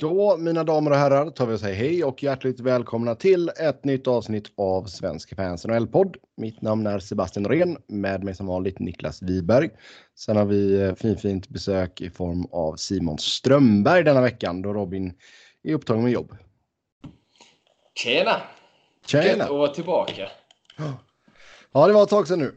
[0.00, 3.84] Då, mina damer och herrar, tar vi och säger hej och hjärtligt välkomna till ett
[3.84, 6.16] nytt avsnitt av Svensk Fans NHL-podd.
[6.36, 9.70] Mitt namn är Sebastian Norén, med mig som vanligt Niklas Wiberg.
[10.14, 15.12] Sen har vi fin, fint besök i form av Simon Strömberg denna veckan då Robin
[15.62, 16.36] är upptagen med jobb.
[17.94, 18.36] Tjena!
[19.06, 19.26] Tjena!
[19.26, 20.28] Gött att vara tillbaka.
[21.72, 22.54] Ja, det var ett tag sedan nu.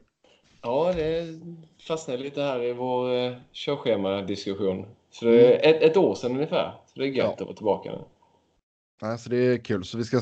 [0.61, 1.39] Ja, det
[1.87, 4.85] fastnade lite här i vår eh, körschemadiskussion.
[5.11, 6.80] Så det är ett, ett år sedan ungefär.
[6.93, 7.33] Så det är gött Ja.
[7.33, 7.97] att vara tillbaka nu.
[9.03, 10.21] Alltså det är kul, så vi ska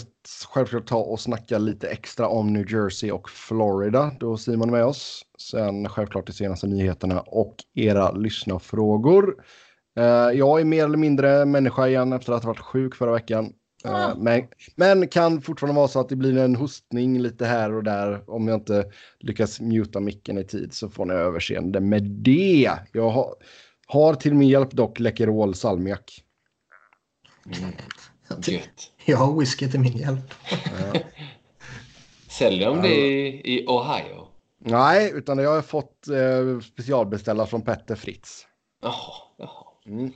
[0.54, 4.86] självklart ta och snacka lite extra om New Jersey och Florida då Simon är med
[4.86, 5.22] oss.
[5.52, 9.36] Sen självklart de senaste nyheterna och era lyssnarfrågor.
[9.98, 10.04] Eh,
[10.38, 13.54] jag är mer eller mindre människa igen efter att ha varit sjuk förra veckan.
[13.86, 14.16] Eh, Ah.
[14.18, 18.30] men, men kan fortfarande vara så att det blir en hostning lite här och där.
[18.30, 18.86] Om jag inte
[19.20, 22.72] lyckas muta micken i tid så får ni överseende med det.
[22.92, 23.36] Jag har,
[23.88, 26.24] har till min hjälp dock Läkerol salmiak.
[27.58, 27.72] Mm.
[28.48, 28.92] Gött.
[29.06, 30.34] Jag har whisky till min hjälp.
[30.52, 31.02] Eh,
[32.30, 32.82] Säljer de Ja.
[32.82, 33.28] det i,
[33.60, 34.28] i Ohio?
[34.60, 38.46] Nej, utan jag har fått eh, specialbeställa från Petter Fritz.
[38.82, 39.64] Jaha, jaha.
[39.86, 40.12] Mm.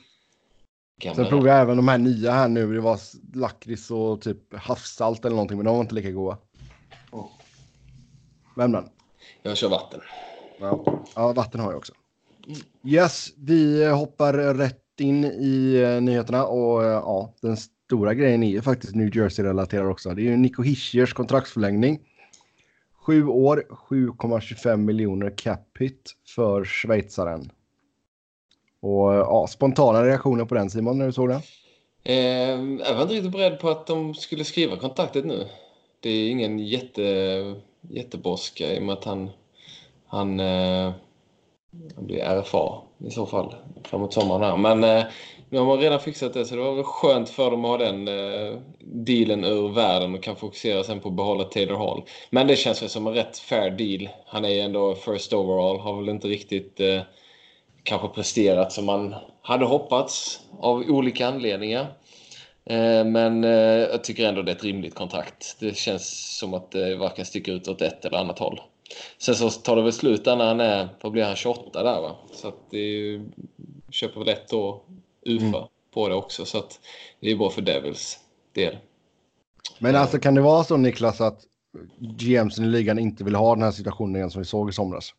[1.15, 2.73] Sen provade jag även de här nya här nu.
[2.73, 2.99] Det var
[3.33, 6.37] lakrits och typ havssalt eller någonting, men de var inte lika goda.
[7.13, 7.25] Mm.
[8.55, 8.89] Men men.
[9.41, 10.01] Jag kör vatten.
[10.59, 11.93] Ja, ja vatten har jag också.
[12.85, 18.49] Yes, vi hoppar rätt in i eh, nyheterna och eh, ja, den stora grejen är
[18.49, 20.09] ju faktiskt New Jersey-relaterad också.
[20.09, 21.99] Det är ju Nico Hischiers kontraktsförlängning.
[23.05, 27.51] Sju år, 7,25 miljoner cap hit för schweizaren.
[28.81, 31.41] Och eh, ja, spontana reaktioner på den Simon när du såg den?
[32.03, 35.47] Eh, jag var inte riktigt beredd på att de skulle skriva kontraktet nu.
[35.99, 37.01] Det är ingen jätte,
[37.81, 39.29] jätteboska i och med att han,
[40.07, 40.93] han, eh,
[41.95, 44.41] han blir RFA i så fall framåt sommaren.
[44.41, 44.57] Här.
[44.57, 45.03] Men eh,
[45.49, 47.77] nu har man redan fixat det så det var väl skönt för dem att ha
[47.77, 52.03] den eh, dealen ur världen och kan fokusera sen på att behålla Taylor Hall.
[52.29, 54.09] Men det känns väl som en rätt fair deal.
[54.25, 57.01] Han är ju ändå first overall, har väl inte riktigt eh,
[57.83, 61.87] kanske presterat som man hade hoppats av olika anledningar.
[62.65, 63.51] Eh, Men eh,
[63.91, 65.57] jag tycker ändå det är ett rimligt kontrakt.
[65.59, 68.59] Det känns som att det varken sticker ut åt ett eller annat håll.
[69.17, 72.01] Sen så tar det väl slut där när han är, vad blir han, 28 där
[72.01, 72.15] va?
[72.33, 73.31] Så att det är ju,
[73.89, 74.81] köper väl ett år
[75.25, 75.67] UFA Mm.
[75.93, 76.45] på det också.
[76.45, 76.79] Så att
[77.19, 78.19] det är bra för Devils
[78.55, 78.77] del.
[79.79, 81.41] Men alltså kan det vara så Niklas att
[81.99, 85.13] GMs i ligan inte vill ha den här situationen igen som vi såg i somras?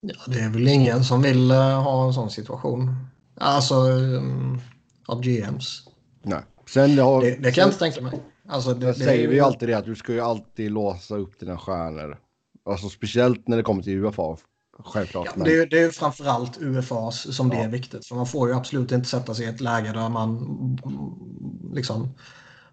[0.00, 2.96] Ja, det är väl ingen som vill eh, ha en sån situation.
[3.36, 4.60] Alltså um,
[5.06, 5.88] av GMs.
[6.22, 6.42] Nej.
[6.68, 8.20] Sen har, Det, det kan jag inte tänka mig.
[8.54, 11.40] Alltså, det, det säger vi ju alltid det att du ska ju alltid låsa upp
[11.40, 12.18] dina stjärnor.
[12.70, 14.36] Alltså speciellt när det kommer till UFA.
[14.78, 15.28] Självklart.
[15.36, 17.62] Ja, det, är- det är ju framförallt UFAs som det Ja.
[17.62, 18.06] är viktigt.
[18.06, 20.78] För man får ju absolut inte sätta sig i ett läge där man
[21.72, 22.08] liksom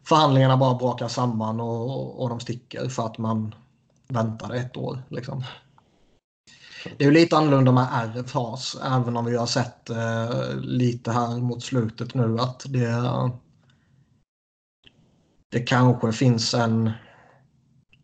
[0.07, 3.55] förhandlingarna bara brakar samman och, och de sticker för att man
[4.07, 5.03] väntade ett år.
[5.09, 5.43] Liksom.
[6.97, 11.37] Det är ju lite annorlunda med RFAs, även om vi har sett eh, lite här
[11.37, 13.11] mot slutet nu att det,
[15.51, 16.83] det kanske finns en,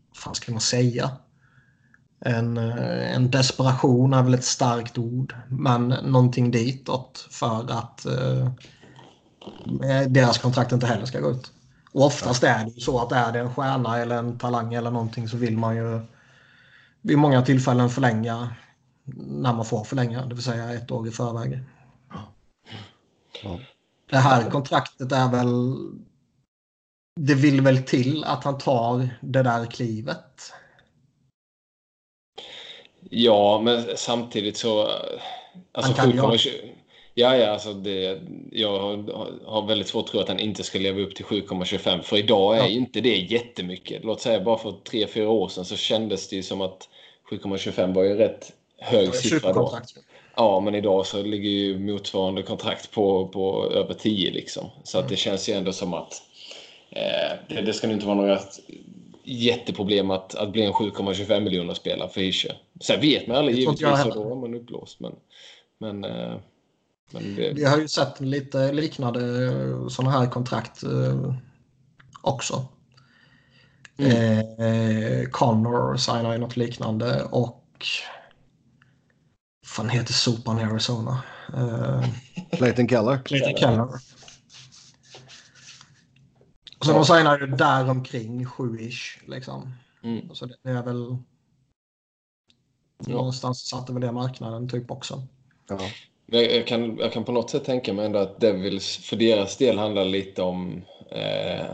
[0.08, 1.10] vad fan ska man säga?
[2.20, 8.52] En, eh, en desperation är väl ett starkt ord, men någonting ditåt för att eh,
[10.08, 11.52] deras kontrakt inte heller ska gå ut.
[11.92, 14.90] Och oftast är det ju så att är det en stjärna eller en talang eller
[14.90, 16.00] någonting så vill man ju
[17.02, 18.48] vid många tillfällen förlänga
[19.16, 21.64] när man får förlänga, det vill säga ett år i förväg.
[23.42, 23.58] Ja.
[24.10, 25.76] Det här kontraktet är väl...
[27.20, 30.52] Det vill väl till att han tar det där klivet.
[33.10, 34.88] Ja, men samtidigt så...
[35.72, 36.50] Alltså Han kan ju 7,20
[37.14, 38.20] Ja, ja, alltså det,
[38.52, 38.78] jag
[39.44, 42.02] har, väldigt svårt att tro att han inte ska leva upp till 7,25.
[42.02, 42.68] För idag är Ja.
[42.68, 44.04] inte det jättemycket.
[44.04, 46.88] Låt säga bara för tre fyra år sedan så kändes det ju som att
[47.30, 49.78] 7,25 var ju rätt hög siffra då.
[50.36, 54.70] Ja, men idag så ligger ju motsvarande kontrakt på, på över 10 liksom.
[54.84, 55.04] Så Mm.
[55.04, 56.22] att det känns ju ändå som att
[57.48, 58.38] det, det ska inte vara några
[59.28, 62.62] jätteproblem att, att bli en 7,25 miljoner spelare för Hischer.
[62.80, 65.00] Sen vet man aldrig givetvis och då är man uppblåst.
[65.00, 65.12] Men,
[65.78, 66.36] men, eh,
[67.10, 69.20] men det, Vi har ju sett lite liknande
[69.90, 71.34] sådana här kontrakt eh,
[72.22, 72.64] också.
[73.98, 74.38] Mm.
[74.58, 77.64] Eh, Connor signar ju något liknande och
[79.66, 81.22] fan heter sopan i Arizona?
[81.56, 82.04] Eh,
[82.50, 83.18] Clayton Keller.
[83.24, 83.88] Clayton Keller.
[86.80, 89.72] Så de signar ju där omkring 7-ish liksom.
[90.02, 90.34] mm.
[90.34, 91.16] Så det är väl
[93.06, 93.12] Ja.
[93.12, 95.22] någonstans satte väl det marknaden typ också.
[95.68, 95.78] Ja.
[96.26, 99.78] Jag, kan, jag kan på något sätt tänka mig ändå att Devils för deras del
[99.78, 101.66] handlar lite om eh,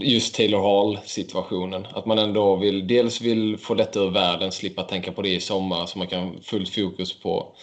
[0.00, 1.86] just Taylor Hall-situationen.
[1.86, 5.40] Att man ändå vill, dels vill få detta ur världen, slippa tänka på det i
[5.40, 7.56] sommar så man kan fullt fokus på,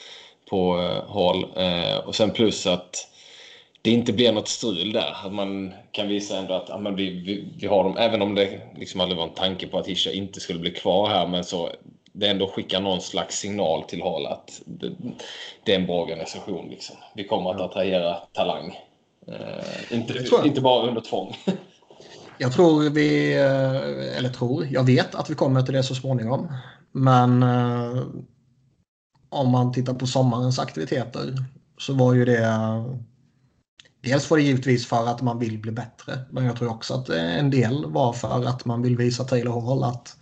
[0.49, 1.45] på uh, Hall.
[1.57, 3.07] Uh, och sen plus att
[3.81, 5.15] det inte blir något strul där.
[5.25, 8.35] Att man kan visa ändå att ja, men vi, vi, vi har dem, även om
[8.35, 11.43] det liksom aldrig var en tanke på att Hischa inte skulle bli kvar här, men
[11.43, 11.69] så
[12.13, 14.91] det ändå skickar någon slags signal till Hall att det,
[15.63, 16.69] det är en bra organisation.
[16.69, 16.95] Liksom.
[17.15, 18.77] Vi kommer att attrahera talang.
[19.27, 20.13] Uh, inte,
[20.45, 21.35] inte bara under tvång.
[22.37, 26.53] Jag tror vi, eh, eller tror, jag vet att vi kommer till det så småningom.
[26.91, 28.03] Men eh,
[29.29, 31.35] om man tittar på sommarens aktiviteter
[31.77, 32.45] så var ju det
[34.01, 37.09] Dels var det givetvis för att man vill bli bättre, men jag tror också att
[37.09, 40.17] en del var för att man vill visa Taylor Hall att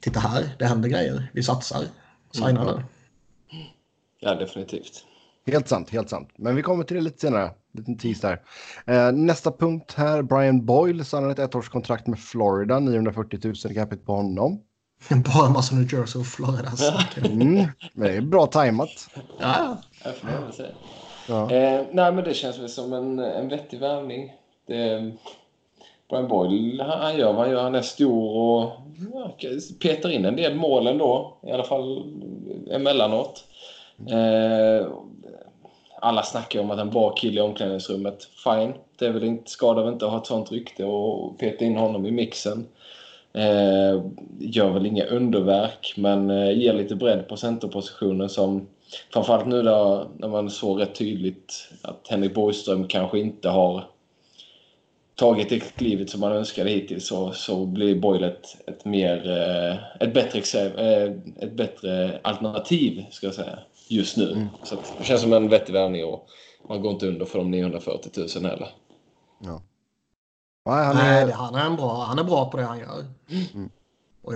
[0.00, 1.84] titta här, det händer grejer, vi satsar,
[2.32, 2.82] signa mm.
[4.20, 5.04] Ja, definitivt.
[5.46, 6.28] Helt sant, helt sant.
[6.36, 7.50] Men vi kommer till det lite senare.
[7.72, 8.42] Liten tease där.
[8.94, 14.12] Eh, nästa punkt här, Brian Boyle han ett ettårskontrakt med Florida, 940 000 capita på
[14.12, 14.60] honom.
[15.08, 16.72] Bara en massa New Jersey och Florida.
[17.16, 19.08] mm, men det är bra tajmat.
[19.40, 20.72] Ja, jag får man säga.
[21.30, 21.50] Ja.
[21.50, 24.32] Eh, nej, men det känns väl som en, en vettig värvning.
[26.10, 27.62] Brian Boyle, han gör vad han gör.
[27.62, 28.72] Han är stor och
[29.12, 29.32] ja,
[29.82, 31.36] petar in en del mål ändå.
[31.42, 32.04] I alla fall
[32.70, 33.44] emellanåt.
[34.10, 34.86] Eh,
[36.00, 38.24] alla snackar om att en bra kille i omklädningsrummet.
[38.44, 38.72] Fine.
[38.98, 41.76] Det är väl inte, skadar väl inte att ha ett sånt rykte och peta in
[41.76, 42.66] honom i mixen.
[43.32, 44.02] Eh,
[44.38, 48.66] gör väl inga underverk, men eh, ger lite bredd på centerpositionen som
[49.12, 53.84] framförallt nu då, när man såg rätt tydligt att Henrik Borgström kanske inte har
[55.14, 60.06] tagit det klivet som man önskade hittills så, så blir Boyle ett, ett, mer, eh,
[60.06, 63.58] ett, bättre, eh, ett bättre alternativ ska jag säga
[63.88, 64.32] just nu.
[64.32, 64.48] Mm.
[64.62, 66.28] Så det känns som en vettig värvning och
[66.68, 68.68] man går inte under för de 940 000 heller.
[69.38, 69.62] Ja.
[70.66, 71.26] Nej, han, är...
[71.26, 73.04] Nej, han, är en bra, han är bra på det han gör.
[73.54, 73.70] Mm.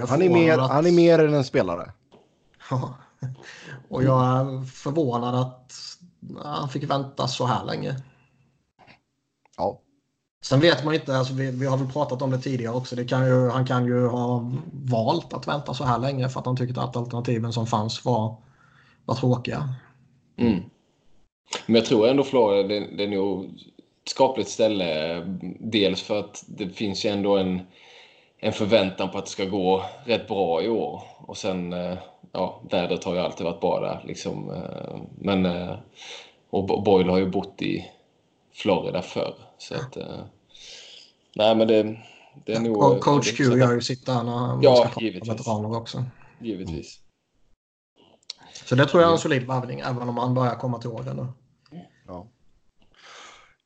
[0.08, 0.70] han, är mer, att...
[0.70, 1.92] han är mer än en spelare.
[3.88, 5.72] Och jag är förvånad att
[6.42, 7.96] han fick vänta så här länge.
[9.56, 9.80] Ja.
[10.44, 12.96] Sen vet man inte, alltså vi, vi har väl pratat om det tidigare också.
[12.96, 16.46] Det kan ju, han kan ju ha valt att vänta så här länge för att
[16.46, 18.36] han tyckte att alternativen som fanns var
[19.04, 19.74] var tråkiga.
[20.36, 20.62] Mm.
[21.66, 25.20] Men jag tror ändå Florida, det, det är nog ett skapligt ställe.
[25.60, 27.60] Dels för att det finns ju ändå en,
[28.38, 31.02] en förväntan på att det ska gå rätt bra i år.
[31.18, 31.98] Och sen, eh,
[32.34, 34.02] ja, vädret har ju alltid varit bra där.
[34.06, 34.50] Liksom.
[34.50, 35.76] Eh, men, eh,
[36.50, 37.90] och Boyle har ju bott i
[38.52, 39.34] Florida förr.
[39.58, 39.96] Så att,
[41.36, 41.82] nej men det,
[42.44, 43.00] det är ja, nog...
[43.00, 46.04] Coach Q gör ju sitt där när han ja, ska prata veteraner också.
[46.40, 47.00] Givetvis.
[48.64, 51.16] Så det tror jag är en solid värvning, även om han börjar komma till åren
[51.16, 51.26] nu.
[52.06, 52.26] Ja.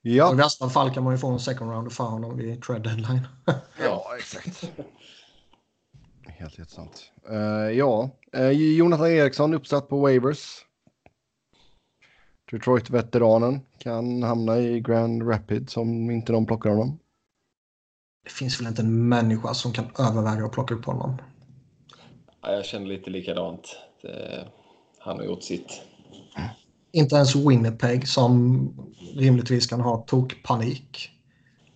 [0.02, 0.32] Ja.
[0.32, 3.28] I värsta fall kan man ju få en second round för honom vid trade deadline.
[3.84, 4.70] ja, exakt.
[6.38, 7.12] Helt, helt sant.
[7.30, 10.64] Uh, ja, uh, Jonathan Eriksson uppsatt på waivers.
[12.50, 16.98] Detroit-veteranen kan hamna i Grand Rapids om inte de plockar honom.
[18.24, 21.18] Det finns väl inte en människa som kan överväga att plocka upp honom.
[22.42, 23.76] Ja, jag känner lite likadant.
[24.02, 24.48] Det
[24.98, 25.82] han har gjort sitt.
[26.92, 28.68] Inte ens Winnipeg som
[29.14, 31.10] rimligtvis kan ha tokpanik.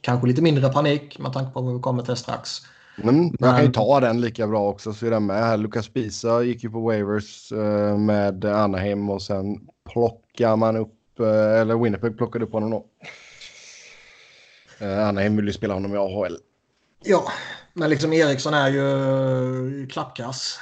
[0.01, 2.51] Kanske lite mindre panik med tanke på vad vi kommer till strax.
[2.97, 5.57] Mm, jag kan ju ta den lika bra också så är den med här.
[5.57, 11.61] Lucas Pisa gick ju på waivers uh, med Anaheim och sen plockar man upp, uh,
[11.61, 12.87] eller Winnipeg plockade upp honom då.
[14.87, 16.37] Uh, Anaheim vill ju spela honom i AHL.
[17.05, 17.33] Ja,
[17.73, 20.59] men liksom Eriksson är ju klappkass.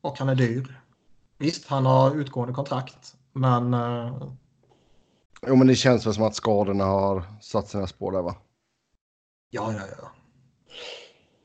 [0.00, 0.80] Och han är dyr.
[1.38, 3.74] Visst, han har utgående kontrakt, men...
[3.74, 4.32] Uh...
[5.46, 8.34] Jo, men det känns väl som att skadorna har satt sina spår där, va?
[9.50, 10.10] Ja, ja, ja.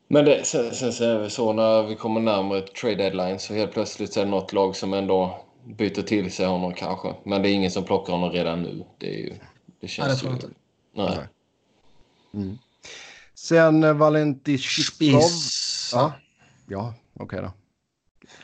[0.08, 3.54] Men det, sen, sen så är det så när vi kommer närmare trade deadline så
[3.54, 7.16] helt plötsligt så är det något lag som ändå byter till sig honom kanske.
[7.24, 8.86] Men det är ingen som plockar honom redan nu.
[8.98, 9.34] Det, är ju,
[9.82, 10.50] det känns Nej, det tror jag inte.
[10.94, 11.28] Nej.
[12.34, 12.58] Mm.
[13.36, 15.22] Sen eh, Valenti Shiprov.
[15.94, 16.14] Ja,
[16.68, 17.52] ja okej okay då.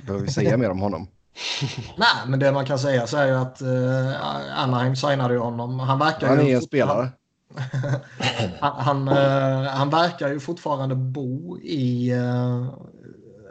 [0.05, 1.07] Behöver vi säga mer om honom?
[1.97, 5.79] Nej, men det man kan säga så är ju att uh, Anaheim signade ju honom.
[5.79, 7.09] Han verkar Han är ju en spelare.
[8.59, 12.73] han, han, uh, han, verkar ju fortfarande bo i uh,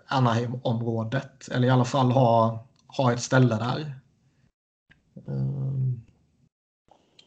[0.07, 1.49] Anaheim-området.
[1.49, 4.01] Eller i alla fall ha, ha ett ställe där.
[5.29, 5.71] Eh,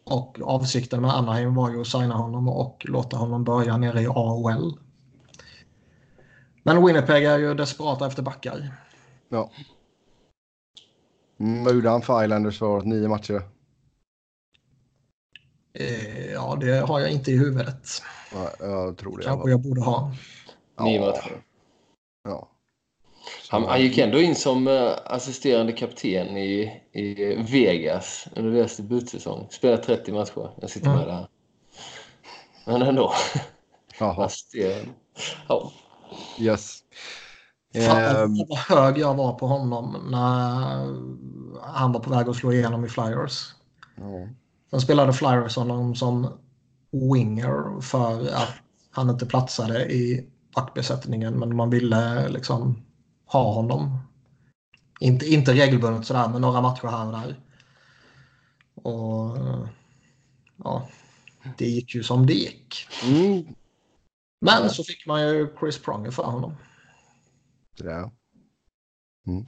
[0.04, 4.08] och avsikten med Anaheim var ju att signa honom och låta honom börja nere i
[4.08, 4.78] AHL.
[6.64, 8.76] Men Winnipeg är ju desperata efter backar.
[9.30, 9.52] Ja.
[11.40, 12.82] Mm, vad gjorde han för Islanders för?
[12.82, 13.53] Nio matcher?
[15.80, 17.88] Eh, ja, det har jag inte i huvudet.
[18.34, 19.24] Ja, jag tror det.
[19.24, 20.12] Kanske jag borde ha.
[20.78, 21.18] Ja.
[22.24, 22.50] Ja.
[23.50, 29.48] Han, han gick ändå in som eh, assisterande kapten i, i Vegas under deras debutsäsong.
[29.52, 30.52] Spelade 30 matcher.
[30.62, 31.08] Jag sitter med Mm.
[31.16, 31.28] där.
[32.66, 33.14] Men ändå.
[34.00, 34.90] Jaha, Assisterande.
[35.48, 35.72] Ja.
[36.40, 36.80] yes.
[37.88, 40.70] Fan Ehm, vad hög jag var på honom när
[41.74, 43.54] han var på väg att slå igenom i Flyers.
[43.96, 44.28] ja.
[44.74, 46.40] Sen spelade Flyers honom som
[46.92, 48.54] winger för att
[48.92, 52.86] han inte platsade i backbesättningen men man ville liksom
[53.26, 53.98] ha honom.
[55.00, 57.40] Inte, inte regelbundet sådär men några matcher här och där.
[58.76, 59.38] Och
[60.64, 60.90] ja,
[61.58, 62.88] det gick ju som det gick.
[63.04, 63.56] Mm.
[64.42, 66.56] Men så fick man ju Chris Pronger för honom.
[67.78, 68.12] Där.
[69.28, 69.46] Mm.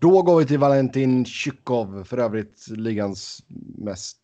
[0.00, 3.42] Då går vi till Valentin Tjukov, för övrigt ligans
[3.78, 4.18] mest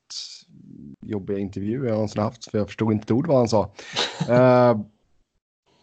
[1.06, 3.70] jobbiga intervju jag någonsin haft, för jag förstod inte ett ord vad han sa.
[4.28, 4.80] Eh,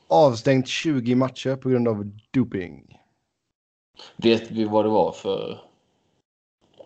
[0.07, 2.99] avstängt 20 matcher på grund av doping.
[4.17, 5.61] Vet vi vad det var för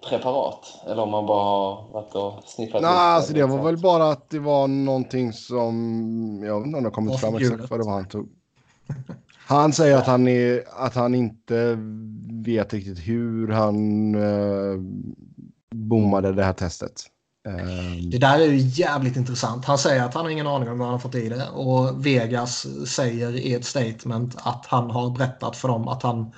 [0.09, 0.81] preparat?
[0.85, 4.11] Eller om man bara har varit och sniffat Nej, alltså det var något väl bara
[4.11, 7.79] att det var någonting som, jag vet inte om det har kommit fram exakt vad
[7.79, 8.29] det var han tog.
[9.48, 11.77] Han säger att han, är, att han inte
[12.46, 14.80] vet riktigt hur han eh,
[15.75, 17.04] bommade det här testet.
[17.48, 19.66] Eh, Det där är ju jävligt intressant.
[19.66, 22.06] Han säger att han har ingen aning om vad han har fått i det och
[22.06, 26.32] Vegas säger i ett statement att han har berättat för dem att han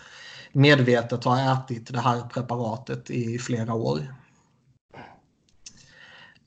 [0.52, 4.00] medvetet har ätit det här preparatet i flera år.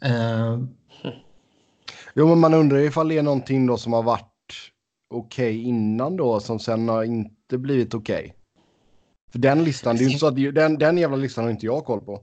[0.04, 0.58] Eh,
[2.14, 4.31] jo, men man undrar ifall det är någonting då som har varit
[5.12, 8.34] okej innan då som sen har inte blivit okej.
[9.32, 11.66] För den listan, det är ju inte så att den, den jävla listan har inte
[11.66, 12.22] jag koll på.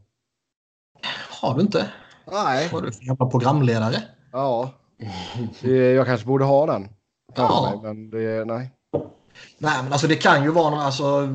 [1.41, 1.91] har du inte?
[2.31, 2.69] Nej.
[2.71, 4.03] Vad du för jävla programledare?
[4.31, 4.73] Ja.
[5.61, 6.89] Jag kanske borde ha den.
[7.35, 7.71] Ja.
[7.71, 8.71] mig, Men det, nej.
[9.57, 11.27] Nej, men alltså det kan ju vara någon, alltså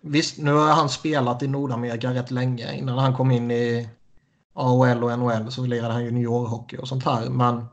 [0.00, 2.74] visst, nu har han spelat i Nordamerika rätt länge.
[2.74, 3.88] Innan han kom in i
[4.54, 7.30] AHL och NHL så lirade han juniorhockey och sånt här.
[7.30, 7.64] Men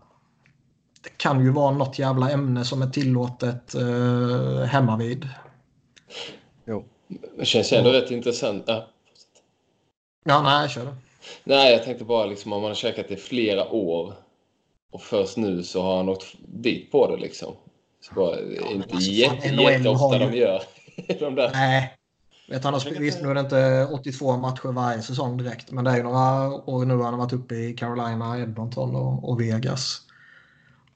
[1.03, 5.29] det kan ju vara något jävla ämne som är tillåtet eh, hemma vid.
[6.65, 6.85] Jo.
[7.37, 8.63] Det känns ändå rätt intressant.
[8.67, 8.87] Ja.
[10.23, 10.95] Ja, nej, kör det.
[11.43, 14.13] Nej, jag tänkte bara liksom om man har käkat det i flera år
[14.91, 17.53] och först nu så har han åkt dit på det liksom.
[18.01, 20.63] Så bara, men inte alltså, jätte, jätteofta har ju- de gör
[21.19, 21.51] de där.
[21.53, 21.93] Nej.
[22.49, 25.71] Vet, han visst, nu är det inte 82 matcher varje säsong direkt.
[25.71, 29.29] Men det är ju några år nu han har varit uppe i Carolina, Edmonton och,
[29.29, 30.01] och Vegas.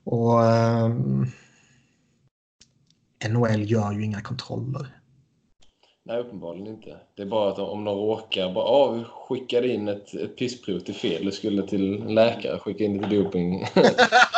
[0.09, 1.25] Och ehm,
[3.29, 4.87] NHL gör ju inga kontroller.
[6.05, 6.97] Nej, uppenbarligen inte.
[7.15, 10.79] Det är bara att om någon råkar bara, ah, vi skickade in ett, ett pissprov
[10.79, 11.25] till fel.
[11.25, 13.65] Du skulle till läkare, skicka in det till doping.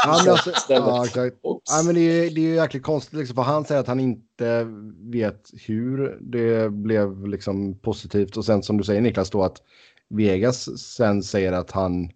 [0.05, 1.35] Ja, men alltså, ja, exakt.
[1.41, 3.99] Ja, men det, är, det är ju jäkligt konstigt, liksom, för han säger att han
[3.99, 4.67] inte
[5.11, 8.37] vet hur det blev liksom, positivt.
[8.37, 9.61] Och sen som du säger Niklas, då att
[10.09, 12.11] Vegas sen säger att han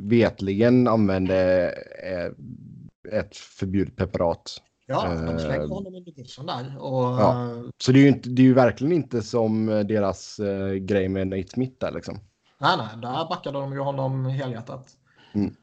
[0.00, 1.70] vetligen använde
[2.02, 4.62] eh, ett förbjudet preparat.
[4.86, 6.78] Ja, de Eh, slänger honom under bussen där.
[6.78, 7.48] Och, Ja.
[7.78, 10.40] Så det är ju, inte, det är ju verkligen inte som eh, deras
[10.80, 12.18] grej med Nate Smith där liksom.
[12.58, 14.96] Nej, nej, där backade de ju honom helhjärtat.
[15.34, 15.54] Mm.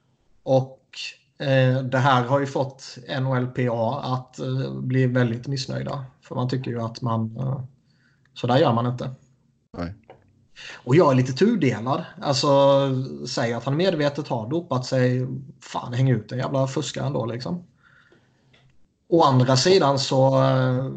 [0.44, 0.82] Och
[1.40, 6.06] eh, det här har ju fått NHLPA att eh, bli väldigt missnöjda.
[6.22, 7.38] För man tycker ju att man...
[7.38, 7.62] Eh,
[8.34, 9.10] så där gör man inte.
[9.78, 9.94] Nej.
[10.74, 12.06] Och jag är lite tudelad.
[12.22, 12.50] Alltså,
[13.28, 15.28] säg att han medvetet har dopat sig.
[15.62, 17.64] Fan, häng ut den jävla fuskaren då liksom.
[19.08, 20.44] Å andra sidan så...
[20.44, 20.92] Eh,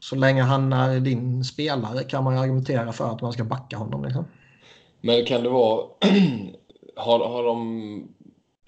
[0.00, 3.76] så länge han är din spelare kan man ju argumentera för att man ska backa
[3.76, 4.04] honom.
[4.04, 4.24] Liksom.
[5.00, 5.86] Men kan det vara...
[6.96, 8.08] har, har de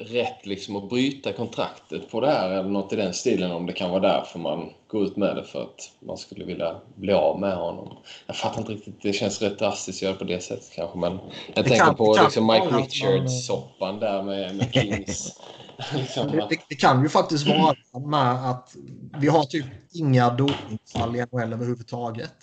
[0.00, 3.72] rätt liksom att bryta kontraktet på det här eller något i den stilen om det
[3.72, 7.40] kan vara därför man går ut med det för att man skulle vilja bli av
[7.40, 7.96] med honom.
[8.26, 9.02] Jag fattar inte riktigt.
[9.02, 11.20] Det känns rätt drastiskt att göra på det sättet kanske men jag
[11.54, 15.32] Det tänker kan- på liksom Mike Richards-soppan där med, med Kings.
[15.94, 17.74] liksom, Det, det, det kan ju faktiskt vara
[18.06, 18.74] med att
[19.18, 22.36] vi har typ inga dopningsfall i NHL överhuvudtaget.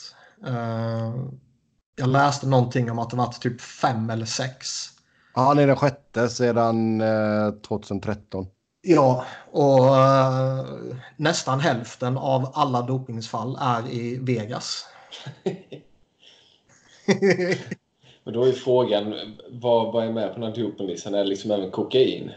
[0.48, 1.16] Eh,
[2.00, 4.68] jag läste någonting om att det var typ fem eller sex.
[5.38, 8.46] Ja, Han är den sjätte sedan eh, 2013.
[8.82, 10.66] Ja, och eh,
[11.16, 14.86] nästan hälften av alla dopningsfall är i Vegas.
[18.24, 19.16] Men då är frågan,
[19.50, 21.14] vad, vad är med på den här dopinglistan?
[21.14, 22.32] Är det liksom även kokain?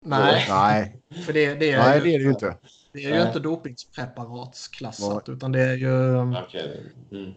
[0.00, 2.56] Nej, Nej, för det, det är Nej ju, det är det ju inte.
[2.92, 3.26] det är ju Nej.
[3.26, 6.16] inte dopingpreparatsklassat utan det är ju...
[6.18, 6.82] Okej.
[7.12, 7.34] Mm.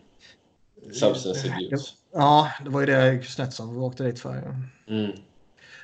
[0.93, 1.91] Substance abuse.
[2.13, 4.55] Ja, det var ju det Kuznetsov åkte dit för.
[4.87, 5.11] Mm.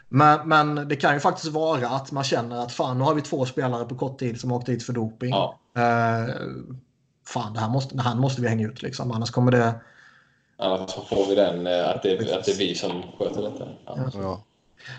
[0.10, 3.22] Men, men det kan ju faktiskt vara att man känner att fan, nu har vi
[3.22, 5.30] två spelare på kort tid som åkt dit för doping.
[5.30, 5.60] Ja.
[5.78, 6.36] Eh,
[7.28, 9.12] fan, det här måste, det här måste vi hänga ut liksom.
[9.12, 9.74] Annars kommer det...
[10.58, 13.68] Annars får vi den eh, att det, att det är vi som sköter detta.
[13.86, 13.98] Ja.
[14.14, 14.44] Ja.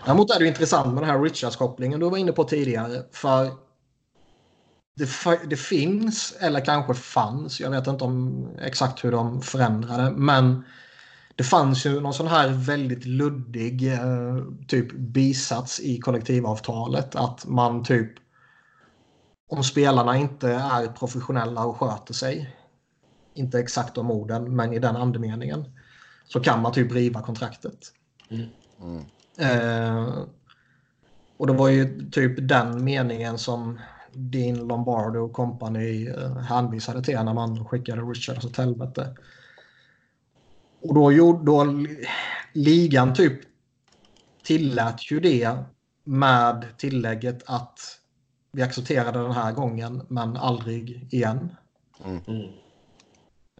[0.05, 3.03] Däremot är det intressant med den här Richards-kopplingen du var inne på tidigare.
[3.11, 3.51] För
[4.95, 5.09] det,
[5.49, 10.63] det finns, eller kanske fanns, jag vet inte om exakt hur de förändrade, men
[11.35, 14.37] det fanns ju någon sån här väldigt luddig eh,
[14.67, 18.11] typ bisats i kollektivavtalet att man typ
[19.49, 22.55] om spelarna inte är professionella och sköter sig,
[23.33, 25.65] inte exakt de orden, men i den andemeningen,
[26.27, 27.79] så kan man typ riva kontraktet.
[28.29, 29.05] Mm.
[29.37, 30.23] Eh,
[31.37, 33.79] och det var ju typ den meningen som
[34.15, 39.15] Dean Lombardo och company eh, hänvisade till när man skickade Richards åt helvete.
[40.81, 42.05] Och då gjorde då li-
[42.53, 43.39] ligan typ
[44.43, 45.57] tillät ju det
[46.03, 47.79] med tillägget att
[48.51, 51.55] vi accepterade den här gången men aldrig igen.
[52.05, 52.21] Mm.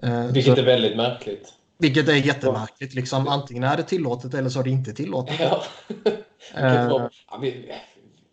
[0.02, 1.54] Eh, Vilket så, är väldigt märkligt.
[1.78, 2.94] vilket är jättemärkligt.
[2.94, 5.40] Liksom, antingen är det tillåtet eller så är det inte tillåtet.
[5.40, 5.64] Ja.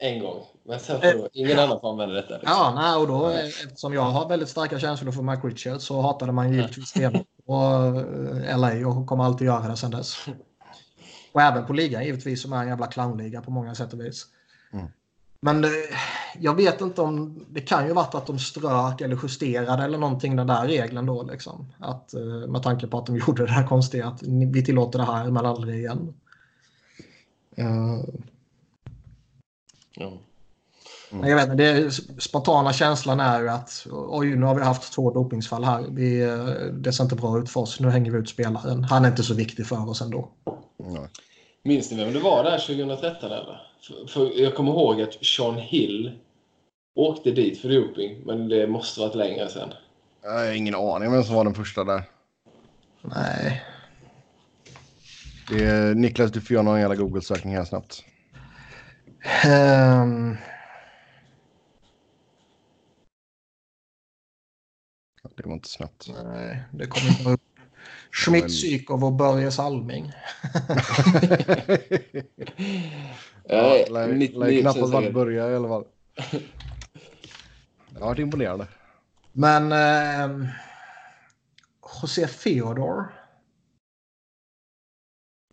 [0.02, 0.44] Eh, en gång.
[0.64, 2.35] Men sen får ingen annan får använda detta.
[2.35, 2.52] Liksom.
[2.52, 6.00] Ja, nej, och då, eh, eftersom jag har väldigt starka känslor för Mike Richards så
[6.00, 10.26] hatade man givetvis stenhårt eh, LA och kommer alltid göra det sedan dess.
[11.32, 14.26] Och även på ligan givetvis som är en jävla clownliga på många sätt och vis.
[14.73, 14.87] Mm.
[15.40, 15.71] Men eh,
[16.38, 20.37] jag vet inte om det kan ju varit att de strök eller justerade eller någonting
[20.37, 21.73] den där regeln då liksom.
[21.78, 25.04] Att, eh, med tanke på att de gjorde det här konstiga att vi tillåter det
[25.04, 26.14] här men aldrig igen.
[27.56, 28.00] Eh,
[29.95, 30.13] Ja.
[31.11, 31.91] Men Jag vet inte, det
[32.23, 35.85] spontana känslan är ju att oj, nu har vi haft två dopingsfall här.
[35.91, 36.21] Vi,
[36.73, 37.81] det ser inte bra ut för oss.
[37.81, 38.85] Nu hänger vi ut spelaren.
[38.85, 40.29] Han är inte så viktig för oss ändå.
[40.45, 41.09] Ja.
[41.65, 43.61] Minns ni vem det var där 2013 eller?
[43.83, 46.19] För, för jag kommer ihåg att Sean Hill
[46.95, 49.73] åkte dit för doping, men det måste varit längre sedan.
[50.23, 52.02] Jag har ingen aning vem som var den första där.
[53.02, 53.63] Nej.
[55.49, 58.05] Det är, Niklas, du får göra någon jävla Google-sökning här snabbt.
[59.25, 60.06] Ja,
[65.37, 66.08] Det var inte snabbt.
[66.25, 67.41] nej, det kommer inte upp.
[68.13, 70.04] Schmidt Sykov och Börje Salming.
[73.45, 75.15] ja, Eh, lär, 99% lär knappast vart säkert.
[75.15, 75.85] börja i alla fall.
[77.91, 78.67] Det har varit imponerande.
[79.32, 80.47] Men ehm,
[82.02, 83.15] José Theodor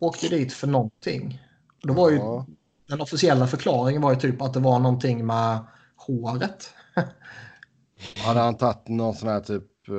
[0.00, 1.42] åkte dit för någonting.
[1.82, 2.46] Det var ju, Ja.
[2.90, 5.58] Den officiella förklaringen var ju typ att det var någonting med
[5.96, 6.74] håret.
[8.24, 9.96] Hade han tagit någon sån här typ uh,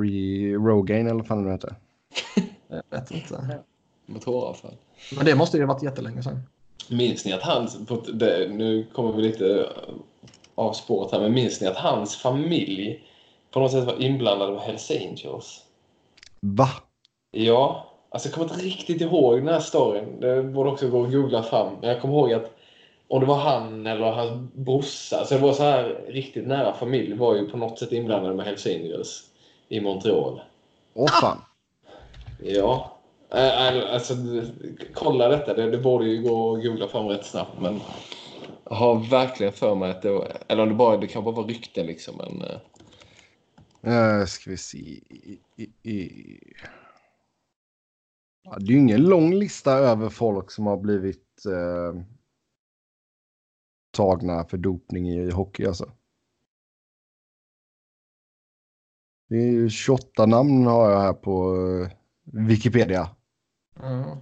[0.00, 1.74] re, Rogaine eller vad fan det nu heter?
[2.68, 3.60] Jag vet inte.
[4.06, 4.76] Mot håravfall.
[5.16, 6.42] Men det måste ju ha varit jättelänge sedan.
[6.90, 7.78] Minns ni att hans...
[8.50, 9.68] Nu kommer vi lite
[10.54, 13.04] av spåret här, men minns ni att hans familj
[13.50, 15.62] på något sätt var inblandad med Hells Angels?
[16.40, 16.68] Va?
[17.30, 20.20] Ja, alltså jag kommer inte riktigt ihåg den här storyn.
[20.20, 21.76] Det borde också gå att googla fram.
[21.80, 22.50] Men jag kommer ihåg att
[23.08, 27.14] om det var han eller hans brorsa, så det var så här riktigt nära familj
[27.14, 29.24] var ju på något sätt inblandade med Hells Angels
[29.68, 30.40] i Montreal.
[30.94, 31.38] Åh fan.
[32.42, 32.98] Ja,
[33.90, 34.14] alltså
[34.94, 35.54] kolla detta.
[35.54, 37.60] Det, det borde ju gå att googla fram rätt snabbt.
[37.60, 37.80] Men
[38.64, 41.34] jag har verkligen för mig att det var, eller om det bara, det kan bara
[41.34, 42.16] vara rykten liksom.
[42.16, 42.56] Men, eh,
[43.86, 44.78] Uh, ska vi se.
[44.78, 46.38] I, i, i.
[48.42, 52.02] Ja, det är ju ingen lång lista över folk som har blivit eh,
[53.90, 55.92] tagna för dopning i hockey alltså.
[59.28, 61.90] Det är ju 28 namn har jag här på eh,
[62.22, 63.10] Wikipedia.
[63.82, 64.18] Mm.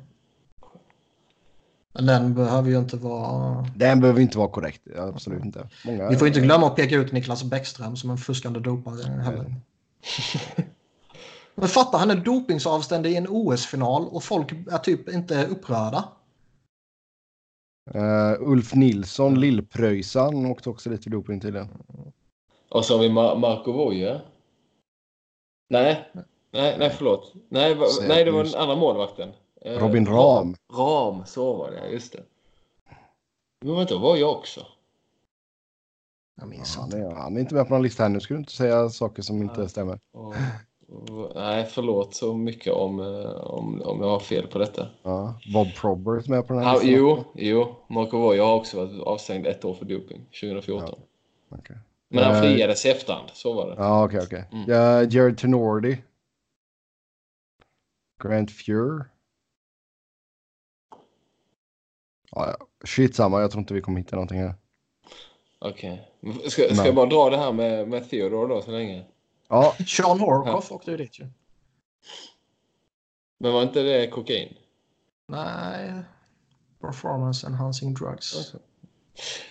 [1.92, 3.66] Men den behöver ju inte vara...
[3.76, 4.82] Den behöver inte vara korrekt.
[4.96, 5.68] Absolut inte.
[5.84, 9.54] Många, Vi får inte glömma att peka ut Niklas Bäckström som en fuskande dopare heller.
[11.54, 16.08] Men fatta, han är dopingsavständig i en OS-final och folk är typ inte upprörda.
[17.94, 21.68] Eh, Ulf Nilsson, Lillpröjsan, åkte också lite för doping tydligen.
[22.68, 24.20] och så har vi Mar- Marco Voja.
[25.70, 26.10] Nej,
[26.50, 27.32] nej, nej förlåt.
[27.48, 29.32] Nej, va, nej, det var den andra målvakten.
[29.60, 30.56] Eh, Robin Ram.
[30.72, 32.22] Ram, så var det, just det.
[33.64, 34.66] Men vänta, var jag också?
[36.40, 36.98] Jag minns Han inte.
[36.98, 38.10] är, han är inte med på någon lista här.
[38.10, 39.98] Nu ska du inte säga saker som inte stämmer.
[40.12, 40.34] Och,
[41.34, 44.88] nej, förlåt så mycket om, eh, om, om jag har fel på detta.
[45.02, 45.40] Ja.
[45.52, 46.94] Bob Probert med på den här Ha, listan.
[46.94, 51.00] jo, jo, Marco Voja har också varit avstängd ett år för doping, 2014.
[51.48, 51.76] Okej.
[52.08, 53.74] Men han Eh, friades i efterhand, så var det.
[53.78, 54.44] Ja, okej, okej.
[54.52, 54.64] Mm.
[54.68, 55.98] Ja, Jared Tenordi.
[58.22, 59.04] Grant Fuhr.
[62.30, 62.66] Ja, ja.
[62.84, 64.54] Shit samma, jag tror inte vi kommer hitta någonting här.
[65.58, 66.08] Okej.
[66.22, 66.50] Okay.
[66.50, 69.04] Ska, ska jag bara dra det här med, med Theodore då så länge?
[69.50, 71.26] Ja, Sean Horkoff åkte ju dit ju.
[73.38, 74.54] Men var inte det kokain?
[75.28, 75.92] Nej.
[76.80, 78.54] Performance enhancing drugs.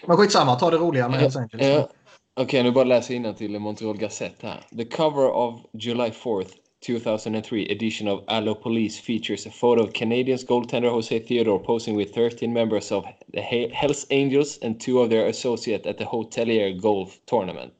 [0.08, 1.64] Men skitsamma, ta det roliga med helt enkelt.
[1.64, 1.90] Ja.
[2.34, 4.66] Okej, nu bara läser jag till i Montreal Gazette här.
[4.78, 6.50] The cover of July 4th,
[6.86, 12.14] 2003 edition of Allo Police features a photo of Canadians goaltender Jose Theodore posing with
[12.16, 16.82] 13 members of the He- Hells Angels and two of their associates at the Hotelier
[16.82, 17.74] Golf Tournament.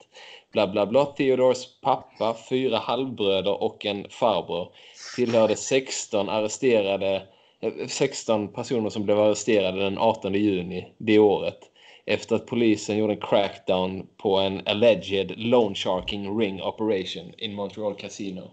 [0.52, 1.06] Bla bla bla.
[1.06, 4.74] Theodores pappa, fyra halvbröder och en farbror
[5.16, 7.24] tillhörde 16 arresterade
[7.60, 11.60] eh, 16 personer som blev arresterade den 18 juni det året
[12.06, 17.96] efter att polisen gjorde en crackdown på en alleged loan sharking ring operation in Montreal
[17.96, 18.52] Casino.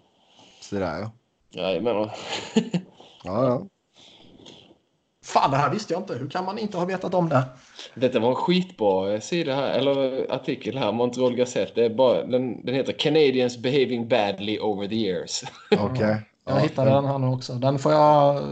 [0.60, 1.10] så där ja.
[1.50, 1.94] Jajamän.
[3.24, 3.66] Ja, ja.
[5.26, 6.14] Fan, det här visste jag inte.
[6.14, 7.42] Hur kan man inte ha vetat om det?
[7.94, 11.72] Detta var en skitbra eh, sida här, eller artikel här, Montreal Gazette.
[11.74, 15.42] Det är bara, den, den heter Canadians behaving badly over the years.
[15.78, 16.06] Okej.
[16.46, 16.58] Jag Ja.
[16.58, 17.52] hittade den här nu också.
[17.52, 18.36] Den får jag...
[18.36, 18.42] eh,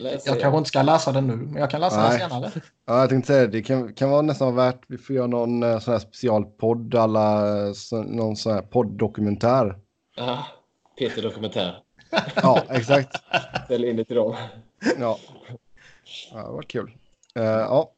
[0.00, 2.18] Läsa Jag kanske inte ska läsa den nu, men jag kan läsa Nej.
[2.18, 2.50] den senare.
[2.86, 3.46] Ja, jag tänkte säga det.
[3.52, 4.80] Det kan, kan vara nästan värt.
[4.88, 6.94] Vi får göra någon eh, sån här specialpodd.
[6.94, 7.72] Alla, eh,
[8.06, 9.76] någon sån här podd-dokumentär.
[10.20, 10.46] Aha,
[10.98, 11.78] Peter Dokumentär.
[12.42, 13.16] Ja, exakt.
[13.64, 14.34] Ställ in det till dem.
[14.98, 15.18] Ja.
[16.32, 16.96] ja det var kul.
[17.34, 17.92] Eh, ja.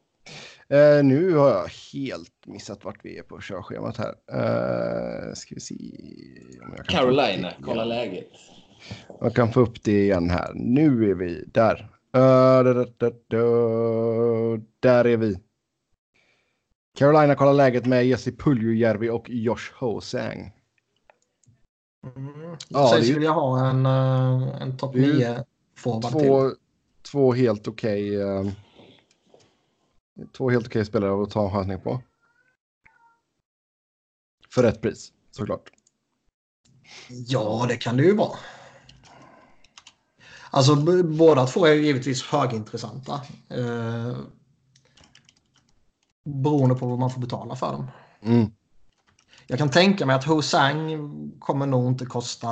[0.69, 4.15] Eh, nu har jag helt missat vart vi är på körschemat här.
[4.33, 5.75] Uh, ska vi se.
[6.63, 8.29] Om jag kan få upp Carolina, kolla läget.
[9.21, 10.53] Jag kan få upp det igen här.
[10.55, 11.91] Nu är vi där.
[12.17, 13.39] Uh, da, da, da, da.
[14.81, 15.39] Där är vi.
[16.99, 20.53] Carolina kollar läget med Jesse Puljujärvi och Josh Hosang.
[22.17, 22.57] Mm.
[22.69, 25.45] Ja, Sen är ju- skulle jag ha en, en topp Det är ju 9
[25.77, 26.60] forward till.
[27.11, 28.21] Två, helt okej.
[28.21, 28.45] eh,
[30.37, 32.03] två helt okej spelare att ta en chansning på.
[34.55, 35.71] För rätt pris, såklart.
[37.09, 38.39] Ja, det kan det ju vara.
[40.51, 43.21] Alltså båda två är ju givetvis högintressanta.
[43.49, 44.17] Eh,
[46.25, 47.87] beroende på vad man får betala för dem.
[48.23, 48.51] Mm.
[49.47, 52.51] Jag kan tänka mig att Hosang kommer nog inte kosta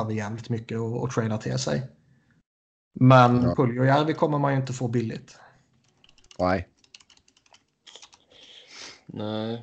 [0.00, 1.99] överjävligt mycket att trada till sig.
[2.92, 3.54] Men Ja.
[3.54, 5.38] Puljujärvi kommer man ju inte få billigt.
[6.38, 6.68] Nej,
[9.06, 9.62] Nej,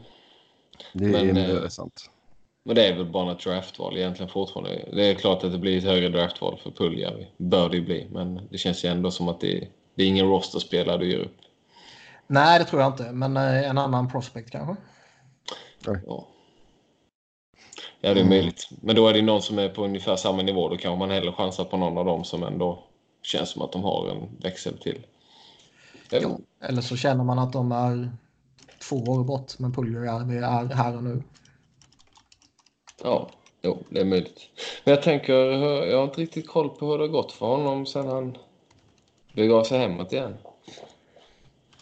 [0.94, 2.10] det Men, är eh, det är sant.
[2.64, 4.90] men det är väl bara ett draftval egentligen fortfarande.
[4.94, 7.28] Det är klart att det blir ett högre draftval för Puljärvi.
[7.38, 10.28] Bör det ju bli, men det känns ju ändå som att det, det är ingen
[10.28, 11.38] rosterspelare du ger upp.
[12.28, 13.12] Nej, det tror jag inte.
[13.12, 14.76] Men eh, en annan prospect kanske.
[15.86, 16.28] Ja.
[18.02, 18.70] Ja, det är möjligt.
[18.82, 20.70] Men då är det någon som är på ungefär samma nivå.
[20.70, 22.84] Då kanske man hellre chansar på någon av dem som ändå
[23.28, 25.06] känns som att de har en växel till.
[26.10, 26.20] Ja.
[26.22, 26.38] Ja.
[26.68, 28.12] Eller så känner man att de är
[28.90, 29.60] två år bort.
[29.60, 31.24] Men Puljujärvi är här och nu.
[33.04, 33.30] Ja,
[33.62, 34.40] jo, det är möjligt.
[34.84, 35.34] Men jag tänker,
[35.86, 38.38] jag har inte riktigt koll på hur det har gått för honom sen han
[39.34, 40.38] begav sig hemåt igen.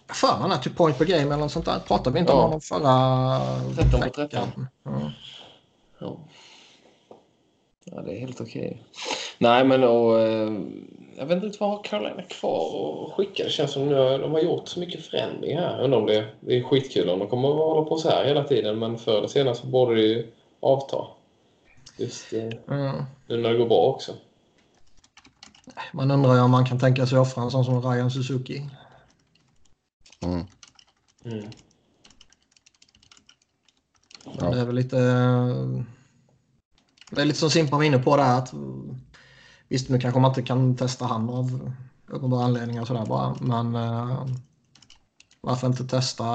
[0.08, 1.80] För mig att typ point per game eller något sånt där.
[1.80, 2.38] Pratade vi inte Ja.
[2.38, 3.40] om honom förra
[3.76, 4.22] 13 på 13.
[4.22, 4.68] veckan?
[4.84, 5.12] Ja.
[6.00, 6.18] Ja.
[7.84, 8.84] ja, det är helt okej.
[9.38, 10.52] Nej, men och, eh,
[11.18, 13.44] jag vet inte vad har Carolina kvar att skicka.
[13.44, 15.84] Det känns som nu, de har gjort så mycket förändring här.
[15.84, 18.44] Undrar om det, det är skitkul om de kommer att hålla på så här hela
[18.44, 18.80] tiden.
[18.80, 21.08] Men förr eller senare så borde det ju avta.
[21.98, 23.04] Just eh, Mm.
[23.28, 24.14] nu när det går bra också.
[25.94, 28.62] Man undrar ju om man kan tänka sig offra en sån som Ryan Suzuki.
[30.24, 30.46] Mm.
[31.26, 31.46] Mm.
[34.40, 34.50] Ja.
[34.50, 34.98] Det är väl lite...
[37.12, 38.54] Det är lite som Simpa var inne på där att
[39.76, 41.72] visst nu kanske man inte kan testa han av
[42.08, 44.26] uppenbara anledningar och sådär bara men eh,
[45.42, 46.28] varför inte testa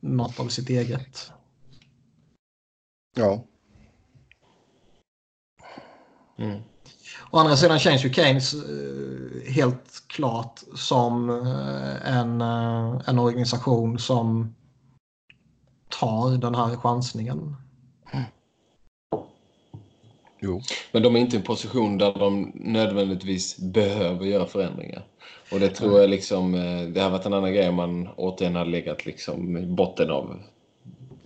[0.00, 1.32] något av sitt eget?
[3.16, 3.44] Ja,
[6.38, 6.60] Mm.
[7.30, 13.98] Å andra sidan känns ju Keynes eh, helt klart som eh, en, eh, en organisation
[13.98, 14.54] som
[16.00, 17.56] tar den här chansningen.
[20.40, 20.62] Jo.
[20.92, 25.02] Men de är inte i en position där de nödvändigtvis behöver göra förändringar.
[25.52, 28.56] Och det tror jag liksom, eh, det har varit en annan grej om man återigen
[28.56, 30.38] hade legat liksom i botten av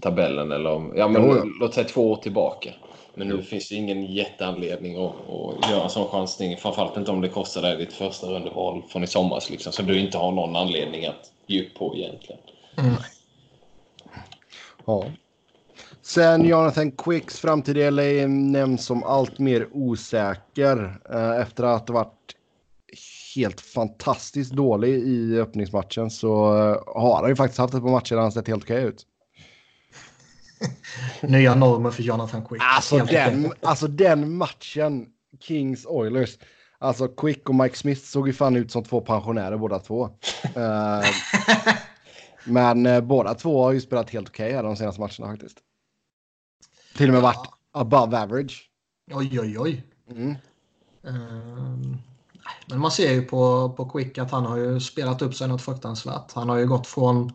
[0.01, 2.71] tabellen eller om, ja men Jo, låt säga två år tillbaka.
[3.15, 6.57] Men nu finns det ingen jätteanledning att, att göra en sån chansning.
[6.57, 9.73] Framförallt inte om det kostar dig ditt första rundeval från i somras liksom.
[9.73, 12.41] Så du inte har någon anledning att ge upp på egentligen.
[12.79, 12.95] Mm.
[14.87, 15.05] Ja.
[16.03, 21.95] Sen Jonathan Quicks framtid i LA nämns som allt mer osäker eh, efter att ha
[21.95, 22.37] varit
[23.35, 28.15] helt fantastiskt dålig i öppningsmatchen så eh, har han ju faktiskt haft ett par matcher
[28.15, 29.07] där han sett helt okej ut.
[31.21, 32.63] Nya normer för Jonathan Quick.
[32.65, 35.07] Alltså den, alltså den matchen,
[35.41, 36.39] Kings Oilers.
[36.79, 40.05] Alltså Quick och Mike Smith såg ju fan ut som två pensionärer båda två.
[40.55, 41.05] Eh,
[42.45, 45.59] men eh, båda två har ju spelat helt okej här de senaste matcherna faktiskt.
[47.03, 48.71] Till och med varit above average.
[49.13, 49.85] Oj, oj, oj.
[50.11, 50.35] Mm.
[51.05, 51.97] Ehm,
[52.67, 55.63] men man ser ju på, på Quick att han har ju spelat upp sig något
[55.63, 56.33] fruktansvärt.
[56.33, 57.33] Han har ju gått från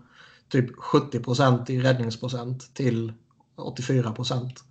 [0.50, 3.14] typ 70% i räddningsprocent till
[3.56, 4.64] 84 procent.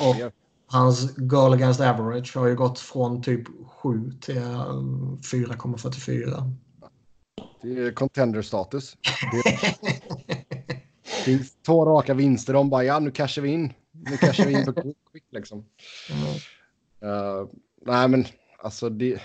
[0.00, 0.16] Och
[0.66, 6.52] hans goal against average har ju gått från typ 7 till eh, 4,44.
[7.62, 8.96] Det är contender status.
[11.18, 12.52] Det finns två raka vinster.
[12.52, 13.72] De bara ja nu cashar vi in.
[13.92, 14.72] Nu cashar vi in på
[15.12, 15.64] Quick, liksom.
[16.10, 16.34] Mm.
[17.02, 17.46] Eh,
[17.86, 18.24] nej men
[18.62, 19.20] alltså det.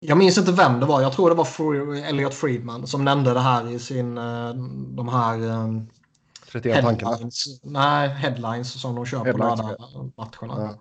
[0.00, 1.02] Jag minns inte vem det var.
[1.02, 4.54] Jag tror det var Elliot Friedman som nämnde det här i sin, eh,
[4.96, 5.82] de här eh,
[6.52, 7.10] 31 tankarna.
[7.10, 7.44] headlines.
[7.62, 10.78] Nej, headlines som de kör på Headlines, lördag-matcherna.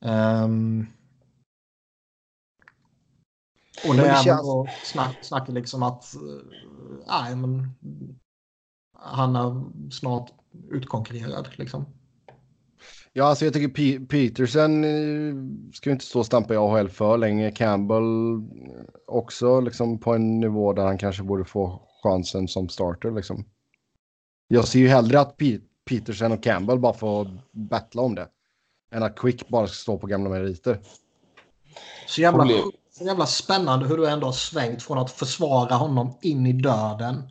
[0.00, 0.08] Ja.
[0.08, 0.86] Ehm,
[3.88, 6.20] och det det är känns- snack, snacket liksom att eh,
[7.08, 7.74] nej, men
[9.02, 10.32] han är snart
[10.70, 11.48] utkonkurrerad.
[11.56, 11.86] Liksom.
[13.12, 15.34] Ja, alltså jag tycker P- Peterson eh,
[15.74, 17.50] ska ju inte stå och stampa i AHL för länge.
[17.50, 23.10] Campbell eh, också liksom på en nivå där han kanske borde få chansen som starter
[23.10, 23.44] liksom.
[24.48, 25.58] Jag ser ju hellre att P-
[25.90, 28.28] Peterson och Campbell bara får battla om det.
[28.92, 30.80] Än att Quick bara ska stå på gamla meriter.
[32.06, 32.44] Så jävla,
[32.90, 37.22] så jävla spännande hur du ändå har svängt från att försvara honom in i döden.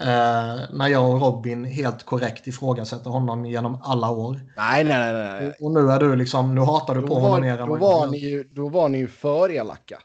[0.00, 4.40] Eh, när jag och Robin helt korrekt ifrågasätter honom genom alla år.
[4.56, 5.12] Nej, nej, nej.
[5.12, 5.54] nej.
[5.60, 7.76] Och, och nu är du liksom, nu hatar du Då på honom mer än då,
[7.76, 9.98] var ni ju, då var ni ju för elaka.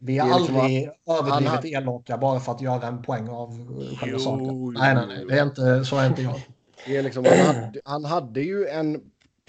[0.00, 3.50] Vi är är liksom aldrig överdrivet han- elaka bara för att göra en poäng av
[3.50, 4.46] eh, själva saken.
[4.46, 5.24] jo, Nej, nej, nej.
[5.28, 6.34] Det är inte, så är inte jag.
[6.86, 9.00] Det är liksom, han, hade, han hade ju en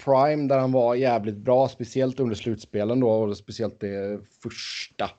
[0.04, 5.10] prime där han var jävligt bra, speciellt under slutspelen då och speciellt det första.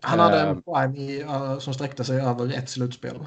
[0.00, 3.18] Han hade Eh, en prime i, eh, som sträckte sig över ett slutspel.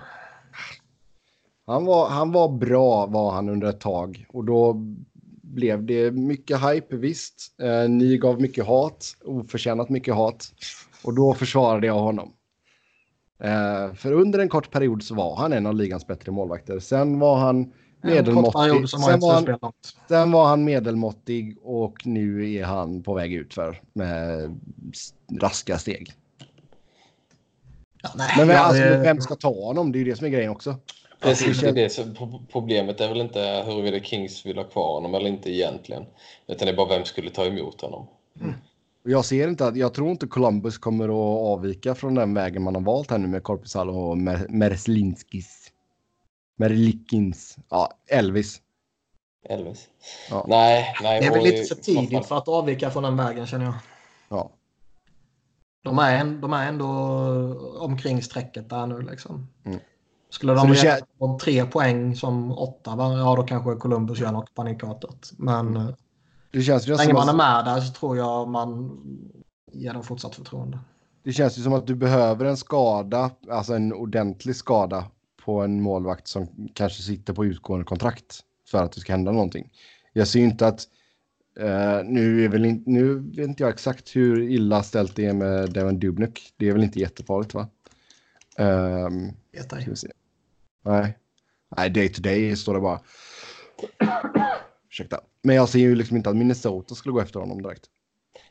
[1.67, 4.73] Han var, han var bra var han under ett tag och då
[5.41, 7.61] blev det mycket hype, visst.
[7.61, 10.53] Eh, ni gav mycket hat, oförtjänat mycket hat.
[11.03, 12.33] Och då försvarade jag honom.
[13.43, 16.79] Eh, för under en kort period så var han en av ligans bättre målvakter.
[16.79, 18.89] Sen var han medelmåttig.
[18.89, 19.73] Sen var, han,
[20.07, 24.59] sen var han medelmåttig och nu är han på väg ut för med
[25.41, 26.13] raska steg.
[28.03, 29.91] Ja, nej, Men vem, ja, alltså, vem ska ta honom?
[29.91, 30.75] Det är ju det som är grejen också.
[31.21, 31.89] Precis, det det är det.
[31.89, 36.05] Så pro- problemet är väl inte huruvida Kings vill ha kvar honom eller inte egentligen.
[36.47, 38.07] Utan det är bara vem skulle ta emot honom.
[39.03, 42.63] Och Jag ser inte att, jag tror inte Columbus kommer att avvika från den vägen
[42.63, 45.71] man har valt här nu med Korpisalo och Mer Merslinskis.
[46.55, 47.57] Merlikins.
[47.69, 48.61] Ja, Elvis.
[49.49, 49.87] Elvis.
[50.29, 50.45] Ja.
[50.47, 51.21] Nej, nej.
[51.21, 53.73] Det är väl lite för tidigt för att avvika från den vägen känner jag.
[54.29, 54.51] Ja.
[55.83, 56.87] De är, de är ändå
[57.79, 59.47] omkring strecket där nu liksom.
[59.65, 59.79] Mm.
[60.31, 63.17] Skulle de göra kän- tre poäng som åtta, va?
[63.17, 65.31] ja då kanske Columbus gör något panikartat.
[65.37, 65.89] Men eh,
[66.51, 68.99] Det känns ju länge man är med där så tror jag man
[69.71, 70.79] ger dem fortsatt förtroende.
[71.23, 75.05] det känns ju som att du behöver en skada, alltså en ordentlig skada
[75.45, 79.69] på en målvakt som kanske sitter på utgående kontrakt för att det ska hända någonting.
[80.13, 80.87] Jag ser ju inte att
[81.59, 85.33] eh, nu är väl inte, nu vet inte jag exakt hur illa ställt det är
[85.33, 86.53] med Devin Dubnik.
[86.57, 87.67] Det är väl inte jättefarligt va?
[88.57, 89.87] Um, Vet ej.
[90.81, 91.17] Nej.
[91.77, 92.99] Nej, day to day står det bara.
[94.89, 95.19] Ursäkta.
[95.41, 97.85] Men jag ser ju liksom inte att Minnesota skulle gå efter honom direkt.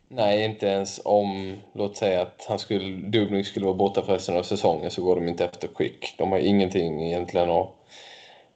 [0.09, 4.37] Nej, inte ens om, låt säga att han skulle, Dubnik skulle vara borta för resten
[4.37, 6.15] av säsongen så går de inte efter Quick.
[6.19, 7.75] De har ingenting egentligen att, att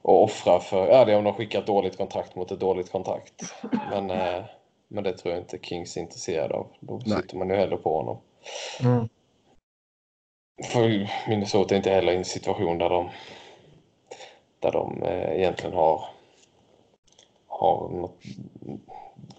[0.03, 0.87] offra för.
[0.87, 3.53] Ja, det är om de skickar ett dåligt kontrakt mot ett dåligt kontrakt.
[3.91, 4.43] Men, eh,
[4.87, 6.67] men det tror jag inte Kings är intresserad av.
[6.79, 7.21] Då Nej.
[7.21, 8.17] sitter man ju hellre på honom.
[8.83, 9.09] Mm.
[10.63, 13.09] För Minnesota är inte heller i en situation där de,
[14.59, 16.05] där de eh, egentligen har,
[17.47, 18.23] har något,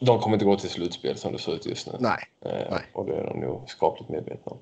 [0.00, 1.92] De kommer inte gå till slutspel som det ser ut just nu.
[2.00, 2.24] Nej.
[2.40, 2.83] Eh, nej.
[2.92, 4.59] Och det är de nog skapligt medvetna om.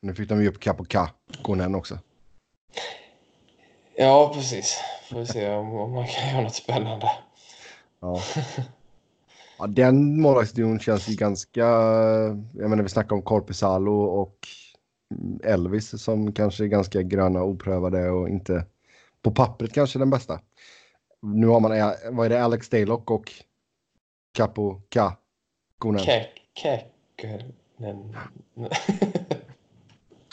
[0.00, 1.98] Nu fick de ju upp Capo Kakkonen också.
[3.96, 4.80] Ja, precis.
[5.08, 7.10] Får vi se om, om man kan göra något spännande.
[8.00, 8.20] Ja.
[9.58, 11.60] ja den målvaktsduon känns ju ganska...
[12.54, 14.48] Jag menar vi snackar om Korpisalo och
[15.44, 18.64] Elvis som kanske är ganska gröna oprövade och inte
[19.22, 20.40] på pappret kanske den bästa.
[21.20, 21.70] Nu har man,
[22.16, 23.32] vad är det, Alex Daylock och
[24.32, 25.16] Capo Ka.
[25.78, 26.00] Konen.
[26.54, 26.86] Käk.
[27.76, 28.16] Men...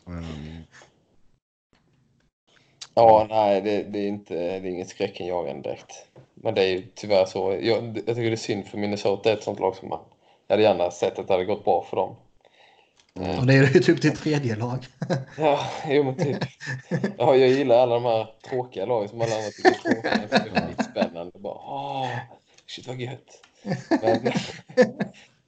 [0.08, 0.64] Mm.
[2.94, 6.08] Ja, nej, det, det, är inte, det är inget skräckenjagande direkt.
[6.34, 7.58] Men det är ju tyvärr så.
[7.62, 10.00] Jag, jag tycker det är synd för Minnesota, ett sånt lag som man...
[10.48, 12.16] Jag hade gärna sett att det hade gått bra för dem.
[13.40, 14.86] Och det är ju typ ditt tredje lag.
[15.38, 16.38] Ja, jo men typ.
[17.18, 20.52] Ja, jag gillar alla de här tråkiga lagen som alla andra tycker är tråkiga.
[20.54, 21.40] Det är lite spännande.
[21.40, 22.08] Bara, åh,
[22.68, 23.42] shit vad gött.
[24.02, 24.32] Men,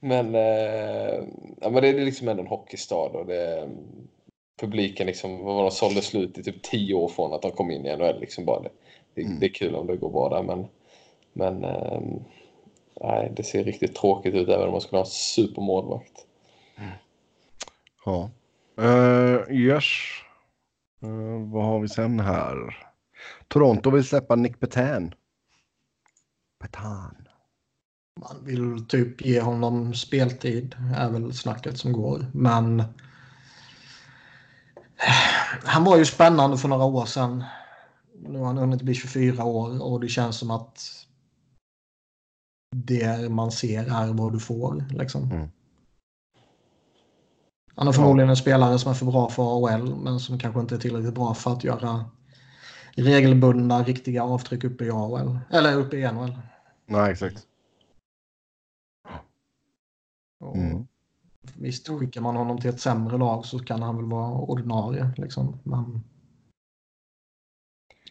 [0.00, 1.24] men, eh,
[1.60, 3.68] ja, men det är liksom ändå en hockeystad och det,
[4.60, 7.70] publiken liksom, vad var de sålde slut i typ tio år från att de kom
[7.70, 8.20] in i NHL.
[8.20, 8.68] Liksom bara det,
[9.14, 9.40] det, Mm.
[9.40, 10.66] det är kul om det går bra där men,
[11.32, 12.00] men eh,
[13.00, 16.26] nej, det ser riktigt tråkigt ut även om man skulle ha en supermålvakt.
[18.04, 18.30] Ja.
[18.80, 19.84] Uh, yes.
[21.02, 22.76] Eh, vad har vi sen här?
[23.48, 25.14] Toronto vill släppa Nick Petan.
[26.60, 27.28] Petan.
[28.20, 32.26] Man vill typ ge honom speltid, är väl snacket som går.
[32.32, 32.84] Men
[35.64, 37.44] han var ju spännande för några år sedan.
[38.14, 41.06] Nu har han hunnit bli 24 år och det känns som att
[42.76, 44.84] det man ser är vad du får.
[44.90, 45.30] Liksom.
[45.30, 45.48] Mm.
[47.74, 50.74] Han är förmodligen en spelare som är för bra för AHL men som kanske inte
[50.74, 52.04] är tillräckligt bra för att göra
[52.94, 55.38] regelbundna riktiga avtryck uppe i AHL.
[55.50, 56.38] Eller uppe i NHL.
[56.86, 57.46] Nej, exakt.
[60.40, 60.86] Och Mm.
[61.54, 65.10] Visst, skickar man honom till ett sämre lag så kan han väl vara ordinarie.
[65.16, 65.60] Liksom.
[65.62, 66.04] Men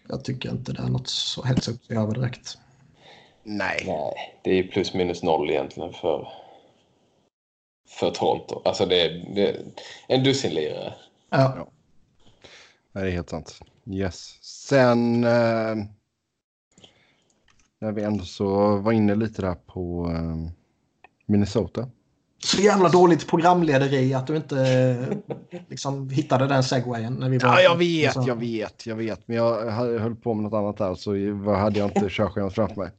[0.08, 2.58] jag tycker inte det är något så sig över direkt.
[3.44, 3.84] Nej.
[3.86, 6.28] Nej, det är plus minus noll egentligen för,
[8.00, 8.62] för Toronto.
[8.66, 9.58] Alltså det är, det är
[10.08, 10.94] en dussinlirare.
[11.30, 11.68] Ja.
[12.92, 13.60] Nej, det är helt sant.
[13.92, 14.38] Yes.
[14.42, 15.24] Sen...
[15.24, 15.76] Eh,
[17.80, 20.52] när vi ändå så var inne lite där på eh,
[21.26, 21.90] Minnesota.
[22.44, 25.36] Så jävla dåligt programlederi att du inte eh,
[25.70, 27.14] liksom, hittade den segwayen.
[27.14, 29.28] När vi var, Ja, jag vet, så- jag vet, jag vet.
[29.28, 31.12] Men jag höll på med något annat där så
[31.56, 32.90] hade jag inte körschemat framför mig.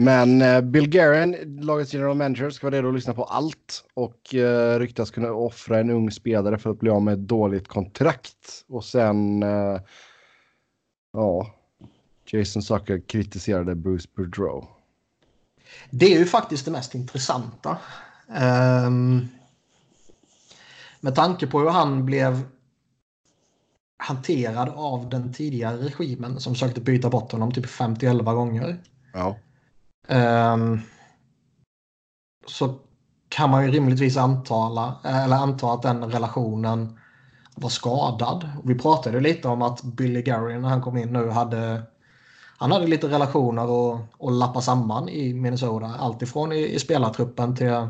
[0.00, 4.34] Men eh, Bill Guerin, lagets general manager, ska vara redo att lyssna på allt och
[4.34, 8.64] eh, ryktas kunna offra en ung spelare för att bli av med ett dåligt kontrakt.
[8.68, 9.80] Och sen, eh,
[11.12, 11.54] ja,
[12.26, 14.66] Jason Zucker kritiserade Bruce Boudreau.
[15.90, 17.78] Det är ju faktiskt det mest intressanta.
[18.34, 19.28] Ehm,
[21.00, 22.42] med tanke på hur han blev
[23.96, 28.76] hanterad av den tidigare regimen som försökte byta bort honom typ 50-11 gånger.
[29.12, 29.36] Ja,
[30.08, 30.80] Ehm,
[32.46, 32.78] så
[33.28, 36.98] kan man ju rimligtvis antala, eller anta att den relationen
[37.54, 38.50] var skadad.
[38.64, 41.82] Vi pratade lite om att Billy Gary när han kom in nu hade
[42.60, 45.86] han hade lite relationer och, och lappa samman i Minnesota.
[45.86, 47.88] Alltifrån i, i spelartruppen till,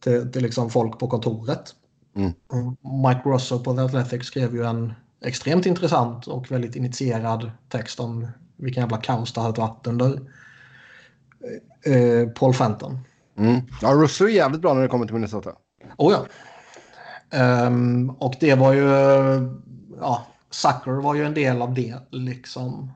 [0.00, 1.74] till, till liksom folk på kontoret.
[2.16, 2.32] Mm.
[2.46, 8.00] Och Mike Russo på The Athletic skrev ju en extremt intressant och väldigt initierad text
[8.00, 10.20] om vilken jävla kaos det hade varit under
[11.86, 12.98] eh, Paul Fenton.
[13.38, 13.60] mm.
[13.82, 15.50] ja Russo är jävligt bra när det kommer till Minnesota.
[15.96, 16.26] Oh ja.
[17.38, 18.88] Ehm, och det var ju...
[20.00, 21.96] Ja, Sucker var ju en del av det.
[22.10, 22.92] liksom.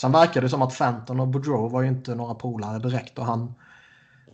[0.00, 3.18] Sen verkar det som att Fenton och Boudreau var ju inte några polare direkt.
[3.18, 3.54] Och han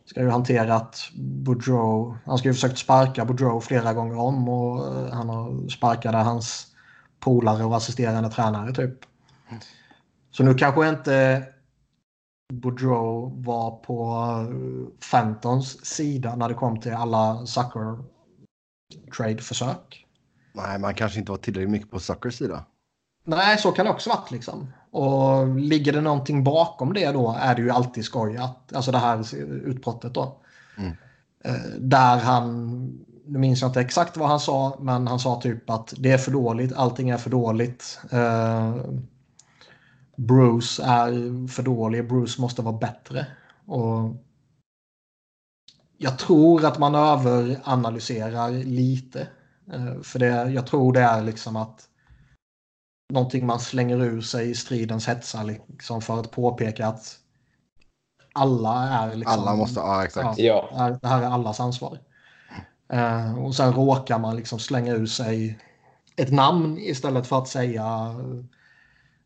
[0.05, 2.17] ska ju hanterat Boudreau.
[2.27, 4.49] Han ska ju försökt sparka Boudreau flera gånger om.
[4.49, 6.67] Och eh, han har sparkade hans
[7.21, 8.95] polare och assisterande tränare typ.
[10.31, 11.45] Så nu kanske inte
[12.53, 14.15] Boudreau var på
[14.51, 17.99] eh, Fentons sida när det kom till alla Sucker
[19.17, 20.07] trade-försök.
[20.53, 22.65] Nej, man kanske inte var tillräckligt mycket på Zuckers sida.
[23.25, 24.73] Nej, så kan det också varit liksom.
[24.91, 28.99] Och ligger det någonting bakom det då är det ju alltid skoj att, alltså det
[28.99, 30.41] här utbrottet då.
[30.79, 30.93] Mm.
[31.45, 32.69] Eh, Där han,
[33.27, 36.19] nu minns jag inte exakt vad han sa, men han sa typ att det är
[36.19, 38.01] för dåligt, allting är för dåligt.
[38.11, 38.75] Eh,
[40.27, 43.27] Bruce är för dålig, Bruce måste vara bättre.
[43.67, 44.17] Och
[45.99, 49.29] jag tror att man överanalyserar lite.
[49.73, 51.87] Eh, För det, jag tror det är liksom att
[53.13, 57.17] någonting man slänger ur sig i stridens hetsar liksom för att påpeka att
[58.33, 59.39] alla är liksom...
[59.41, 60.39] Alla måste, ja exakt.
[60.39, 60.69] Ja.
[60.73, 61.99] är- Det här är allas ansvar.
[62.89, 65.59] Eh, och sen råkar man liksom slänga ur sig
[66.17, 68.15] ett namn istället för att säga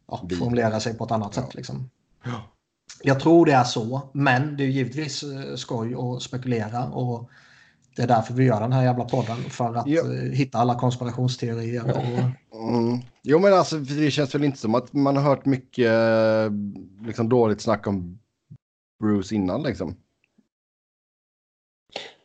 [0.06, 1.54] ja, formulera sig på ett annat sätt.
[1.54, 1.90] Liksom.
[2.24, 2.42] Ja.
[3.02, 6.84] Jag tror det är så, men det är givetvis eh, skoj att spekulera.
[6.88, 7.30] Och
[7.96, 9.36] Det är därför vi gör den här jävla podden.
[9.36, 10.00] För att Ja.
[10.02, 11.84] eh, hitta alla konspirationsteorier.
[11.96, 12.02] Och,
[12.68, 12.98] Mm.
[13.22, 16.50] Jo, men alltså för det känns väl inte som att man har hört mycket eh,
[17.06, 18.18] liksom, dåligt snack om
[19.02, 19.96] Bruce innan liksom.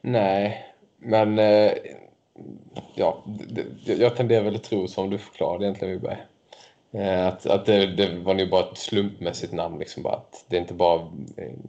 [0.01, 0.65] Nej,
[0.99, 1.37] men
[2.95, 3.23] ja,
[3.85, 6.17] jag tenderar väl att tro som du förklarade egentligen Wiberg.
[6.91, 9.79] Eh, att att det, det var nog bara ett slumpmässigt namn.
[9.79, 11.07] Liksom, bara att det är inte bara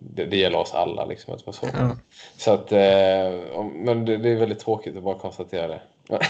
[0.00, 1.04] det, det gäller oss alla.
[1.04, 1.66] Liksom, att det var så.
[1.72, 1.96] ja.
[2.36, 5.80] Så att, eh, men det, det är väldigt tråkigt att bara konstatera det.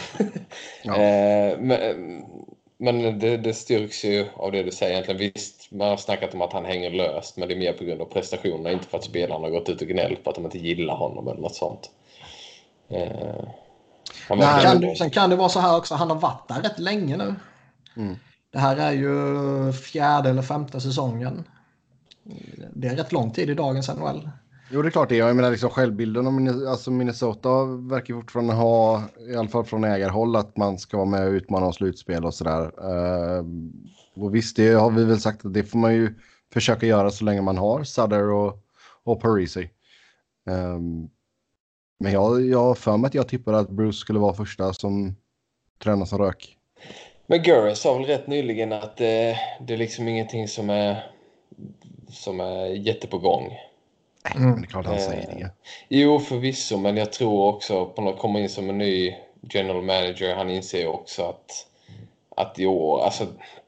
[0.82, 0.94] Ja.
[0.96, 2.24] eh, men
[2.82, 5.32] men det, det styrks ju av det du säger egentligen.
[5.34, 8.00] Visst, man har snackat om att han hänger löst, men det är mer på grund
[8.00, 10.58] av prestationerna, inte för att spelarna har gått ut och gnällt på att de inte
[10.58, 11.90] gillar honom eller något sånt.
[12.88, 13.44] Eh,
[14.30, 15.94] Nej, Kan, sen kan det vara så här också.
[15.94, 17.34] Han har varit där rätt länge nu.
[17.96, 18.16] Mm.
[18.52, 21.44] Det här är ju fjärde eller femte säsongen.
[22.74, 24.30] Det är rätt lång tid i dagens NHL.
[24.72, 25.16] Jo, det är klart det.
[25.16, 30.36] Jag menar liksom självbilden av alltså Minnesota verkar fortfarande ha, i alla fall från ägarhåll,
[30.36, 32.62] att man ska vara med och utmana om slutspel och sådär.
[32.62, 33.44] Eh,
[34.14, 36.14] och visst, det har vi väl sagt att det får man ju
[36.52, 38.58] försöka göra så länge man har Sutter och,
[39.04, 39.70] och Parisi.
[40.50, 41.08] Ehm,
[42.00, 45.16] men jag, jag har för mig att jag tippade att Bruce skulle vara första som
[45.82, 46.56] tränar som rök.
[47.30, 51.06] Men Gurra sa väl rätt nyligen att eh, det är liksom ingenting som är,
[52.08, 53.58] som är jätte på gång.
[54.34, 55.50] Men det är klart han säger det.
[55.88, 60.34] Jo, förvisso, men jag tror också på något komma in som en ny general manager.
[60.34, 61.66] Han inser också att,
[62.36, 63.26] att i år, alltså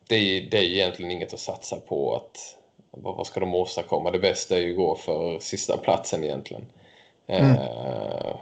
[0.08, 2.16] det är, det är egentligen inget att satsa på.
[2.16, 2.56] Att,
[2.90, 4.10] vad, ska de åstadkomma?
[4.10, 6.66] Det bästa är ju att gå för sista platsen egentligen.
[7.26, 8.36] Eh,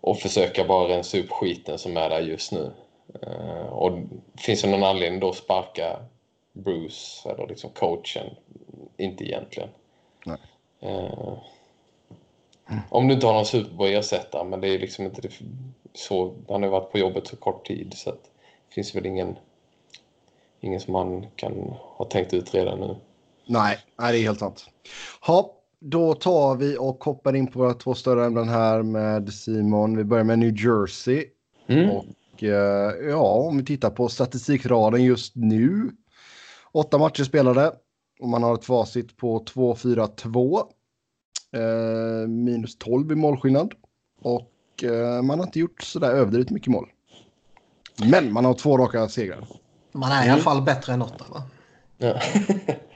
[0.00, 2.72] och försöka bara rensa upp skiten som är där just nu.
[3.22, 3.98] Eh, och
[4.38, 5.98] finns det någon anledning då att sparka
[6.52, 8.30] Bruce eller liksom coachen?
[8.96, 9.68] Inte egentligen.
[10.26, 10.38] Nej.
[10.80, 11.38] Eh,
[12.88, 15.30] om du inte har någon superbra ersättare, men det är liksom inte det,
[15.94, 16.34] så.
[16.48, 18.22] Han har varit på jobbet så kort tid så att
[18.68, 19.36] det finns väl ingen,
[20.60, 22.96] ingen som man kan ha tänkt ut redan nu.
[23.46, 24.66] Nej, nej, det är helt sant.
[25.20, 29.96] Ha, då tar vi och hoppar in på våra två större ämnen här med Simon.
[29.96, 31.26] Vi börjar med New Jersey.
[31.66, 31.90] Mm.
[31.90, 32.04] Och
[32.42, 35.90] eh, ja, om vi tittar på statistikraden just nu.
[36.72, 37.72] Åtta matcher spelade
[38.20, 40.62] och man har ett facit på 2-4-2.
[41.52, 43.74] Eh, minus 12 i målskillnad.
[44.22, 46.88] Och eh, man har inte gjort sådär överdrivet mycket mål.
[48.10, 49.46] Men man har två raka segrar.
[49.92, 51.42] Man är i alla fall bättre än åtta va?
[51.98, 52.20] Ja.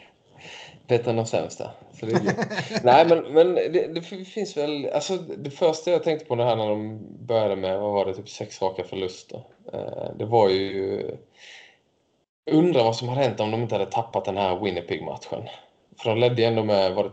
[0.88, 1.70] Bättre än de sämsta.
[1.92, 2.82] Så det är.
[2.84, 4.90] Nej, men, men det, det finns väl...
[4.94, 8.14] Alltså, det första jag tänkte på det här när de började med, vad var det,
[8.14, 9.42] typ sex raka förluster.
[9.72, 11.02] Eh, det var ju...
[12.50, 15.48] Undrar vad som hade hänt om de inte hade tappat den här Winnipeg-matchen.
[15.98, 17.10] För de ledde ändå med, var det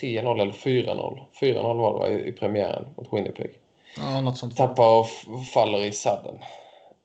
[0.00, 1.18] 3-0 eller 4-0?
[1.40, 3.50] 4-0 var det va, i, i premiären mot Winnipeg
[3.96, 4.56] Ja, något sånt.
[4.56, 5.06] tappar och
[5.52, 6.38] faller i sadden.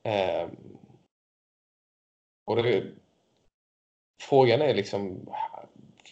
[0.02, 0.48] Eh,
[2.46, 2.84] och det,
[4.22, 5.30] frågan är liksom,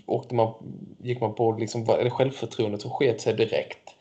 [0.09, 0.55] åkte man,
[1.03, 3.95] gick man på, liksom, självförtroendet som sket sig direkt?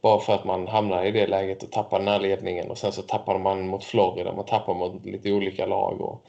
[0.00, 2.92] Bara för att man hamnade i det läget och tappade den här ledningen och sen
[2.92, 6.00] så tappade man mot Florida, man tappade mot lite olika lag.
[6.00, 6.26] Och,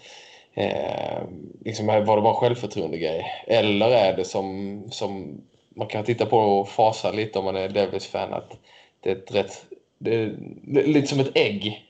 [0.62, 1.24] eh,
[1.66, 3.26] liksom, var det bara en självförtroende-grej?
[3.48, 5.42] Eller är det som, som
[5.76, 8.58] man kan titta på och fasa lite om man är Devils-fan att
[9.00, 9.66] det är ett rätt
[10.04, 11.86] det är lite som ett ägg.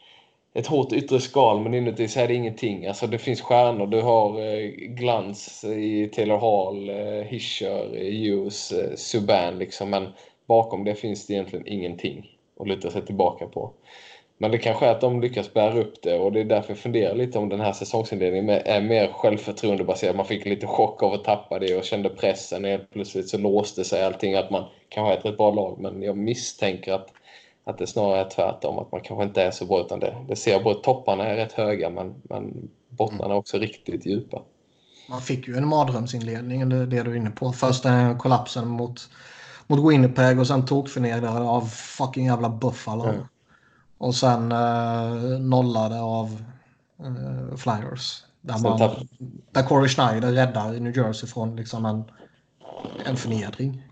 [0.56, 2.86] Ett hårt yttre skal men inuti så är det ingenting.
[2.86, 3.88] Alltså det finns stjärnor.
[3.88, 9.90] Du har eh, glans i Taylor Hall, eh, Hischer, eh, Hughes, eh, Subban liksom.
[9.90, 10.08] Men
[10.48, 12.30] bakom det finns det egentligen ingenting
[12.60, 13.72] att luta sig tillbaka på.
[14.38, 16.78] Men det kanske är att de lyckas bära upp det och det är därför jag
[16.78, 20.16] funderar lite om den här säsongsinledningen är mer självförtroendebaserad.
[20.16, 22.66] Man fick lite chock av att tappa det och kände pressen.
[22.66, 25.80] Helt plötsligt så låste sig allting att man kanske är ett rätt bra lag.
[25.80, 27.10] Men jag misstänker att
[27.66, 30.36] att det snarare är tvärtom, att man kanske inte är så bra utan det, det
[30.36, 30.84] ser ut.
[30.84, 34.42] Topparna är rätt höga men, men bottnarna är också riktigt djupa.
[35.10, 37.52] Man fick ju en mardrömsinledning, det, det du är inne på.
[37.52, 39.10] Först den kollapsen mot,
[39.68, 43.04] mot Winnipeg och sen tokförnedrade av fucking jävla Buffalo.
[43.04, 43.24] Mm.
[43.98, 46.44] Och sen eh, nollade av
[47.00, 48.24] eh, Flyers.
[48.42, 49.08] Där, man, tapp-
[49.52, 52.04] där Corey Schneider räddar New Jersey från liksom en,
[53.06, 53.84] en förnedring.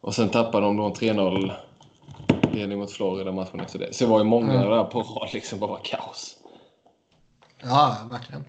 [0.00, 1.52] Och sen tappade de då en 3-0
[2.54, 3.92] ledning mot Florida matchen efter det.
[3.94, 4.70] Så det var ju många Mm.
[4.70, 6.36] där på rad liksom bara kaos.
[7.62, 8.44] Ja, verkligen.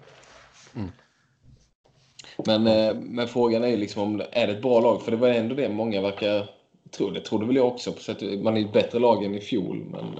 [2.46, 5.02] Men, eh, men frågan är ju liksom om det är det ett bra lag?
[5.02, 6.50] För det var ändå det många verkar
[6.96, 7.10] tro.
[7.10, 7.92] Det trodde väl jag också.
[7.92, 9.84] På sätt, man är ett bättre lag än i fjol.
[9.90, 10.18] Men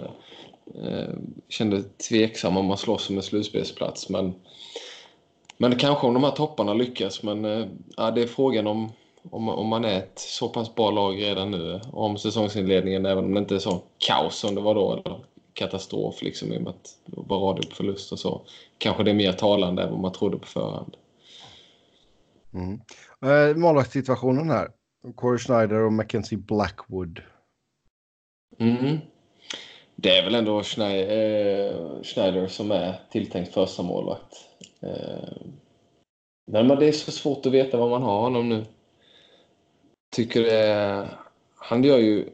[0.85, 1.15] eh,
[1.49, 4.09] kände tveksam om man slåss om en slutspelsplats.
[4.09, 4.35] Men,
[5.57, 7.23] men kanske om de här topparna lyckas.
[7.23, 7.67] Men eh,
[7.97, 8.93] ja, det är frågan om,
[9.31, 13.35] om, om man är ett så pass bra lag redan nu om säsongsinledningen, även om
[13.35, 16.71] det inte är så kaos som det var då, eller katastrof liksom i och med
[16.71, 18.41] att det var radioförlust och så.
[18.79, 20.97] Kanske det är mer talande än vad man trodde på förhand.
[22.55, 22.81] Mm.
[23.25, 24.69] Eh, målvaktssituationen här.
[25.15, 27.21] Corey Schneider och Mackenzie Blackwood.
[28.59, 28.99] Mm.
[29.97, 34.37] Det är väl ändå Schneider, eh, Schneider som är tilltänkt första målvakt.
[34.81, 35.37] Eh,
[36.47, 38.65] men det är så svårt att veta vad man har honom nu.
[40.11, 41.09] Tycker det
[41.57, 42.29] Han gör ju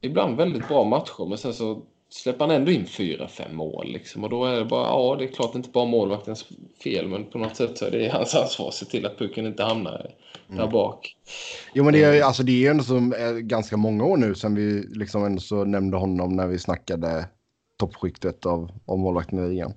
[0.00, 3.92] ibland väldigt bra matcher, men sen så släpper han ändå in fyra, fem mål.
[3.92, 4.24] Liksom.
[4.24, 6.46] Och då är det bara, ja, det är klart inte bara målvaktens
[6.82, 9.46] fel, men på något sätt så är det hans ansvar att se till att pucken
[9.46, 10.10] inte hamnar
[10.46, 10.70] där mm.
[10.70, 11.16] bak.
[11.74, 14.82] Jo, men det är, alltså, det är ändå så, ganska många år nu sedan vi
[14.82, 17.28] liksom ändå så nämnde honom när vi snackade
[17.76, 19.72] toppskiktet av, av målvakten i ligan.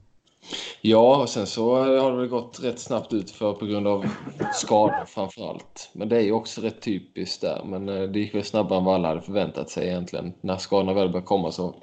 [0.82, 4.06] Ja, och sen så har det väl gått rätt snabbt ut för på grund av
[4.54, 5.90] skador framför allt.
[5.94, 7.62] Men det är ju också rätt typiskt där.
[7.66, 10.34] Men eh, det gick väl snabbare än vad alla hade förväntat sig egentligen.
[10.42, 11.76] När skadorna väl började komma så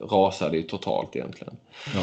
[0.00, 1.56] rasade ju totalt egentligen.
[1.94, 2.00] Ja.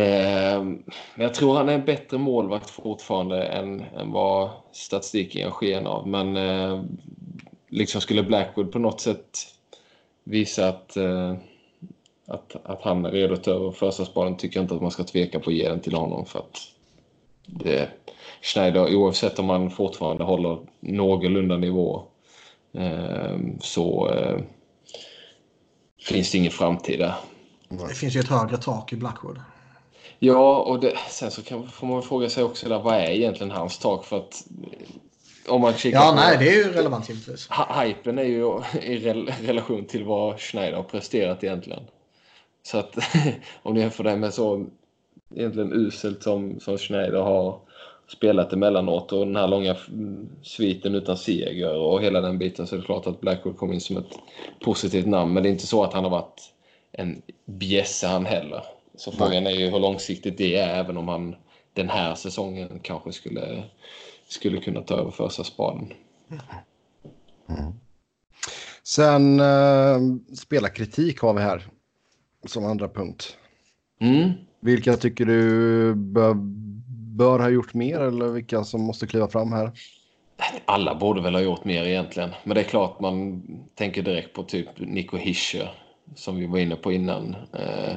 [0.00, 0.84] Eh, men
[1.16, 6.08] jag tror han är en bättre målvakt fortfarande än, än vad statistiken ger sken av.
[6.08, 6.82] Men eh,
[7.68, 9.38] liksom skulle Blackwood på något sätt
[10.24, 11.34] visa att eh,
[12.30, 14.90] att, att han är redo att ta över första sparen tycker jag inte att man
[14.90, 16.58] ska tveka på att ge den till honom för att
[17.46, 17.88] det,
[18.42, 22.02] Schneider, oavsett om han fortfarande håller någorlunda nivå
[22.72, 24.38] eh, så eh,
[26.00, 27.14] finns det ingen framtid där.
[27.68, 29.40] Det finns ju ett högre tak i Blackwood.
[30.18, 33.50] Ja, och det, sen så kan, får man fråga sig också där, vad är egentligen
[33.50, 34.04] hans tak?
[34.04, 34.44] För att
[35.48, 37.48] om man kikar ja, på, nej, det är ju relevant givetvis.
[37.82, 38.98] Hypen är ju i
[39.42, 41.82] relation till vad Schneider har presterat egentligen.
[42.70, 42.96] Så att
[43.62, 44.66] om du jämför det med så
[45.34, 47.58] egentligen uselt som, som Schneider har
[48.08, 49.76] spelat emellanåt och den här långa
[50.42, 53.80] sviten utan seger och hela den biten så är det klart att Blackwood kom in
[53.80, 54.18] som ett
[54.64, 55.32] positivt namn.
[55.32, 56.52] Men det är inte så att han har varit
[56.92, 58.62] en bjässe han heller.
[58.96, 61.36] Så frågan är ju hur långsiktigt det är även om han
[61.72, 63.62] den här säsongen kanske skulle,
[64.28, 65.92] skulle kunna ta över första spaden.
[67.48, 67.72] Mm.
[68.82, 69.98] Sen eh,
[70.36, 71.68] spelarkritik har vi här
[72.46, 73.36] som andra punkt.
[74.00, 74.30] Mm.
[74.60, 76.34] Vilka tycker du bör,
[77.16, 79.70] bör, ha gjort mer eller vilka som måste kliva fram här?
[80.64, 82.30] Alla borde väl ha gjort mer egentligen.
[82.44, 83.42] Men det är klart man
[83.74, 85.70] tänker direkt på typ Nico Hischer
[86.16, 87.36] som vi var inne på innan.
[87.52, 87.94] Eh,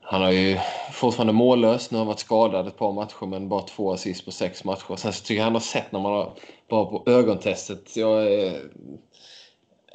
[0.00, 0.58] han har ju
[0.92, 1.90] fortfarande mållös.
[1.90, 4.96] Nu har han varit skadad ett par matcher men bara två assist på sex matcher.
[4.96, 6.32] Sen så tycker jag han har sett när man har
[6.68, 7.96] bara på ögontestet.
[7.96, 8.62] Jag är,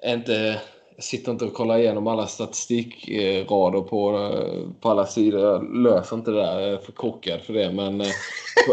[0.04, 0.62] är inte
[1.00, 4.30] jag sitter inte och kollar igenom alla statistikrader på,
[4.82, 5.42] på alla sidor.
[5.42, 6.60] Jag löser inte det där.
[6.60, 7.72] Jag är för korkad för det.
[7.72, 8.02] Men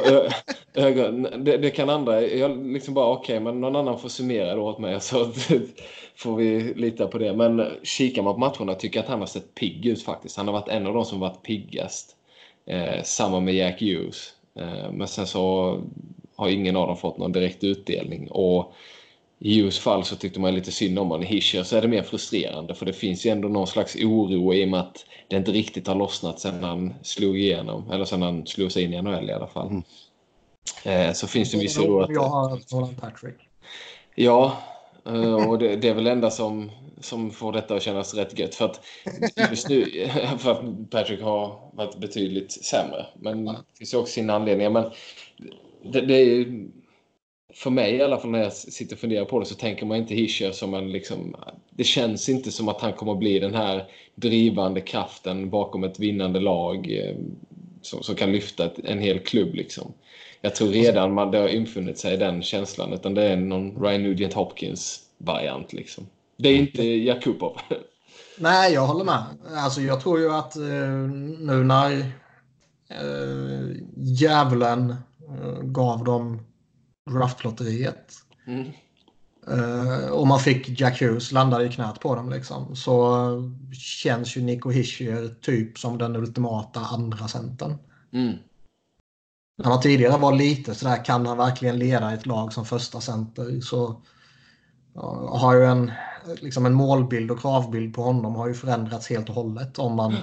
[0.07, 0.29] ö,
[0.74, 2.22] ögon, det, det, kan andra.
[2.22, 5.01] Jag liksom bara okej, okay, men någon annan får summera det åt mig.
[5.01, 5.33] Så
[6.16, 7.33] får vi lita på det.
[7.33, 10.37] Men kikar man på matcherna tycker jag att han har sett pigg ut faktiskt.
[10.37, 12.16] Han har varit en av de som varit piggast.
[12.66, 14.33] Eh, samma med Jack Hughes.
[14.59, 15.77] Eh, men sen så
[16.37, 18.31] har ingen av dem fått någon direkt utdelning.
[18.31, 18.72] Och
[19.39, 21.22] i Hughes fall så tyckte man lite synd om honom.
[21.22, 24.55] I Hischer så är det mer frustrerande för det finns ju ändå någon slags oro
[24.55, 27.91] i och med att det inte riktigt har lossnat sen han slog igenom.
[27.91, 29.68] Eller sen han slog sig in i NHL i alla fall.
[29.68, 29.82] Mm.
[30.84, 32.01] Eh, så finns det en viss oro.
[32.01, 33.37] Att, jag har Nolan Patrick.
[34.14, 34.57] Ja,
[35.07, 36.70] eh, och det, det, är väl det enda som,
[37.01, 38.55] som får detta att kännas rätt gött.
[38.55, 38.80] För att
[39.51, 40.09] just nu,
[40.39, 43.07] för att Patrick har varit betydligt sämre.
[43.16, 44.70] Men det finns också sina anledningar.
[44.70, 44.91] Men
[45.93, 46.47] det, det är
[47.57, 49.97] för mig i alla fall när jag sitter och funderar på det så tänker man
[49.97, 51.37] inte Hischer som en liksom,
[51.71, 53.85] det känns inte som att han kommer att bli den här
[54.15, 57.17] drivande kraften bakom ett vinnande lag eh,
[57.83, 59.93] som, som kan lyfta ett, en hel klubb liksom.
[60.41, 64.03] Jag tror redan man, det har infunnit sig den känslan utan det är någon Ryan
[64.03, 66.07] Nugent Hopkins variant liksom.
[66.37, 67.57] Det är inte Jakubov.
[68.39, 69.25] Nej, jag håller med.
[69.57, 70.63] Alltså jag tror ju att eh,
[71.39, 71.99] nu när
[72.89, 76.41] eh, djävulen eh, gav dem
[77.11, 78.13] draftlotteriet.
[78.47, 78.73] Mm.
[79.51, 82.77] Uh, och man fick Jack Hughes landade i knät på dem liksom.
[82.77, 87.75] Så känns ju Nico Hischier typ som den ultimata andra centern.
[88.13, 88.37] Mm.
[89.59, 93.61] När man tidigare var lite sådär, kan han verkligen leda ett lag som första center
[93.61, 94.03] så
[94.97, 95.93] uh, har ju en,
[96.41, 100.11] liksom en målbild och kravbild på honom har ju förändrats helt och hållet om man
[100.11, 100.23] mm.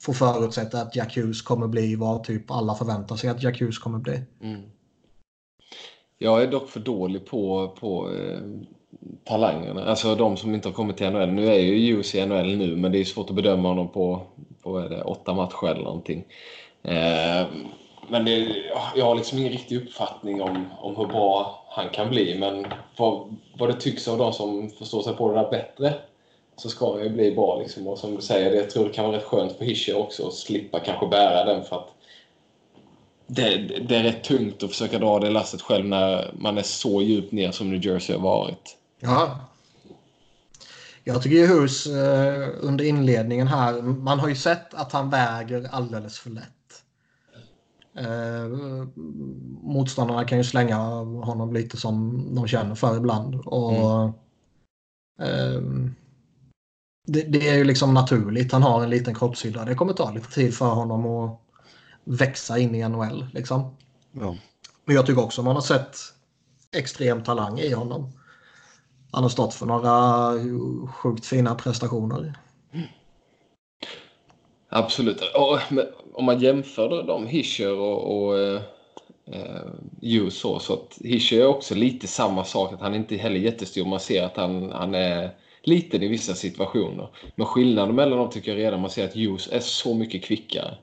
[0.00, 3.78] får förutsätta att Jack Hughes kommer bli vad typ alla förväntar sig att Jack Hughes
[3.78, 4.22] kommer bli.
[4.42, 4.62] Mm.
[6.18, 8.38] Jag är dock för dålig på, på eh,
[9.24, 11.28] talangerna, alltså de som inte har kommit till NHL.
[11.28, 14.20] Nu är ju Hughes i NHL nu, men det är svårt att bedöma honom på,
[14.62, 16.24] på är det, åtta matcher eller någonting.
[16.82, 17.46] Eh,
[18.08, 18.56] men det,
[18.96, 22.38] jag har liksom ingen riktig uppfattning om, om hur bra han kan bli.
[22.38, 22.66] Men
[22.96, 25.94] vad, vad det tycks av de som förstår sig på det där bättre
[26.56, 27.58] så ska han ju bli bra.
[27.58, 27.86] Liksom.
[27.86, 30.34] Och som du säger, jag tror det kan vara rätt skönt för Hischer också att
[30.34, 31.88] slippa kanske bära den för att
[33.28, 33.56] det,
[33.88, 37.32] det är rätt tungt att försöka dra det lasset själv när man är så djupt
[37.32, 38.76] ner som New Jersey har varit.
[39.00, 39.40] Ja.
[41.04, 45.68] Jag tycker ju Hus eh, under inledningen här, man har ju sett att han väger
[45.72, 46.44] alldeles för lätt.
[47.98, 48.48] Eh,
[49.62, 53.34] motståndarna kan ju slänga honom lite som de känner för ibland.
[53.34, 54.14] Och, mm.
[55.20, 55.90] eh,
[57.06, 58.52] det, det, är ju liksom naturligt.
[58.52, 59.64] Han har en liten kroppshydda.
[59.64, 61.47] Det kommer ta lite tid för honom att
[62.08, 63.26] växa in i NHL.
[63.32, 63.76] Liksom.
[64.12, 64.36] Ja.
[64.84, 65.96] Men jag tycker också man har sett
[66.76, 68.12] extrem talang i honom.
[69.12, 70.32] Han har stått för några
[70.92, 72.34] sjukt fina prestationer.
[74.68, 75.20] Absolut.
[75.20, 75.58] Och,
[76.14, 78.62] om man jämför de Hischer och, och eh,
[79.32, 82.72] eh så, så att Hischer är också lite samma sak.
[82.72, 83.86] Att han inte heller är jättestor.
[83.86, 85.30] Man ser att han, han är
[85.62, 87.08] liten i vissa situationer.
[87.34, 90.78] Men skillnaden mellan dem tycker jag redan man ser att Hughes är så mycket kvickare.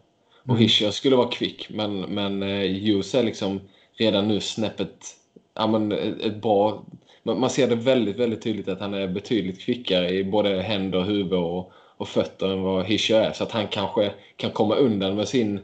[0.45, 0.61] Och mm.
[0.61, 3.61] Hischer skulle vara kvick, men, men eh, Hughes är liksom
[3.93, 5.15] redan nu snäppet,
[5.53, 6.85] ja men ett bra,
[7.23, 11.33] man ser det väldigt, väldigt tydligt att han är betydligt kvickare i både händer, huvud
[11.33, 13.31] och, och fötter än vad Hischer är.
[13.33, 15.59] Så att han kanske kan komma undan med sin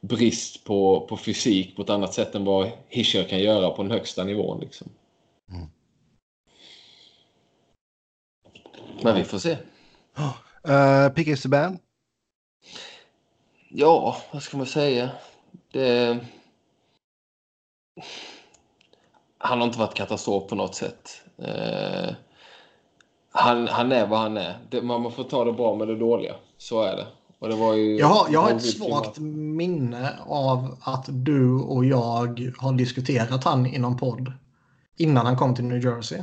[0.00, 3.92] brist på, på fysik på ett annat sätt än vad Hischer kan göra på den
[3.92, 4.60] högsta nivån.
[4.60, 4.88] Liksom.
[5.50, 5.66] Mm.
[9.02, 9.56] Men vi får se.
[10.16, 11.78] Oh, uh, Piqué Subban?
[13.76, 15.10] Ja, vad ska man säga?
[15.72, 16.18] Det...
[19.38, 21.22] Han har inte varit katastrof på något sätt.
[21.38, 22.14] Uh,
[23.32, 24.58] han, han är vad han är.
[24.70, 26.34] Det, man får ta det bra med det dåliga.
[26.58, 27.06] Så är det.
[27.38, 31.84] Och det var ju, jag har, jag har ett svagt minne av att du och
[31.84, 34.32] jag har diskuterat han i någon podd
[34.96, 36.22] innan han kom till New Jersey.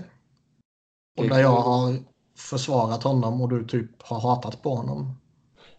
[1.18, 1.96] Och där jag har
[2.38, 5.21] försvarat honom och du typ har hatat på honom.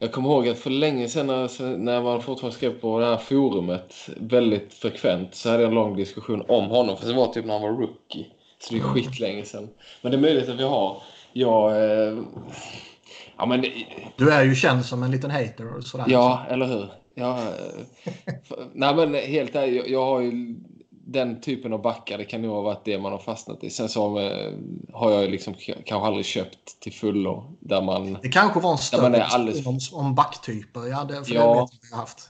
[0.03, 3.17] Jag kommer ihåg att för länge sedan när, när man fortfarande skrev på det här
[3.17, 6.97] forumet väldigt frekvent så hade jag en lång diskussion om honom.
[6.97, 8.27] För det var typ när han var rookie.
[8.59, 9.69] Så det är skitlänge sedan.
[10.03, 11.03] Men det är möjligt att vi har.
[11.33, 11.71] Jag...
[11.71, 12.19] Eh,
[13.39, 13.65] ja, men,
[14.17, 16.07] du är ju känd som en liten hater och sådär.
[16.09, 16.89] Ja, eller hur.
[17.15, 18.15] Ja, eh,
[18.73, 20.57] nej men helt ärligt, jag, jag har ju
[21.05, 23.71] den typen av backar, det kan nog ha varit det man har fastnat i.
[23.71, 24.53] Sen så eh,
[24.93, 28.19] har jag liksom kanske aldrig köpt till fullo där man...
[28.23, 29.67] Det kanske var en större alldeles...
[29.67, 30.87] om, om backtyper.
[30.87, 31.69] Ja, det, för ja.
[31.71, 32.29] det jag haft.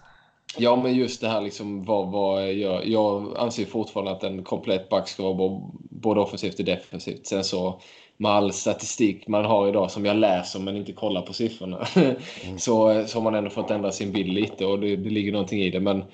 [0.57, 4.89] Ja, men just det här liksom vad, vad jag, jag anser fortfarande att en komplett
[4.89, 5.61] back ska vara
[5.91, 7.27] både offensivt och defensivt.
[7.27, 7.81] Sen så
[8.17, 12.15] med all statistik man har idag som jag läser men inte kollar på siffrorna mm.
[12.59, 15.61] så, så har man ändå fått ändra sin bild lite och det, det ligger någonting
[15.61, 15.81] i det.
[15.81, 16.05] Men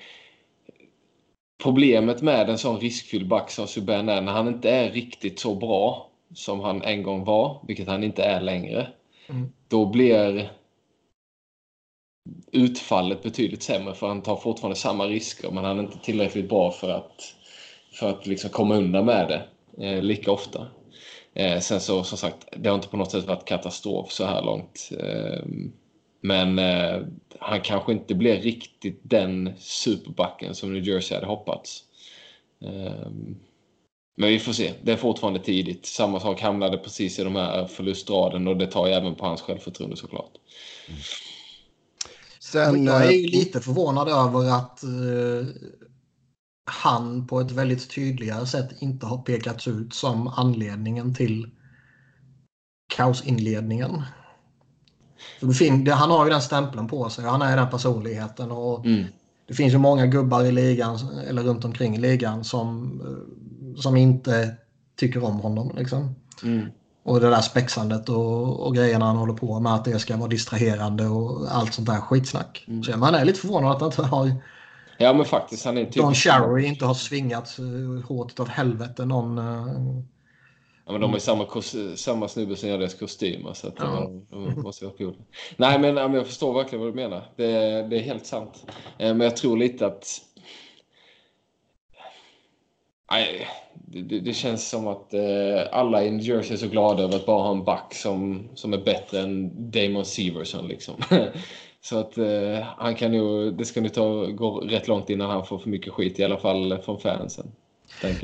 [1.63, 5.55] Problemet med en sån riskfylld back som Subban är när han inte är riktigt så
[5.55, 8.87] bra som han en gång var, vilket han inte är längre.
[9.29, 9.51] Mm.
[9.67, 10.49] Då blir
[12.51, 16.71] utfallet betydligt sämre för han tar fortfarande samma risker men han är inte tillräckligt bra
[16.71, 17.35] för att,
[17.93, 19.45] för att liksom komma undan med det
[19.87, 20.67] eh, lika ofta.
[21.33, 24.41] Eh, sen så som sagt, det har inte på något sätt varit katastrof så här
[24.41, 24.89] långt.
[24.99, 25.43] Eh,
[26.21, 27.01] men eh,
[27.39, 31.83] han kanske inte blev riktigt den superbacken som New Jersey hade hoppats.
[32.61, 33.11] Eh,
[34.17, 34.73] men vi får se.
[34.83, 35.85] Det är fortfarande tidigt.
[35.85, 39.41] Samma sak hamnade precis i de här förlustraden och det tar ju även på hans
[39.41, 40.31] självförtroende såklart.
[40.87, 40.99] Mm.
[42.39, 45.47] Sen, jag är ju eh, lite förvånad över att uh,
[46.65, 51.49] han på ett väldigt tydligare sätt inte har pekats ut som anledningen till
[52.95, 54.03] kaosinledningen
[55.91, 57.25] han har ju den stämpeln på sig.
[57.25, 58.51] Han är den personligheten.
[58.51, 59.05] Och mm.
[59.47, 63.97] Det finns ju många gubbar i ligan, eller runt omkring i ligan, som, eh, som
[63.97, 64.55] inte
[64.99, 65.71] tycker om honom.
[65.77, 66.15] Liksom.
[66.43, 66.65] Mm.
[67.03, 70.27] Och det där spexandet och, och grejerna han håller på med, att det ska vara
[70.27, 72.65] distraherande och allt sånt där skitsnack.
[72.67, 72.83] Mm.
[72.83, 74.31] Så man är lite förvånad att han inte har...
[74.97, 75.65] Ja men faktiskt.
[75.65, 75.95] Han är typ...
[75.95, 80.03] Don Cherry inte har svingat eh, hårt av helvete någon eh,
[80.89, 81.47] Ja, men de har ju samma,
[81.95, 83.85] samma snubbe som gör deras kostymer så att ja.
[83.85, 85.15] de, de måste vara polare.
[85.57, 87.23] Nej men jag förstår verkligen vad du menar.
[87.35, 87.45] Det,
[87.89, 88.65] det är helt sant.
[88.97, 90.21] Eh, men jag tror lite att
[93.11, 95.21] Nej, det, det, känns som att eh,
[95.71, 98.73] alla i New Jersey är så glada över att bara ha en back som, som
[98.73, 100.67] är bättre än Damon Severson.
[100.67, 100.95] Liksom.
[101.81, 105.57] så att eh, han kan ju, det ska ta, gå rätt långt innan han får
[105.57, 107.51] för mycket skit, i alla fall från fansen.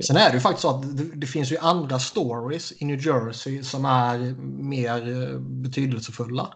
[0.08, 3.06] Sen är det ju faktiskt så att det, det, finns ju andra stories i New
[3.06, 4.18] Jersey som är
[4.64, 6.54] mer eh, betydelsefulla.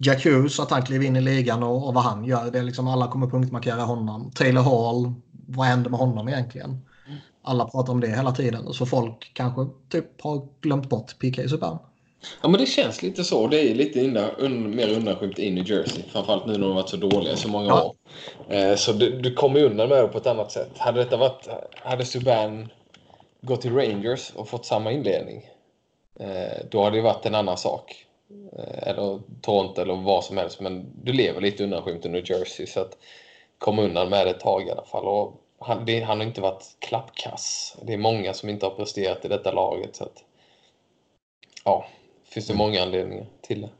[0.00, 2.50] Jack Hughes, att han kliver in i ligan och, och vad han gör.
[2.50, 4.30] Det är liksom, alla kommer punktmarkera honom.
[4.34, 5.14] Taylor Hall,
[5.46, 6.80] vad händer med honom egentligen?
[7.42, 8.72] Alla pratar om det hela tiden.
[8.72, 11.78] Så folk kanske typ har glömt bort PK Subban.
[12.42, 13.46] Ja, men det känns lite så.
[13.46, 16.02] Det är lite inna, un, mer undanskymt i New Jersey.
[16.12, 17.84] Framförallt nu när de varit så dåliga så många Ja.
[17.84, 17.94] år.
[18.54, 20.78] Eh, så du, du kommer undan med det på ett annat sätt.
[20.78, 21.48] Hade detta varit...
[21.74, 22.68] Hade Subban
[23.40, 25.46] gått till Rangers och fått samma inledning.
[26.20, 28.04] Eh, då hade det varit en annan sak.
[28.58, 30.60] Eh, eller Toronto eller vad som helst.
[30.60, 32.66] Men du lever lite undanskymt i New Jersey.
[32.66, 32.96] Så att
[33.58, 35.04] komma undan med det ett tag i alla fall.
[35.04, 37.76] Och han, det, han har inte varit klappkass.
[37.82, 39.96] Det är många som inte har presterat i detta laget.
[39.96, 40.24] Så att,
[41.64, 41.86] ja,
[42.30, 43.70] finns det många anledningar till det.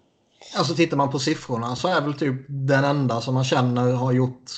[0.56, 4.12] Alltså tittar man på siffrorna så är väl typ den enda som man känner har
[4.12, 4.50] gjort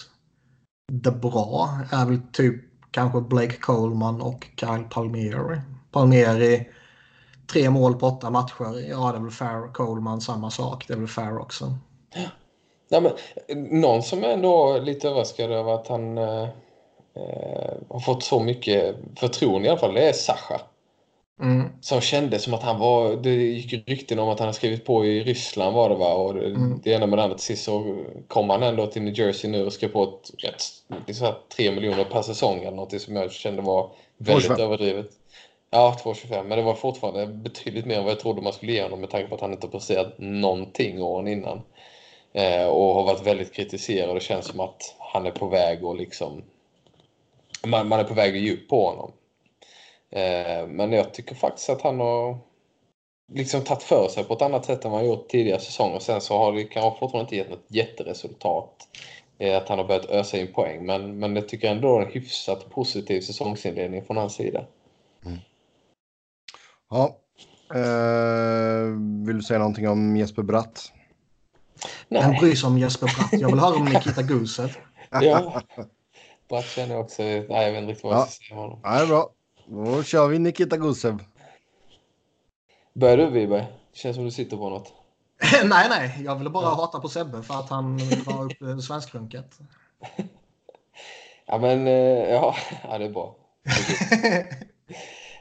[0.92, 5.60] det bra är väl typ kanske Blake Coleman och Kyle Palmieri.
[5.92, 6.68] Palmieri
[7.52, 8.88] tre mål på åtta matcher.
[8.90, 9.72] Ja, det är väl fair.
[9.72, 10.84] Coleman samma sak.
[10.88, 11.74] Det är väl fair också.
[12.88, 16.42] Nej, men, någon som är ändå lite överraskad över att han eh,
[17.14, 20.60] eh, har fått så mycket förtroende i alla fall, det är Sacha.
[21.40, 21.68] Mm.
[21.80, 25.06] Som kändes som att han var, det gick rykten om att han hade skrivit på
[25.06, 26.14] i Ryssland var det va?
[26.14, 26.80] Och det, Mm.
[26.84, 29.66] det ena med det andra till sist så kom han ändå till New Jersey nu
[29.66, 33.62] och skrev på ett rätt, här 3 miljoner per säsong eller något som jag kände
[33.62, 34.60] var väldigt 2,25.
[34.60, 35.10] överdrivet.
[35.70, 36.44] Ja, 2,25.
[36.44, 39.10] Men det var fortfarande betydligt mer än vad jag trodde man skulle ge honom med
[39.10, 41.62] tanke på att han inte presterat någonting åren innan.
[42.32, 45.84] Eh, och har varit väldigt kritiserad och det känns som att han är på väg
[45.84, 46.42] och liksom
[47.66, 49.12] man, man är på väg att ge upp på honom.
[50.10, 52.38] Eh, men jag tycker faktiskt att han har
[53.32, 55.98] liksom tagit för sig på ett annat sätt än vad han gjort tidigare säsonger.
[55.98, 58.88] Sen så har det kanske fortfarande inte gett något jätteresultat.
[59.38, 60.86] Eh, att han har börjat ösa in poäng.
[60.86, 64.64] Men, men jag tycker ändå en hyfsat positiv säsongsinledning från hans sida.
[66.90, 67.16] Ja.
[67.74, 68.84] Eh,
[69.26, 70.92] vill du säga någonting om Jesper Bratt?
[72.08, 73.40] Vem Nej, bryr sig om Jesper Bratt?
[73.40, 74.76] Jag vill höra om Nikita Gusev.
[75.10, 75.62] ja.
[76.48, 77.22] Bratt känner jag också.
[77.22, 78.80] Nej, jag vet inte riktigt vad jag ska säga om honom.
[78.82, 79.30] Ja, det är bra.
[79.72, 81.18] Då kör vi Nikita Gusev.
[82.92, 83.66] Börjar du Wiberg?
[83.92, 84.92] Känns som du sitter på något.
[85.64, 86.22] nej, nej.
[86.24, 89.58] Jag ville bara hata på Sebbe för att han drar upp eh, svenskrunket.
[91.46, 92.54] Ja, men eh, ja,
[92.88, 93.36] ja det är bra.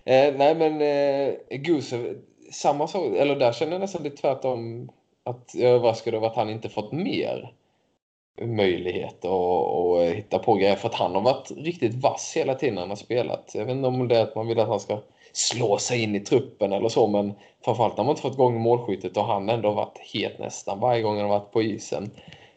[0.04, 2.18] Eh, nej, men eh, Gusev,
[2.52, 3.16] samma sak.
[3.16, 4.90] Eller där känner jag nästan lite tvärtom.
[5.24, 7.54] Att jag är överraskad över att han inte fått mer
[8.42, 10.76] möjlighet att hitta på grejer.
[10.76, 13.52] För att han har varit riktigt vass hela tiden när han har spelat.
[13.54, 15.02] Jag vet inte om det är att man vill att han ska
[15.34, 17.08] slå sig in i truppen eller så.
[17.08, 17.34] Men
[17.66, 21.16] framförallt när man inte fått igång målskyttet och han ändå varit het nästan varje gång
[21.16, 22.12] han har varit på isen.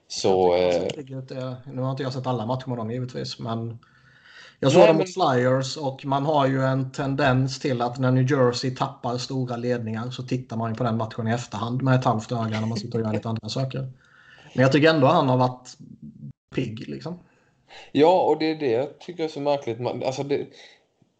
[0.08, 0.56] Så...
[0.56, 3.78] Jag Eh, Nu har inte jag sett alla matcher med dem givetvis, men
[4.60, 8.10] jag såg Nej, dem mot Flyers och man har ju en tendens till att när
[8.10, 11.94] New Jersey tappar stora ledningar så tittar man ju på den matchen i efterhand med
[11.94, 13.92] ett halvt öga när man sitter och gör lite andra saker.
[14.52, 15.76] Men jag tycker ändå han har varit
[16.54, 17.18] pigg liksom.
[17.92, 19.80] Ja, och det är det jag tycker är så märkligt.
[19.80, 20.46] Man, alltså det,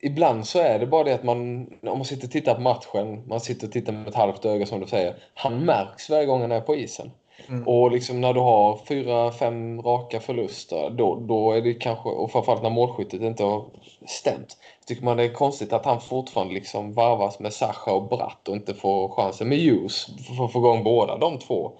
[0.01, 3.28] ibland så är det bara det att man, om man sitter och tittar på matchen,
[3.28, 6.41] man sitter och tittar med ett halvt öga som du säger, han märks varje gång
[6.41, 7.11] han är på isen.
[7.49, 7.68] Mm.
[7.68, 12.33] Och liksom när du har fyra, fem raka förluster, då, då är det kanske, och
[12.33, 13.64] framförallt när målskyttet inte har
[14.07, 14.57] stämt,
[14.87, 18.57] tycker man det är konstigt att han fortfarande liksom varvas med Sacha och Bratt och
[18.57, 21.72] inte får chansen med Hughes för att få igång båda de två.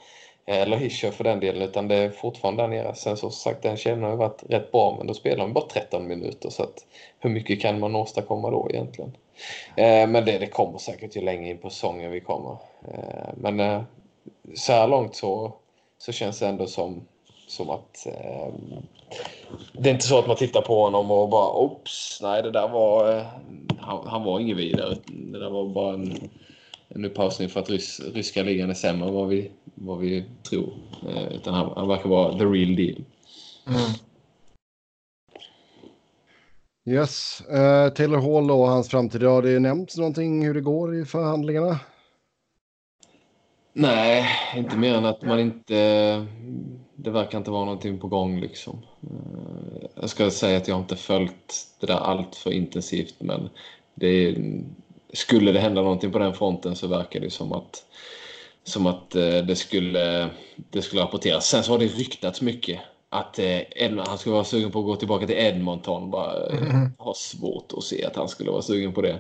[0.47, 2.95] Eh, eller Hischer för den delen, utan det är fortfarande där nere.
[2.95, 5.69] Sen så som sagt, den kedjan har varit rätt bra, men då spelar de bara
[5.69, 6.51] 13 minuter.
[6.51, 6.87] Så att
[7.19, 9.17] hur mycket kan man åstadkomma då egentligen?
[9.77, 12.57] Eh, men det, det kommer säkert ju längre in på säsongen vi kommer.
[12.89, 13.83] Eh, men eh,
[14.55, 15.53] så här långt så,
[15.99, 17.07] så känns det ändå som,
[17.47, 18.55] som att eh,
[19.73, 22.69] det är inte så att man tittar på honom och bara oops, nej det där
[22.69, 23.27] var, eh,
[23.79, 24.97] han, han var ingen vidare.
[25.07, 26.31] Det där var bara en,
[26.89, 30.73] en uppausning för att rys, ryska ligan är sämre än vad vi, vad vi tror.
[31.09, 33.05] Eh, utan han, han verkar vara the real deal.
[33.67, 33.93] Mm.
[36.89, 37.41] Yes.
[37.41, 39.23] Eh, Taylor Hall och hans framtid.
[39.23, 41.81] Har det nämnts någonting hur det går i förhandlingarna?
[43.73, 46.27] Nej, inte mer än att man inte...
[46.97, 48.79] Det verkar inte vara någonting på gång liksom.
[49.03, 53.49] Eh, Jag ska säga att jag inte följt det där allt för intensivt men
[53.95, 54.63] det är,
[55.13, 57.85] skulle det hända någonting på den fronten så verkar det som att
[58.65, 60.29] som att eh, det skulle,
[60.71, 61.47] det skulle rapporteras.
[61.47, 64.85] Sen så har det ryktats mycket att eh, Ed, han skulle vara sugen på att
[64.85, 66.11] gå tillbaka till Edmonton.
[66.11, 66.93] Bara, eh, Mhm.
[66.99, 69.19] har svårt att se att han skulle vara sugen på det.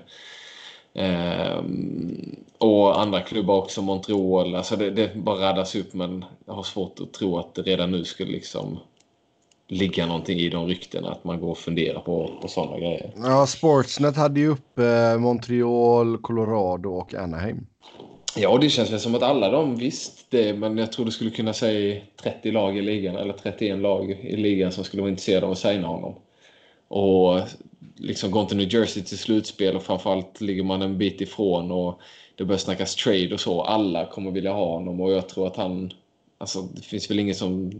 [0.94, 4.54] Ehm, och andra klubbar också, Montreal.
[4.54, 7.90] Alltså det, det bara raddas upp men jag har svårt att tro att det redan
[7.90, 8.78] nu skulle liksom
[9.68, 11.10] ligga någonting i de ryktena.
[11.10, 13.12] Att man går och funderar på, på sådana grejer.
[13.16, 17.66] Ja, Sportsnet hade ju upp eh, Montreal, Colorado och Anaheim.
[18.36, 21.30] Ja, det känns väl som att alla de visst det, men jag tror du skulle
[21.30, 25.46] kunna säga 30 lag i ligan eller 31 lag i ligan som skulle vara intresserade
[25.46, 26.14] av att signa honom.
[26.88, 27.40] Och
[27.96, 32.00] liksom går inte New Jersey till slutspel och framförallt ligger man en bit ifrån och
[32.36, 33.62] det börjar snackas trade och så.
[33.62, 35.92] Alla kommer vilja ha honom och jag tror att han...
[36.38, 37.72] Alltså det finns väl ingen som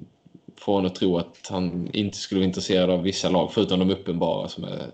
[0.57, 3.91] får en att tro att han inte skulle vara intresserad av vissa lag förutom de
[3.91, 4.87] uppenbara som är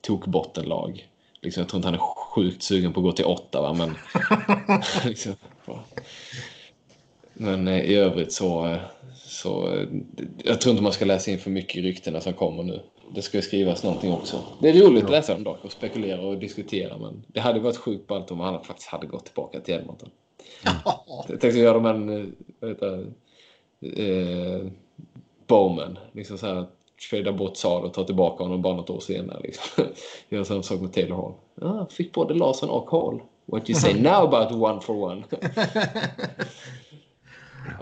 [0.00, 1.09] tokbottenlag.
[1.42, 1.98] Liksom, jag tror inte han är
[2.34, 3.72] sjukt sugen på att gå till åtta va?
[3.72, 3.94] men...
[5.04, 5.34] liksom,
[7.32, 8.78] men eh, i övrigt så, eh,
[9.14, 9.68] så...
[9.68, 9.88] eh,
[10.44, 12.80] Jag tror inte man ska läsa in för mycket i ryktena som kommer nu
[13.14, 14.42] det ska skrivas någonting också.
[14.60, 17.76] Det är roligt att läsa dem dock och spekulera och diskutera men det hade varit
[17.76, 20.10] sjukt ballt om han faktiskt hade gått tillbaka till Edmonton.
[20.64, 21.04] Ja.
[21.28, 23.06] Jag tänkte göra dem en heter
[23.80, 24.66] det, eh,
[25.46, 25.98] Bowman.
[26.12, 26.66] Liksom så här,
[27.10, 29.40] trada bort Saad och ta tillbaka honom bara något år senare.
[29.42, 29.84] Liksom.
[30.28, 31.34] Göra samma sak med Taylor Hall.
[31.70, 33.20] Ah, fick både Larsson och Hall.
[33.46, 35.24] What you say now about one for one?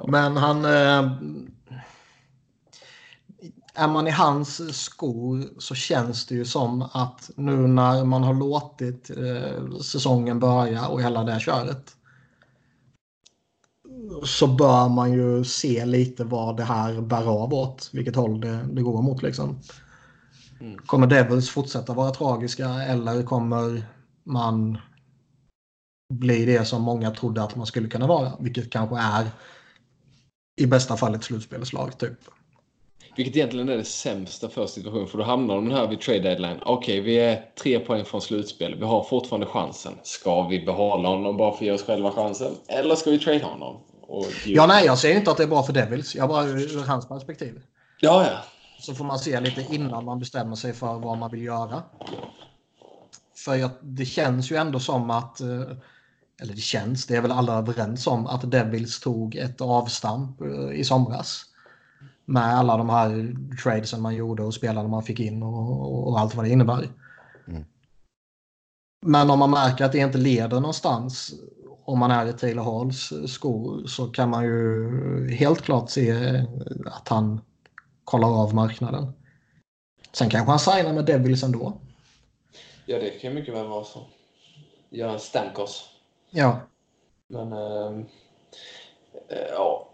[0.06, 0.64] Men han...
[0.64, 1.12] Eh,
[3.74, 8.34] är man i hans skor så känns det ju som att nu när man har
[8.34, 11.96] låtit eh, säsongen börja och hela det köret.
[14.24, 17.90] Så bör man ju se lite vad det här bär av åt.
[17.92, 19.58] Vilket håll det, det går mot liksom.
[20.60, 20.78] Mm.
[20.78, 23.82] Kommer Devils fortsätta vara tragiska eller kommer
[24.24, 24.78] man
[26.14, 28.32] bli det som många trodde att man skulle kunna vara?
[28.40, 29.30] Vilket kanske är
[30.60, 32.18] i bästa fall ett slutspelslag typ.
[33.16, 35.06] Vilket egentligen är det sämsta för situationen.
[35.06, 36.58] För då hamnar de här vid trade deadline.
[36.62, 38.74] Okej, okay, vi är tre poäng från slutspel.
[38.78, 39.92] Vi har fortfarande chansen.
[40.02, 42.52] Ska vi behålla honom bara för att ge oss själva chansen?
[42.68, 43.76] Eller ska vi trade honom?
[44.08, 46.14] Och ja, nej, jag säger inte att det är bra för Devils.
[46.14, 47.62] Jag bara ur hans perspektiv.
[48.00, 48.38] Ja, ja.
[48.78, 51.82] Så får man se lite innan man bestämmer sig för vad man vill göra.
[53.36, 55.62] För jag, det känns ju ändå som att, eh,
[56.42, 60.80] eller det känns, det är väl alla överens om, att Devils tog ett avstamp eh,
[60.80, 61.44] i somras
[62.24, 66.34] med alla de här tradesen man gjorde och spelarna man fick in och, och allt
[66.34, 66.88] vad det innebär.
[67.48, 67.64] Mm.
[69.06, 71.34] Men om man märker att det inte leder någonstans
[71.88, 76.12] om man är i Taylor Halls skor så kan man ju helt klart se
[76.86, 77.40] att han
[78.04, 79.12] kollar av marknaden.
[80.12, 81.72] Sen kanske han signar med Devils ändå.
[82.86, 84.00] Ja, det kan mycket väl vara så.
[84.90, 85.88] Göra Stamkos.
[86.30, 86.60] Ja.
[87.28, 87.52] Men...
[87.52, 88.04] Äh,
[89.52, 89.88] ja,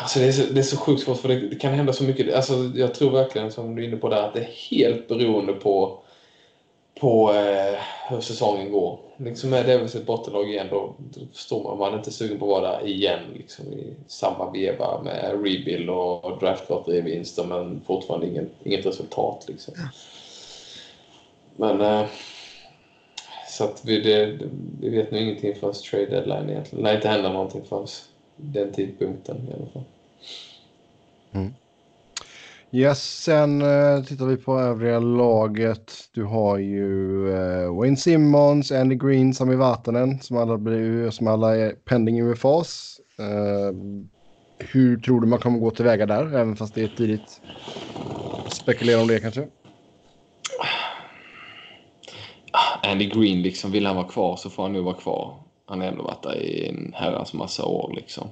[0.00, 2.04] Alltså det, är så, det är så sjukt svårt för det, det, kan hända så
[2.04, 2.34] mycket.
[2.34, 5.52] Alltså jag tror verkligen som du är inne på där att det är helt beroende
[5.52, 6.02] på,
[7.00, 7.78] på eh,
[8.08, 8.98] hur säsongen går.
[9.16, 12.38] Liksom är det väl ett bottenlag igen då, då förstår man man är inte sugen
[12.38, 18.26] på att vara där igen liksom, i samma veva med rebuild och draftlotterivinster men fortfarande
[18.26, 19.44] ingen, inget resultat.
[19.48, 19.74] Liksom.
[21.56, 22.06] Men eh,
[23.48, 24.38] så att vi, det,
[24.80, 26.84] vi vet nog ingenting för oss trade deadline egentligen.
[26.84, 29.84] När inte händer någonting för oss den tidpunkten i alla fall.
[31.32, 31.54] Mm.
[32.74, 35.92] Yes, sen uh, tittar vi på övriga laget.
[36.14, 41.56] Du har ju uh, Wayne Simmons, Andy Green, Sami Vatanen som alla, blir, som alla
[41.56, 43.00] är pending UFAs.
[43.20, 43.72] Uh, eh,
[44.58, 47.40] hur tror du man kommer gå tillväga där, även fast det är tidigt?
[48.48, 49.46] Spekulera om det kanske?
[52.82, 55.42] Andy Green, liksom, vill han vara kvar så får han nu vara kvar.
[55.66, 58.28] Han har ändå varit där i en herrans massa år liksom.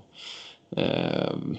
[0.79, 1.57] Uh,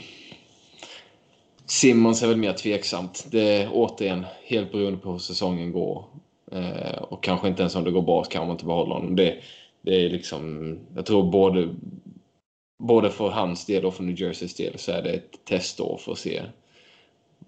[1.72, 3.28] Simmons är väl mer tveksamt.
[3.32, 6.06] Det är återigen helt beroende på hur säsongen går.
[6.52, 9.16] Eh, och kanske inte ens om det går bra så kan man inte behålla honom.
[9.16, 9.38] Det,
[9.82, 11.70] det är liksom, jag tror både,
[12.84, 16.12] både för hans del och för New Jerseys del så är det ett testår för
[16.12, 16.42] att se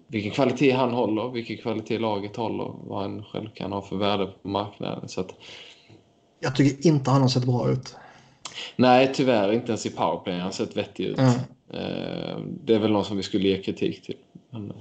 [0.06, 4.26] vilken kvalitet han håller, vilken kvalitet laget håller, vad han själv kan ha för värde
[4.26, 5.08] på marknaden.
[5.08, 5.30] Så att,
[6.40, 7.96] jag tycker inte han har sett bra ut.
[8.76, 10.34] Nej, tyvärr inte ens i powerplay.
[10.34, 11.18] Han har sett vettig ut.
[11.18, 11.32] Mm.
[12.64, 14.16] Det är väl någon som vi skulle ge kritik till.
[14.50, 14.72] Men,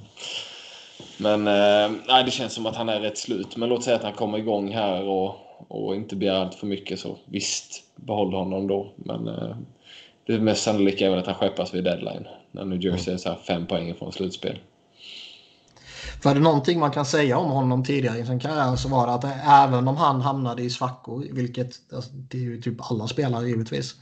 [1.17, 3.57] men eh, nej, det känns som att han är rätt slut.
[3.57, 5.35] Men låt säga att han kommer igång här och,
[5.67, 6.99] och inte begär allt för mycket.
[6.99, 8.93] Så visst, behåll honom då.
[8.95, 9.55] Men eh,
[10.25, 12.27] det mest sannolika är väl att han skeppas vid deadline.
[12.51, 14.59] När New Jersey är så här fem poäng från slutspel.
[16.21, 19.07] För är det någonting man kan säga om honom tidigare i sin karriär så var
[19.07, 23.07] det att även om han hamnade i svackor, vilket alltså, det är ju typ alla
[23.07, 23.95] spelare givetvis,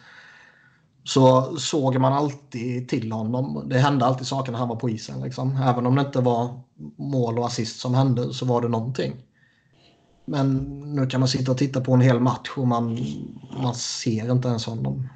[1.04, 3.64] så såg man alltid till honom.
[3.70, 5.22] Det hände alltid saker när han var på isen.
[5.22, 5.58] Liksom.
[5.64, 6.60] Även om det inte var
[6.98, 9.14] mål och assist som hände så var det någonting.
[10.26, 10.58] Men
[10.96, 13.00] nu kan man sitta och titta på en hel match och man,
[13.64, 15.10] man ser inte ens honom.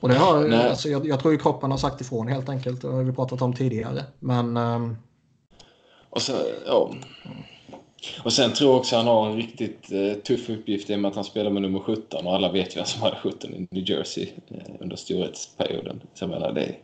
[0.00, 2.82] Och det har, alltså, jag, jag, tror ju kroppen har sagt ifrån helt enkelt.
[2.82, 4.04] Det har vi pratat om tidigare.
[4.18, 4.56] Men...
[4.56, 4.96] Um...
[6.10, 6.32] Och så,
[6.66, 6.94] ja.
[8.24, 11.08] Och sen tror jag också han har en riktigt eh, tuff uppgift i och med
[11.08, 13.68] att han spelar med nummer 17 och alla vet ju vem som hade 17 i
[13.70, 16.00] New Jersey eh, under storhetsperioden.
[16.14, 16.74] Så jag menar, det,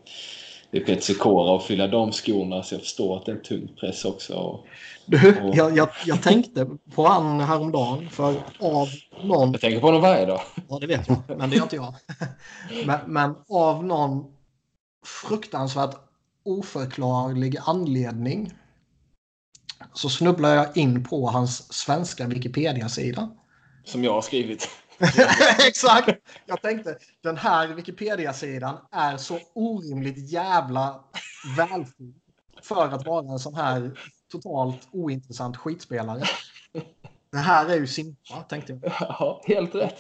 [0.70, 3.42] det är Peter Sikora att fylla de skorna så jag förstår att det är en
[3.42, 4.34] tung press också.
[4.34, 4.66] Och,
[5.06, 8.88] Du, jag, jag, jag tänkte på han häromdagen för av
[9.22, 9.52] någon...
[9.52, 10.40] jag tänker på honom varje dag.
[10.68, 11.38] Ja, det vet jag.
[11.38, 11.94] Men det gör inte jag.
[12.86, 14.24] Men, men av någon
[15.28, 15.96] fruktansvärt
[16.44, 18.52] oförklarlig anledning
[19.95, 23.31] så snubblar jag in på hans svenska Wikipedia-sida.
[23.85, 24.68] Som jag har skrivit.
[25.68, 26.09] Exakt!
[26.47, 31.05] Jag tänkte, den här Wikipedia-sidan är så orimligt jävla
[31.57, 32.14] välfylld
[32.62, 33.99] för att vara en sån här
[34.33, 36.22] totalt ointressant skitspelare.
[37.33, 38.93] Det här är ju Simpa, tänkte jag.
[39.01, 39.99] Ja, helt rätt.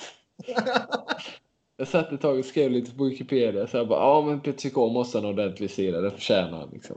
[1.76, 3.66] Jag satt ett tag och skrev lite på Wikipedia.
[3.66, 6.00] Så jag bara, ja men Peter Sikora måste ha en ordentlig sida.
[6.00, 6.96] Det förtjänar han liksom.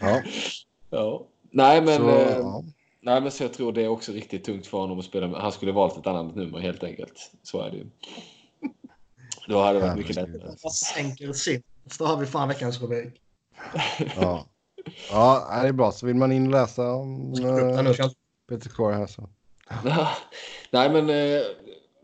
[0.00, 0.22] Ja,
[0.94, 1.26] Ja.
[1.50, 2.64] Nej men, så, eh, ja.
[3.00, 5.40] nej, men så jag tror det är också riktigt tungt för honom att spela med.
[5.40, 7.30] Han skulle valt ett annat nummer helt enkelt.
[7.42, 7.86] Så är det ju.
[9.48, 10.70] Då hade det varit mycket lättare.
[10.72, 11.66] Sänker Simpa.
[11.90, 13.14] Så har vi fan veckans rubrik.
[14.16, 14.46] ja.
[15.10, 15.92] ja, det är bra.
[15.92, 18.12] Så vill man in och läsa om jag-
[18.48, 19.28] Peter Core här så.
[20.70, 21.42] Nej, men, eh,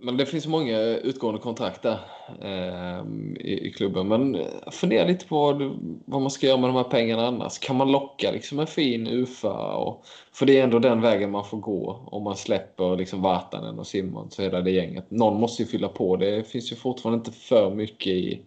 [0.03, 1.98] men det finns många utgående kontrakt där
[2.42, 3.05] eh,
[3.40, 4.09] i, i klubben.
[4.09, 5.62] Men fundera lite på vad,
[6.05, 7.59] vad man ska göra med de här pengarna annars.
[7.59, 9.76] Kan man locka liksom en fin UFA?
[9.76, 13.78] Och, för det är ändå den vägen man får gå om man släpper liksom Vartanen
[13.78, 15.11] och Simon och hela det gänget.
[15.11, 16.16] Någon måste ju fylla på.
[16.16, 18.40] Det finns ju fortfarande inte för mycket i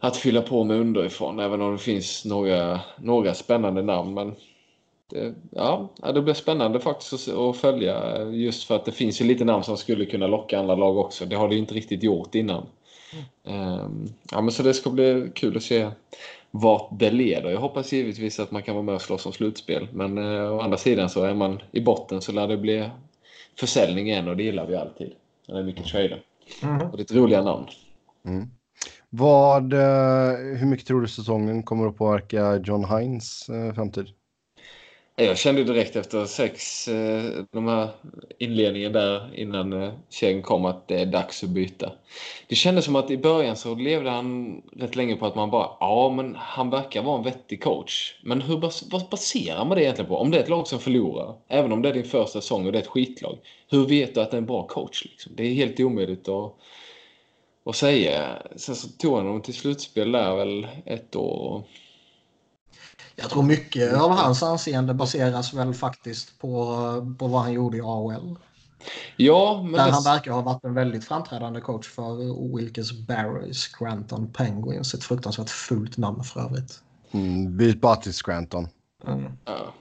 [0.00, 1.40] att fylla på med underifrån.
[1.40, 4.14] Även om det finns några, några spännande namn.
[4.14, 4.34] Men
[5.10, 9.20] det, ja, ja, det blir spännande faktiskt att, att följa just för att det finns
[9.20, 11.26] ju lite namn som skulle kunna locka andra lag också.
[11.26, 12.66] Det har det ju inte riktigt gjort innan.
[13.44, 15.90] Ehm, ja, men så det ska bli kul att se
[16.50, 17.50] vart det leder.
[17.50, 19.88] Jag hoppas givetvis att man kan vara med och slåss om slutspel.
[19.92, 22.90] Men eh, å andra sidan så är man i botten så lär det bli
[23.58, 25.12] försäljning igen och det gillar vi alltid.
[25.48, 26.22] När det är mycket trader.
[26.62, 26.90] Mhm.
[26.90, 27.66] Och lite roliga namn.
[28.24, 28.50] Mm.
[29.10, 34.06] Vad, eh, hur mycket tror du säsongen kommer att påverka John Hines eh, framtid?
[35.20, 37.88] Jag kände direkt efter sex, eh, de här
[38.38, 41.92] inledningen där innan eh, kedjan kom att det är dags att byta.
[42.48, 45.70] Det kändes som att i början så levde han rätt länge på att man bara,
[45.80, 48.14] ja men han verkar vara en vettig coach.
[48.22, 48.56] Men hur,
[48.90, 50.16] vad baserar man det egentligen på?
[50.16, 52.72] Om det är ett lag som förlorar, även om det är din första säsong och
[52.72, 53.38] det är ett skitlag.
[53.70, 55.04] Hur vet du att det är en bra coach?
[55.04, 55.32] Liksom?
[55.36, 56.54] Det är helt omöjligt att,
[57.64, 58.42] att säga.
[58.56, 61.64] Sen så tog han dem till slutspel där väl ett år.
[63.20, 66.48] Jag tror mycket av hans anseende baseras väl faktiskt på,
[67.18, 68.36] på vad han gjorde i AHL.
[69.16, 73.52] Ja, men Där det- han verkar ha varit en väldigt framträdande coach för Wilkes Barry
[73.54, 74.94] Scranton Penguins.
[74.94, 76.80] Ett fruktansvärt fult namn för övrigt.
[77.10, 78.68] Mm, byt bara till Scranton.
[79.06, 79.32] Mm.
[79.44, 79.74] Ja.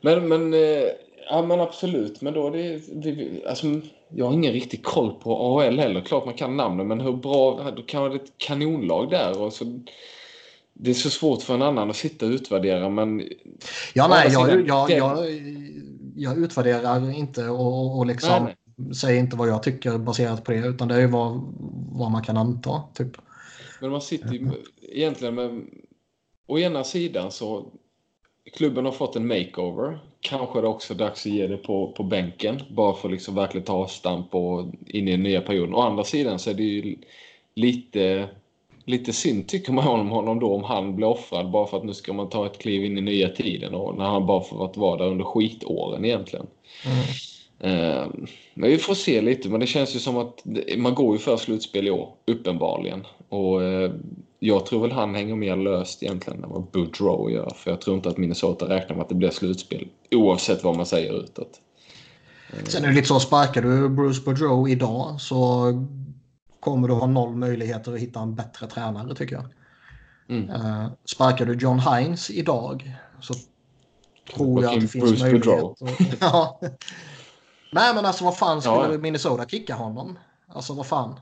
[0.00, 0.60] Men, men, eh,
[1.30, 2.20] ja, men absolut.
[2.20, 2.78] Men då är det,
[3.10, 3.66] det, alltså,
[4.08, 6.00] jag har ingen riktig koll på AHL heller.
[6.00, 7.70] Klart man kan namnen, men hur bra...
[7.76, 9.40] Då kan vara ett kanonlag där.
[9.42, 9.80] Och så,
[10.82, 13.22] det är så svårt för en annan att sitta och utvärdera, men...
[13.94, 15.26] Ja, nej, jag, sidan, jag, den- jag,
[16.16, 20.58] jag utvärderar inte och, och liksom Nej, säger inte vad jag tycker baserat på det.
[20.58, 21.40] Utan det är ju vad,
[21.92, 22.82] vad man kan anta.
[22.94, 23.16] Typ.
[23.80, 24.50] Men man sitter ju
[24.82, 25.62] egentligen med...
[26.46, 27.66] Å ena sidan så...
[28.52, 29.98] Klubben har fått en makeover.
[30.20, 32.60] Kanske är det också dags att ge det på, på bänken.
[32.70, 35.74] Bara för att liksom verkligen ta avstamp och in i den nya perioden.
[35.74, 36.96] Å andra sidan så är det ju
[37.54, 38.28] lite,
[38.90, 41.94] lite synd tycker man om honom då om han blir offrad bara för att nu
[41.94, 44.96] ska man ta ett kliv in i nya tiden och när han bara fått vara
[44.96, 46.46] där under skitåren egentligen.
[46.86, 47.04] Mm.
[47.60, 48.06] Eh,
[48.54, 50.42] Men vi får se lite, men det känns ju som att
[50.76, 53.06] man går ju för slutspel i år, uppenbarligen.
[53.28, 53.90] Och eh,
[54.38, 57.52] jag tror väl han hänger mer löst egentligen än vad Boudreau gör.
[57.56, 60.86] För jag tror inte att Minnesota räknar med att det blir slutspel, oavsett vad man
[60.86, 61.60] säger utåt.
[62.64, 65.72] Sen är det lite så, sparkar du Bruce Boudreau idag så
[66.60, 69.44] kommer du ha noll möjligheter att hitta en bättre tränare tycker jag.
[70.28, 70.50] Mm.
[70.50, 73.34] Uh, sparkar du John Hines idag så
[74.34, 76.18] tror jag att det finns Bruce möjlighet.
[76.20, 76.60] Ja.
[77.72, 78.98] Nej men alltså vad fan skulle Ja.
[78.98, 80.18] Minnesota kicka honom?
[80.48, 81.20] Alltså vad fan?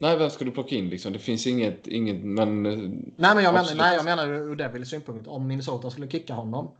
[0.00, 1.12] Nej, vem ska du plocka in liksom?
[1.12, 2.66] Det finns inget, inget men...
[2.66, 2.72] eh,
[3.16, 5.26] Nej men jag menar, nej, jag menar ur Devils synpunkt.
[5.26, 6.70] Om Minnesota skulle kicka honom.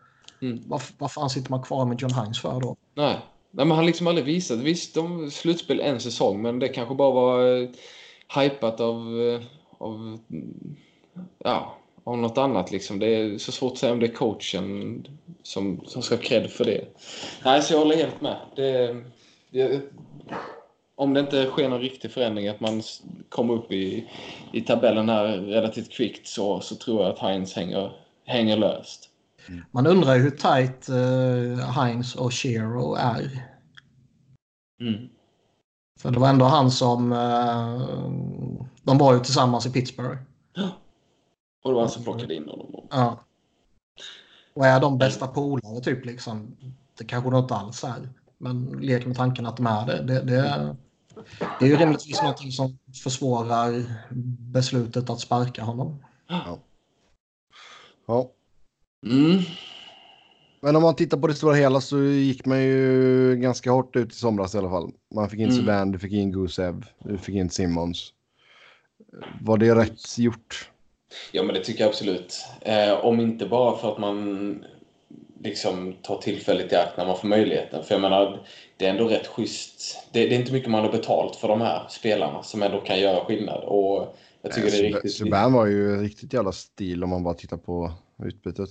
[0.43, 0.63] Mm.
[0.67, 2.77] Vad, vad fan sitter man kvar med John Hines för då?
[2.95, 3.21] Nej.
[3.55, 4.59] Nej, men han liksom aldrig visat.
[4.59, 7.69] Visst, de slutspel en säsong, men det kanske bara var eh,
[8.41, 9.41] hypat av, eh,
[9.79, 9.95] av,
[10.31, 10.77] mm,
[11.39, 12.99] ja, av något annat liksom.
[12.99, 15.07] Det är så svårt att säga om det är coachen
[15.43, 16.85] som, som ska ha cred för det.
[17.45, 18.37] Nej, så jag håller helt med.
[18.57, 18.97] Det,
[19.51, 19.83] det,
[20.95, 22.83] om det inte sker någon riktig förändring, att man
[23.29, 24.11] kommer upp i,
[24.53, 27.93] i tabellen här relativt kvickt så, så tror jag att Heinz hänger,
[28.25, 29.09] hänger löst.
[29.49, 29.65] Mm.
[29.71, 33.49] Man undrar ju hur tight uh, Heinz och Shero är.
[34.81, 35.09] Mm.
[36.01, 37.13] För det var ändå han som...
[37.13, 40.19] Uh, de var ju tillsammans i Pittsburgh.
[40.55, 40.71] Ja.
[41.65, 42.87] Och det var han som plockade in honom.
[42.91, 43.21] Ja.
[44.55, 46.57] Och är de bästa polare typ liksom?
[46.99, 48.09] Det kanske de inte alls är.
[48.39, 50.03] Men lek med tanken att de är det.
[50.03, 50.77] Det, det,
[51.59, 53.85] det är ju rimligtvis något som försvårar
[54.53, 56.05] beslutet att sparka honom.
[56.29, 56.59] Ja.
[58.07, 58.31] ja.
[59.07, 59.43] Mm.
[60.61, 64.13] Men om man tittar på det stora hela så gick man ju ganska hårt ut
[64.13, 64.91] i somras i alla fall.
[65.15, 65.57] Man fick in mm.
[65.57, 68.13] Subban, du fick in Gusev, du fick in Simmons.
[69.41, 70.71] Var det rätt gjort?
[71.33, 72.45] Ja, men det tycker jag absolut.
[72.61, 74.65] Eh, om inte bara för att man
[75.45, 77.85] liksom tar tillfället i akt när man får möjligheten.
[77.85, 78.47] För jag menar,
[78.77, 79.99] det är ändå rätt schysst.
[80.13, 83.01] Det, det, är inte mycket man har betalt för de här spelarna som ändå kan
[83.01, 83.65] göra skillnad.
[83.65, 85.15] Och jag tycker Nej, det är riktigt...
[85.15, 87.93] Subban var ju riktigt jävla stil om man bara tittar på
[88.25, 88.71] utbytet.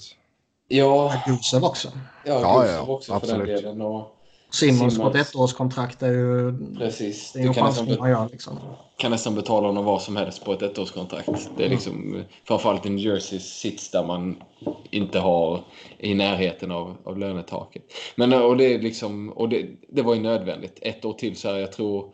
[0.72, 1.14] Ja.
[1.28, 1.88] Gusev också.
[2.26, 3.40] Ja, ja, ja också absolut.
[3.40, 3.82] för den delen.
[3.82, 4.18] Och
[4.52, 6.58] Simmons på ett ettårskontrakt är ju...
[6.78, 7.32] Precis.
[7.32, 8.60] Det är ju nästan, man gör, liksom.
[8.98, 11.28] kan nästan betala honom vad som helst på ett ettårskontrakt.
[11.28, 11.72] Det är mm.
[11.72, 12.24] liksom, mm.
[12.44, 14.44] framförallt i New Jersey sits där man
[14.90, 15.64] inte har
[15.98, 17.84] i närheten av, av lönetaket.
[18.16, 20.80] Men och det, är liksom, och det, det var ju nödvändigt.
[20.82, 22.06] Ett år till så här, jag tror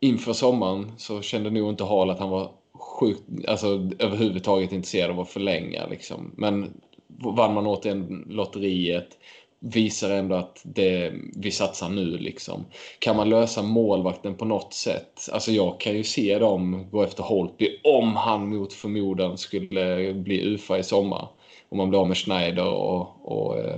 [0.00, 3.66] inför sommaren så kände nog inte Hall att han var sjukt, alltså
[3.98, 6.32] överhuvudtaget intresserad av att förlänga liksom.
[6.36, 9.18] Men vann man återigen lotteriet
[9.60, 12.18] visar ändå att det, vi satsar nu.
[12.18, 12.64] Liksom.
[12.98, 15.28] Kan man lösa målvakten på något sätt?
[15.32, 20.54] Alltså jag kan ju se dem gå efter Holtby om han mot förmodan skulle bli
[20.54, 21.28] UFA i sommar.
[21.68, 23.76] Om man blir av med Schneider och, och eh,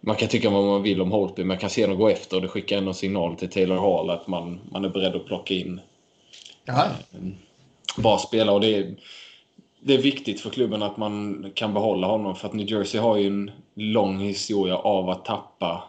[0.00, 2.36] man kan tycka vad man vill om Holtby, men man kan se dem gå efter
[2.36, 5.54] och det skickar ändå signal till Taylor Hall att man, man är beredd att plocka
[5.54, 5.80] in
[6.64, 6.86] ja.
[7.96, 8.54] bra spelare.
[8.54, 8.94] Och det är,
[9.80, 13.16] det är viktigt för klubben att man kan behålla honom för att New Jersey har
[13.16, 15.84] ju en lång historia av att tappa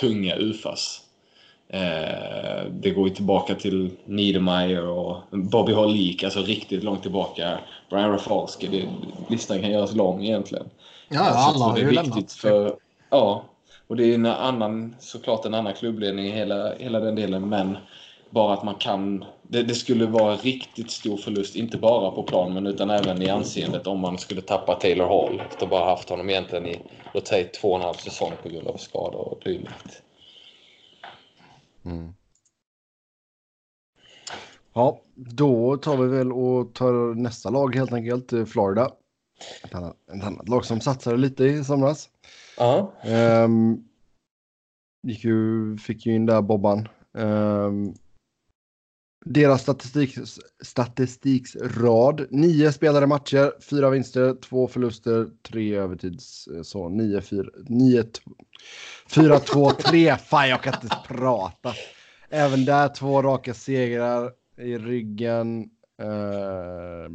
[0.00, 1.00] tunga UFAs.
[1.68, 7.58] Eh, det går ju tillbaka till Niedermeyer och Bobby Harlik, alltså riktigt långt tillbaka.
[7.90, 8.88] Brian Rafalski,
[9.28, 10.66] listan kan göras lång egentligen.
[11.08, 12.32] Ja, alla har ju lämnat.
[12.32, 12.76] För,
[13.10, 13.44] ja,
[13.86, 17.76] och det är en annan, såklart en annan klubbledning i hela, hela den delen, men
[18.32, 19.24] bara att man kan...
[19.42, 23.86] Det, det, skulle vara riktigt stor förlust, inte bara på planen utan även i anseendet
[23.86, 26.78] om man skulle tappa Taylor Hall efter bara haft honom egentligen i,
[27.14, 30.02] låt säga, två och en halv säsong på grund av skador och dylikt.
[31.84, 32.14] Mm.
[34.74, 38.90] Ja, då tar vi väl och tar nästa lag helt enkelt, eh, Florida.
[39.64, 42.08] Ett annat, ett annat lag som satsade lite i somras.
[42.58, 42.92] Ja.
[43.44, 43.84] Um,
[45.02, 46.88] gick ju, fick ju in där Bobban.
[47.12, 47.94] Um,
[49.24, 50.18] deras statistik,
[50.62, 52.26] statistiksrad.
[52.30, 56.48] Nio spelade matcher, fyra vinster, två förluster, tre övertids...
[56.48, 58.04] Eh, så nio, fyra, nio,
[59.14, 60.16] fyra, två, tre.
[60.16, 61.74] Fan, jag kan inte prata.
[62.30, 65.70] Även där två raka segrar i ryggen.
[66.02, 67.10] Eh,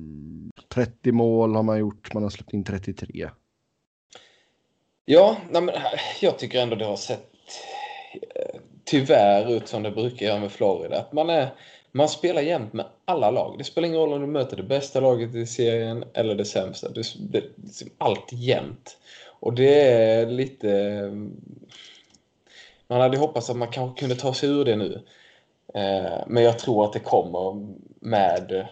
[0.70, 3.30] 30 mål har man gjort, man har släppt in 33.
[5.06, 5.82] Ja, nej men, eh,
[6.22, 7.32] jag tycker ändå det har sett
[8.36, 11.00] eh, tyvärr ut som det brukar göra med Florida.
[11.00, 11.50] Att man är
[11.98, 13.56] man spelar jämt med alla lag.
[13.58, 16.90] Det spelar ingen roll om du möter det bästa laget i serien eller det sämsta.
[16.90, 18.98] Det, det, liksom allt jämt.
[19.40, 20.72] Och det är lite...
[20.72, 21.12] Eh,
[22.88, 25.02] man hade hoppats att man kanske kunde ta sig ur det nu.
[25.74, 27.68] Eh, men jag tror att det kommer
[28.00, 28.68] med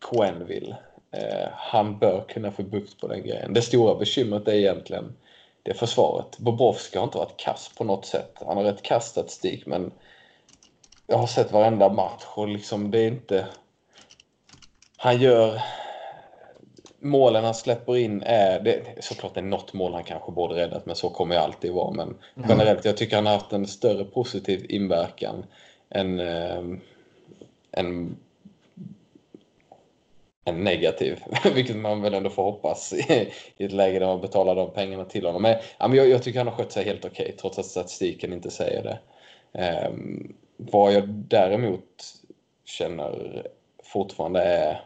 [0.00, 0.76] Quenville.
[1.10, 3.54] Eh, han bör kunna få bukt på den grejen.
[3.54, 5.16] Det stora bekymret är egentligen
[5.62, 6.38] det försvaret.
[6.38, 8.32] Bobrovski har inte varit kass på något sätt.
[8.46, 9.92] Han har rätt kass statistik men
[11.10, 13.46] jag har sett varenda match och liksom det är inte...
[14.96, 15.62] Han gör...
[16.98, 18.60] Målen han släpper in är...
[18.60, 21.72] Det, såklart det är något mål han kanske borde räddat, men så kommer det alltid
[21.72, 21.90] vara.
[21.90, 22.48] Men mm.
[22.48, 25.44] generellt, jag tycker han har haft en större positiv inverkan
[25.90, 26.64] än, äh,
[27.72, 28.16] än,
[30.44, 31.24] än negativ.
[31.54, 35.04] Vilket man väl ändå får hoppas i, i ett läge där man betalar de pengarna
[35.04, 35.42] till honom.
[35.42, 37.66] Men, ja, men jag, jag tycker han har skött sig helt okej, okay, trots att
[37.66, 38.98] statistiken inte säger det.
[39.88, 40.34] Um,
[40.72, 42.14] vad jag däremot
[42.64, 43.46] känner
[43.92, 44.80] fortfarande är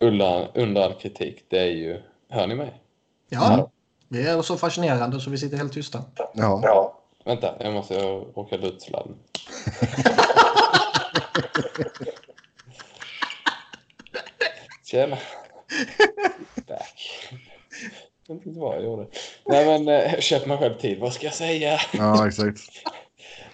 [0.00, 2.02] under, under all kritik, det är ju...
[2.28, 2.80] Hör ni mig?
[3.28, 3.70] Ja,
[4.08, 6.02] det är så fascinerande så vi sitter helt tysta.
[6.16, 6.60] Ja.
[6.62, 7.00] ja.
[7.24, 8.04] Vänta, jag måste
[8.34, 9.16] åka ut sladden.
[14.84, 15.18] Tjena.
[16.68, 17.28] Back.
[18.26, 19.06] Jag vet inte vad jag gjorde.
[19.44, 21.00] Nej men, eh, köp mig själv tid.
[21.00, 21.78] Vad ska jag säga?
[21.92, 22.60] Ja, exakt.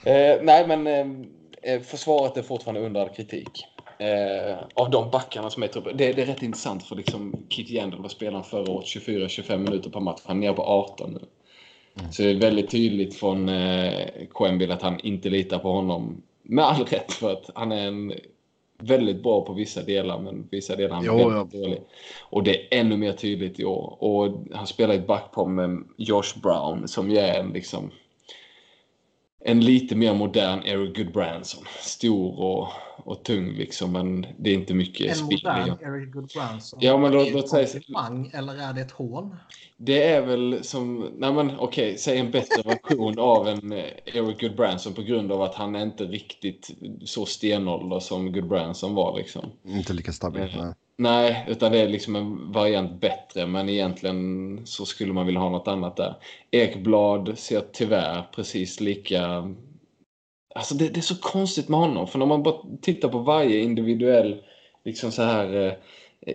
[0.04, 3.66] Eh, nej, men eh, eh, försvaret är fortfarande under kritik.
[3.98, 5.96] Eh, av de backarna som är truppen.
[5.96, 9.90] Det, det, är rätt intressant för liksom Kit Jandel var spelaren förra året 24-25 minuter
[9.90, 10.20] per match.
[10.24, 11.20] Han är nere på 18 nu.
[12.00, 12.12] Mm.
[12.12, 16.22] Så det är väldigt tydligt från eh, Quenville att han inte litar på honom.
[16.42, 18.14] Med all rätt för att han är en
[18.78, 21.60] väldigt bra på vissa delar men vissa delar han jo, väldigt ja.
[21.60, 21.80] dålig.
[22.20, 23.96] Och det är ännu mer tydligt i år.
[24.00, 27.90] Och han spelar ett backpar med Josh Brown som ju är en liksom
[29.44, 31.64] en lite mer modern Eric Goodbranson.
[31.80, 36.78] Stor och, och tung liksom, men det är inte mycket En modern Eric Goodbranson?
[36.82, 37.66] Ja, men låt, låt säga...
[38.32, 39.36] Eller är det ett hån?
[39.76, 43.84] Det är väl som, nej men okej, okay, säg en bättre version av en eh,
[44.04, 46.70] Eric Goodbranson på grund av att han är inte riktigt
[47.04, 49.50] så stenålder som Goodbranson var liksom.
[49.64, 50.58] Inte lika stabil.
[50.58, 55.40] Eh, Nej, utan det är liksom en variant bättre, men egentligen så skulle man vilja
[55.40, 56.14] ha något annat där.
[56.50, 59.54] Ekblad ser tyvärr precis lika...
[60.54, 63.60] Alltså det, det är så konstigt med honom, för när man bara tittar på varje
[63.60, 64.42] individuell
[64.84, 65.72] liksom så här eh,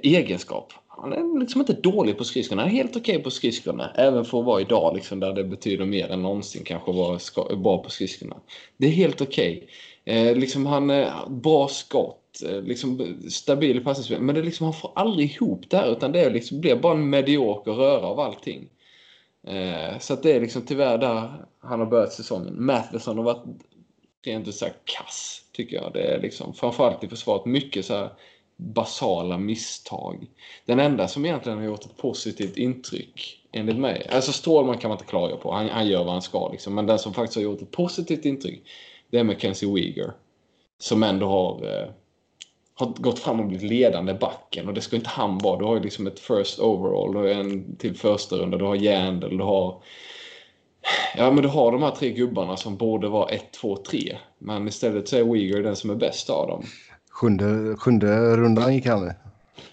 [0.03, 0.73] egenskap.
[0.87, 3.91] Han är liksom inte dålig på skridskorna, han är helt okej okay på skridskorna.
[3.95, 6.97] Även för att vara idag liksom, där det betyder mer än någonsin kanske att
[7.37, 8.35] vara bra på skridskorna.
[8.77, 9.57] Det är helt okej.
[10.03, 10.29] Okay.
[10.29, 14.21] Eh, liksom han är bra skott Eh, liksom, stabil passningsspel.
[14.21, 17.09] Men det liksom, han får aldrig ihop det här utan det liksom, blir bara en
[17.09, 18.69] medioker röra av allting.
[19.47, 22.65] Eh, så att det är liksom tyvärr där han har börjat säsongen.
[22.65, 23.43] Matheson har varit
[24.25, 25.93] rent ut sagt kass, tycker jag.
[25.93, 28.09] Det är liksom, framförallt i försvaret, mycket så här
[28.57, 30.27] basala misstag.
[30.65, 34.07] Den enda som egentligen har gjort ett positivt intryck, enligt mig.
[34.11, 36.75] Alltså Strålman kan man inte klaga på, han, han gör vad han ska liksom.
[36.75, 38.61] Men den som faktiskt har gjort ett positivt intryck,
[39.09, 40.13] det är Mackenzie Weeger.
[40.77, 41.89] Som ändå har eh,
[42.75, 45.59] har gått fram och blivit ledande backen och det ska inte han vara.
[45.59, 48.75] Du har ju liksom ett first overall, du har en till första runda, du har
[48.75, 49.81] Jandel, du har
[51.17, 54.17] Ja, men du har de här tre gubbarna som borde vara 1, 2, 3.
[54.37, 56.63] Men istället så är Uyghur den som är bäst av dem.
[57.09, 59.13] Sjunde, sjunde rundan gick han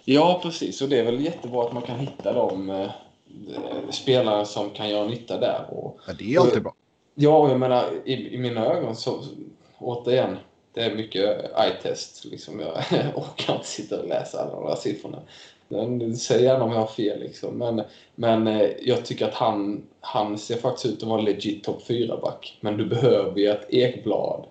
[0.05, 0.83] Ja, precis.
[0.83, 2.91] Och det är väl jättebra att man kan hitta de eh,
[3.91, 5.67] spelare som kan göra nytta där.
[5.71, 6.75] Och, ja, det är alltid bra.
[7.15, 9.23] Ja, jag menar i, i mina ögon så
[9.79, 10.37] återigen
[10.75, 11.25] det är mycket
[11.57, 12.25] eye-test.
[12.25, 12.61] Liksom.
[12.61, 12.71] Jag
[13.15, 15.19] orkar inte sitta och läsa alla de där siffrorna.
[16.19, 17.21] Säg gärna om jag har fel.
[17.21, 17.59] Liksom.
[17.59, 17.83] Men,
[18.15, 21.83] men eh, jag tycker att han, han ser faktiskt ut att vara en legit topp
[21.89, 22.59] 4-back.
[22.61, 24.47] Men du behöver ju att Ekblad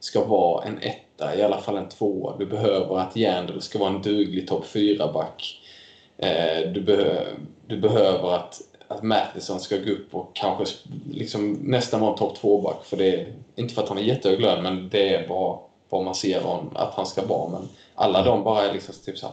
[0.00, 2.36] ska vara en etta, i alla fall en tvåa.
[2.38, 5.60] Du behöver att Jandel ska vara en duglig topp 4-back.
[6.18, 7.24] Eh, du, behö,
[7.66, 10.64] du behöver att, att Matheson ska gå upp och kanske
[11.10, 12.84] liksom nästan vara en topp 2-back.
[12.84, 13.26] För det är,
[13.56, 15.58] inte för att han är jättehög lön, men det är bara
[15.88, 17.48] vad man ser om att han ska vara.
[17.48, 19.26] Men alla de bara är liksom typ så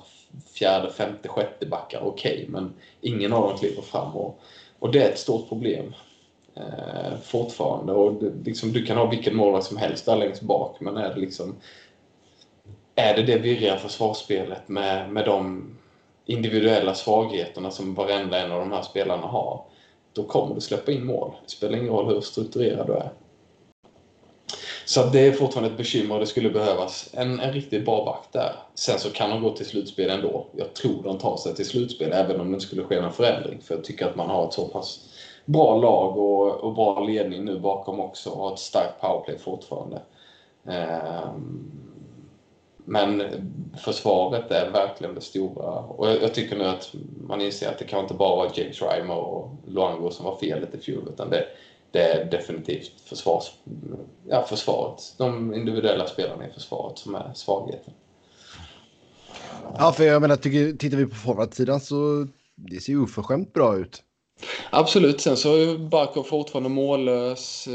[0.54, 2.02] fjärde, femte, sjätte backar.
[2.04, 4.16] Okej, okay, men ingen av dem kliver fram.
[4.16, 4.40] Och,
[4.80, 5.94] och det är ett stort problem
[6.56, 7.94] eh, fortfarande.
[7.94, 11.14] Och det, liksom, du kan ha vilken målvakt som helst där längst bak, men är
[11.14, 11.56] det liksom
[12.96, 15.70] är det det virriga försvarsspelet med, med de
[16.26, 19.66] individuella svagheterna som varenda en av de här spelarna har,
[20.14, 21.32] då kommer du släppa in mål.
[21.44, 23.12] Det spelar ingen roll hur strukturerad du är.
[24.86, 28.28] Så det är fortfarande ett bekymmer och det skulle behövas en, en riktigt bra back
[28.32, 28.56] där.
[28.74, 30.46] Sen så kan de gå till slutspel ändå.
[30.52, 33.62] Jag tror de tar sig till slutspel även om det inte skulle ske någon förändring.
[33.62, 35.10] För jag tycker att man har ett så pass
[35.46, 40.02] bra lag och, och bra ledning nu bakom också och har ett starkt powerplay fortfarande.
[40.64, 41.72] Um,
[42.86, 43.24] men
[43.78, 45.70] försvaret är verkligen det stora.
[45.80, 46.94] Och jag, jag, tycker nu att
[47.28, 50.76] man inser att det kan inte bara vara James Reimer och Luango som var felet
[50.76, 51.10] i fjol.
[51.14, 51.46] Utan det,
[51.94, 53.52] det är definitivt försvars,
[54.28, 55.16] ja, försvaret.
[55.18, 57.94] De individuella spelarna i försvaret som är svagheten.
[59.78, 63.78] Ja, för jag menar, tycker, tittar vi på forwardsidan så det ser ju oförskämt bra
[63.78, 64.04] ut.
[64.70, 65.22] Absolut.
[65.22, 67.68] Sen så är Barkov fortfarande mållös.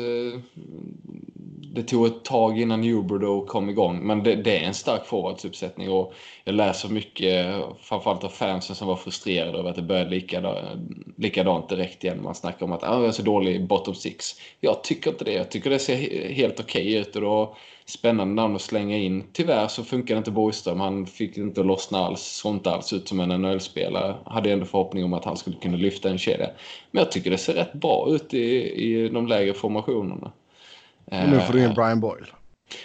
[1.73, 5.90] Det tog ett tag innan Huberdo kom igång, men det, det är en stark forwardsuppsättning
[5.90, 6.15] och
[6.45, 10.59] jag läser mycket, framförallt av fansen som var frustrerade över att det började likadant,
[11.16, 12.23] likadant direkt igen.
[12.23, 14.35] Man snackar om att ah, jag är så dålig i bottom six.
[14.61, 15.32] Jag tycker inte det.
[15.32, 19.24] Jag tycker det ser helt okej okay ut och då spännande namn att slänga in.
[19.32, 20.81] Tyvärr så funkar inte Borgström.
[20.81, 22.23] Han fick inte lossna alls.
[22.23, 24.15] Såg inte alls ut som en NHL-spelare.
[24.24, 26.51] Hade ändå förhoppning om att han skulle kunna lyfta en kedja.
[26.90, 30.32] Men jag tycker det ser rätt bra ut i, i de lägre formationerna.
[31.10, 32.26] Och nu får du in Brian Boyle.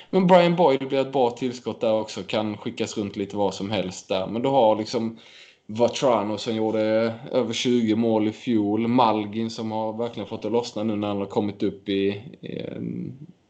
[0.09, 2.23] Men Brian Boyle blir ett bra tillskott där också.
[2.23, 4.27] Kan skickas runt lite vad som helst där.
[4.27, 5.19] Men du har liksom
[5.65, 8.87] Vatrano som gjorde över 20 mål i fjol.
[8.87, 12.07] Malgin som har verkligen fått det lossna nu när han har kommit upp i,
[12.41, 12.61] i,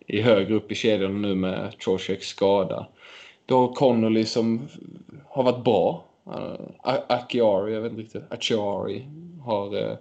[0.07, 2.87] i högre upp i kedjan nu med Trocheks skada.
[3.45, 4.67] Du har Connolly som
[5.27, 6.05] har varit bra.
[6.27, 8.31] Uh, Akiari, jag vet inte riktigt.
[8.31, 9.07] Achiari
[9.45, 9.95] har uh,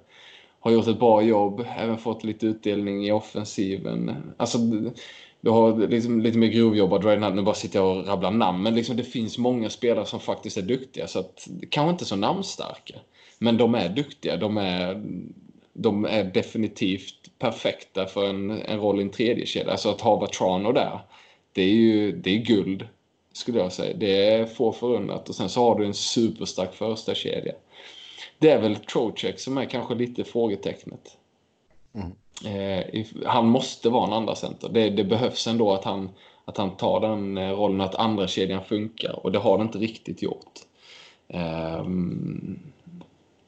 [0.62, 4.16] har gjort ett bra jobb, även fått lite utdelning i offensiven.
[4.36, 4.58] Alltså,
[5.40, 8.74] du har liksom lite mer grovjobbat Redden nu bara sitter jag och rabblar namn, men
[8.74, 12.94] liksom det finns många spelare som faktiskt är duktiga, så att kanske inte så namnstarka.
[13.38, 15.02] Men de är duktiga, de är
[15.72, 19.72] de är definitivt perfekta för en, en roll i en tredje kedja.
[19.72, 21.00] Alltså att ha Vatrano där,
[21.52, 22.86] det är ju det är guld
[23.32, 23.96] skulle jag säga.
[23.96, 27.52] Det är få förunnat och sen så har du en superstark första kedja.
[28.42, 31.16] Det är väl Trocek som är kanske lite frågetecknet.
[31.94, 32.12] Mm.
[32.44, 34.68] Eh, han måste vara en andra center.
[34.68, 36.10] Det, det, behövs ändå att han,
[36.44, 39.78] att han tar den eh, rollen att andra kedjan funkar och det har den inte
[39.78, 40.52] riktigt gjort.
[41.28, 41.84] Eh,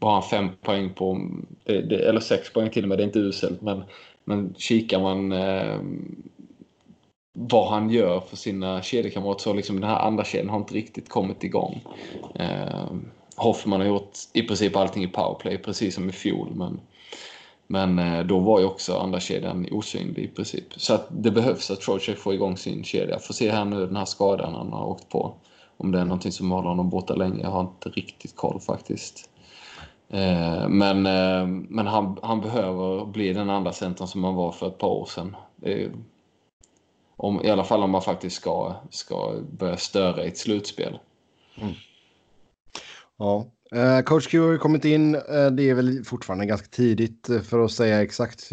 [0.01, 1.31] har han fem poäng på,
[1.65, 3.85] det, det, eller sex poäng till och med, det är inte uselt men,
[4.25, 5.79] men kikar man eh,
[7.33, 11.09] vad han gör för sina kedjekamrater så liksom den här andra kedjan har inte riktigt
[11.09, 11.81] kommit igång.
[12.35, 12.87] Eh,
[13.37, 16.49] Hoffman har gjort i princip allting i powerplay, precis som i fjol.
[16.55, 16.81] Men,
[17.67, 20.65] men eh, då var ju också andra kedjan osynlig i princip.
[20.77, 23.19] Så att det behövs att Trocheck får igång sin kedja.
[23.19, 25.35] Får se här nu den här skadan han har åkt på.
[25.77, 27.43] Om det är någonting som håller honom borta länge.
[27.43, 29.31] Jag har inte riktigt koll faktiskt.
[30.09, 34.69] Eh, men eh, men han, han behöver bli den andra centern som han var för
[34.69, 35.37] ett par år sedan.
[35.63, 35.93] Är,
[37.17, 40.99] om, I alla fall om man faktiskt ska, ska börja störa i ett slutspel.
[41.57, 41.75] Mm.
[43.25, 45.15] Ja, eh, Coach Q har ju kommit in.
[45.15, 48.51] Eh, det är väl fortfarande ganska tidigt eh, för att säga exakt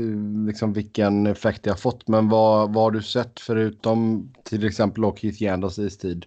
[0.48, 2.08] liksom, vilken effekt det har fått.
[2.08, 6.26] Men vad, vad har du sett förutom till exempel och Keith Yandas istid?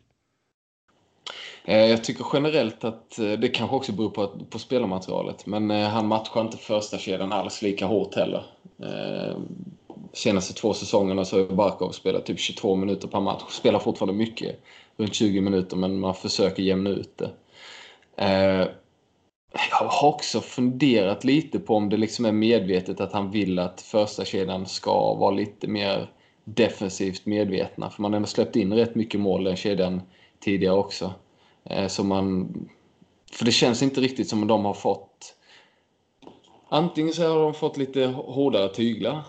[1.67, 5.47] Jag tycker generellt att det kanske också beror på, på spelarmaterialet.
[5.47, 8.45] Men han matchar inte första kedjan alls lika hårt heller.
[10.13, 13.43] Senaste två säsongerna så har Barkov spelat typ 22 minuter per match.
[13.49, 14.61] Spelar fortfarande mycket,
[14.97, 17.31] runt 20 minuter, men man försöker jämna ut det.
[18.17, 18.67] Eh,
[19.71, 23.81] jag har också funderat lite på om det liksom är medvetet att han vill att
[23.81, 26.11] första kedjan ska vara lite mer
[26.45, 27.91] defensivt medvetna.
[27.91, 30.03] För man har ändå släppt in rätt mycket mål den kedjan
[30.41, 31.15] tidigare också.
[31.65, 32.49] Eh, så man,
[33.33, 35.35] för det känns inte riktigt som att de har fått...
[36.69, 39.23] Antingen så har de fått lite hårdare tyglar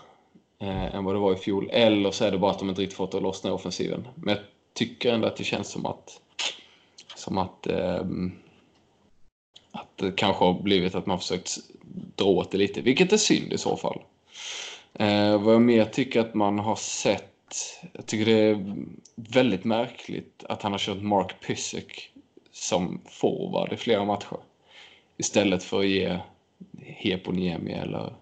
[0.59, 1.69] eh, än vad det var i fjol.
[1.71, 4.07] Eller så är det bara att de inte riktigt fått det att lossna i offensiven.
[4.15, 4.43] Men jag
[4.73, 6.21] tycker ändå att det känns som att...
[7.15, 7.67] Som att...
[7.67, 8.03] Eh,
[9.75, 11.57] att det kanske har blivit att man försökt
[12.15, 14.01] dra åt det lite, vilket är synd i så fall.
[14.93, 18.75] Eh, vad jag mer tycker att man har sett, jag tycker det är
[19.15, 22.11] väldigt märkligt att han har kört Mark Pysyk
[22.51, 24.37] som forward i flera matcher.
[25.17, 26.19] Istället för att ge
[26.81, 28.13] Heponiemi eller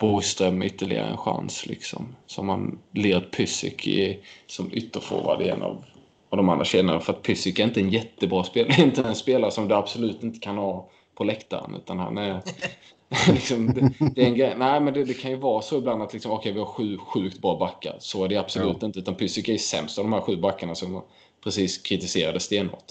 [0.00, 1.66] Borgström ytterligare en chans.
[1.66, 2.16] Liksom.
[2.26, 5.84] Som man lirat Pysyk i, som ytterforward i en av
[6.32, 7.00] och de andra kedjorna.
[7.00, 8.82] För att Pysyk är inte en jättebra spelare.
[8.82, 11.74] Inte en spelare som du absolut inte kan ha på läktaren.
[11.74, 12.40] Utan han är...
[13.32, 14.54] liksom, det, det, är en grej.
[14.58, 16.98] Nej, men det, det, kan ju vara så ibland att liksom, okay, vi har sju
[16.98, 17.96] sjukt bra backar.
[17.98, 18.86] Så är det absolut ja.
[18.86, 18.98] inte.
[18.98, 21.02] Utan Pysyk är sämst av de här sju backarna som
[21.44, 22.86] precis kritiserade stenhårt.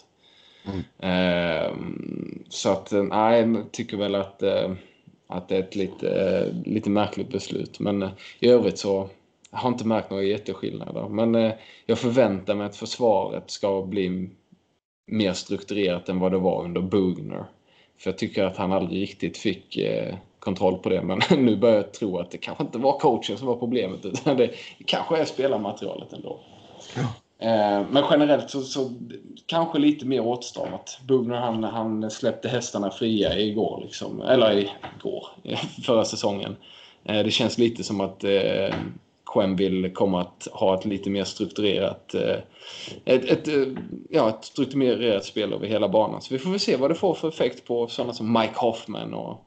[0.65, 0.83] Mm.
[0.99, 1.71] Eh,
[2.49, 4.71] så att, nej, jag tycker väl att, eh,
[5.27, 7.79] att det är ett lite, eh, lite märkligt beslut.
[7.79, 8.09] Men eh,
[8.39, 9.09] i övrigt så
[9.51, 11.07] jag har inte märkt några jätteskillnader.
[11.09, 11.53] Men eh,
[11.85, 14.29] jag förväntar mig att försvaret ska bli
[15.07, 17.45] mer strukturerat än vad det var under Bugner.
[17.97, 21.01] För jag tycker att han aldrig riktigt fick eh, kontroll på det.
[21.01, 24.37] Men nu börjar jag tro att det kanske inte var coachen som var problemet utan
[24.37, 24.51] det
[24.85, 26.39] kanske är spelarmaterialet ändå.
[26.95, 27.01] Ja.
[27.47, 28.91] Eh, men generellt så, så,
[29.45, 30.99] kanske lite mer åtstramat.
[31.07, 34.21] Bugner han, han släppte hästarna fria igår, liksom.
[34.21, 34.51] eller
[34.97, 35.27] igår,
[35.85, 36.55] förra säsongen.
[37.03, 38.23] Det känns lite som att
[39.25, 42.37] Quem vill komma att ha ett lite mer strukturerat eh,
[43.05, 43.67] ett, ett, eh,
[44.09, 46.21] ja, ett strukturerat spel över hela banan.
[46.21, 49.13] Så vi får väl se vad det får för effekt på sådana som Mike Hoffman
[49.13, 49.45] och,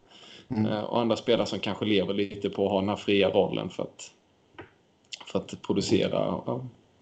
[0.51, 0.67] mm.
[0.67, 3.71] Eh, och andra spelare som kanske lever lite på att ha den här fria rollen
[3.71, 4.11] för att,
[5.27, 6.41] för att producera.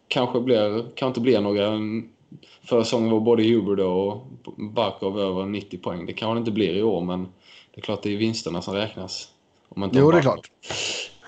[0.09, 1.79] Kanske, blir, kanske inte blir några
[2.63, 4.27] Förra säsongen var både Huber och
[4.57, 6.07] Barkov över 90 poäng.
[6.07, 7.23] Det kanske inte blir i år, men
[7.75, 9.29] det är klart det är vinsterna som räknas.
[9.69, 10.51] Om man jo, det är klart.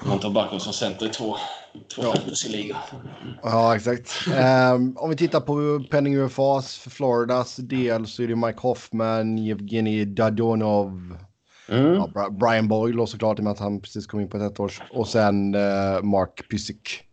[0.02, 1.36] Man tar Barkov som center i två,
[1.94, 2.12] två ja.
[2.12, 2.76] fantasyligor.
[3.42, 4.10] Ja, exakt.
[4.74, 9.38] um, om vi tittar på penning UFAs för Floridas del så är det Mike Hoffman,
[9.38, 11.16] Evgenij Dadonov,
[11.68, 11.94] mm.
[11.94, 14.82] ja, Brian Boyle såklart i och med att han precis kom in på ett ettårs
[14.92, 17.04] och sen uh, Mark Pysyk.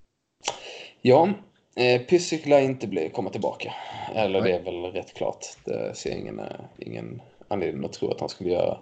[1.01, 1.29] Ja,
[1.75, 3.73] eh, Pysyk lär inte bli, komma tillbaka.
[4.15, 4.51] Eller Nej.
[4.51, 5.45] det är väl rätt klart.
[5.65, 6.45] Det ser ingen, eh,
[6.77, 8.77] ingen anledning att tro att han skulle göra.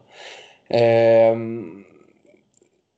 [1.32, 1.86] Um,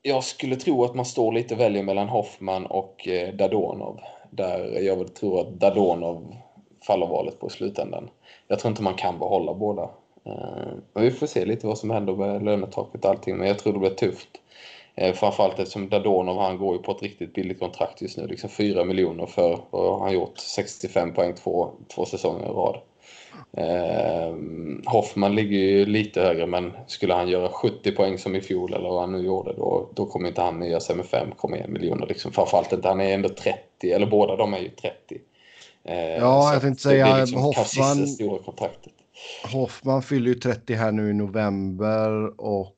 [0.02, 4.00] jag skulle tro att man står lite och väljer mellan Hoffman och eh, Dadonov.
[4.30, 6.36] Där jag väl tror att Dadonov
[6.88, 8.10] faller valet på i slutändan.
[8.48, 9.84] Jag tror inte man kan behålla båda.
[10.24, 13.38] Eh, men vi får se lite vad som händer med lönetaket och allting.
[13.38, 14.30] Men jag tror det blir tufft.
[14.96, 18.28] Eh, framförallt eftersom Dadonov han går ju på ett riktigt billigt kontrakt just nu.
[18.28, 22.80] Liksom 4 miljoner för vad han gjort 65 poäng två, två säsonger i rad.
[24.86, 28.90] Hoffman ligger ju lite högre men skulle han göra 70 poäng som i fjol eller
[28.90, 32.08] vad han nu gjorde då, då kommer inte han nöja sig med 5,1 miljoner.
[32.08, 32.32] Liksom.
[32.32, 35.22] Framförallt inte, han är ändå 30, eller båda de är ju 30.
[35.84, 38.08] Eh, ja, jag tänkte säga liksom Hoffman.
[38.08, 38.94] Stora kontraktet.
[39.54, 42.76] Hoffman fyller ju 30 här nu i november och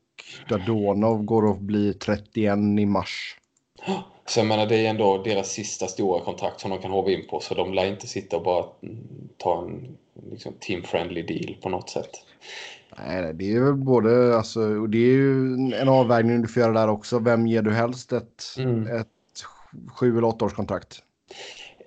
[0.48, 3.36] Dadonov går att bli 31 i mars.
[4.26, 7.26] Så jag menar, det är ändå deras sista stora kontrakt som de kan hova in
[7.30, 7.40] på.
[7.40, 8.64] Så de lär inte sitta och bara
[9.38, 9.96] ta en
[10.30, 12.10] liksom, team-friendly deal på något sätt.
[12.98, 16.72] Nej, det är väl både, alltså, och det är ju en avvägning du får göra
[16.72, 17.18] där också.
[17.18, 18.86] Vem ger du helst ett, mm.
[18.86, 19.08] ett
[19.88, 21.02] sju eller åtta års kontrakt?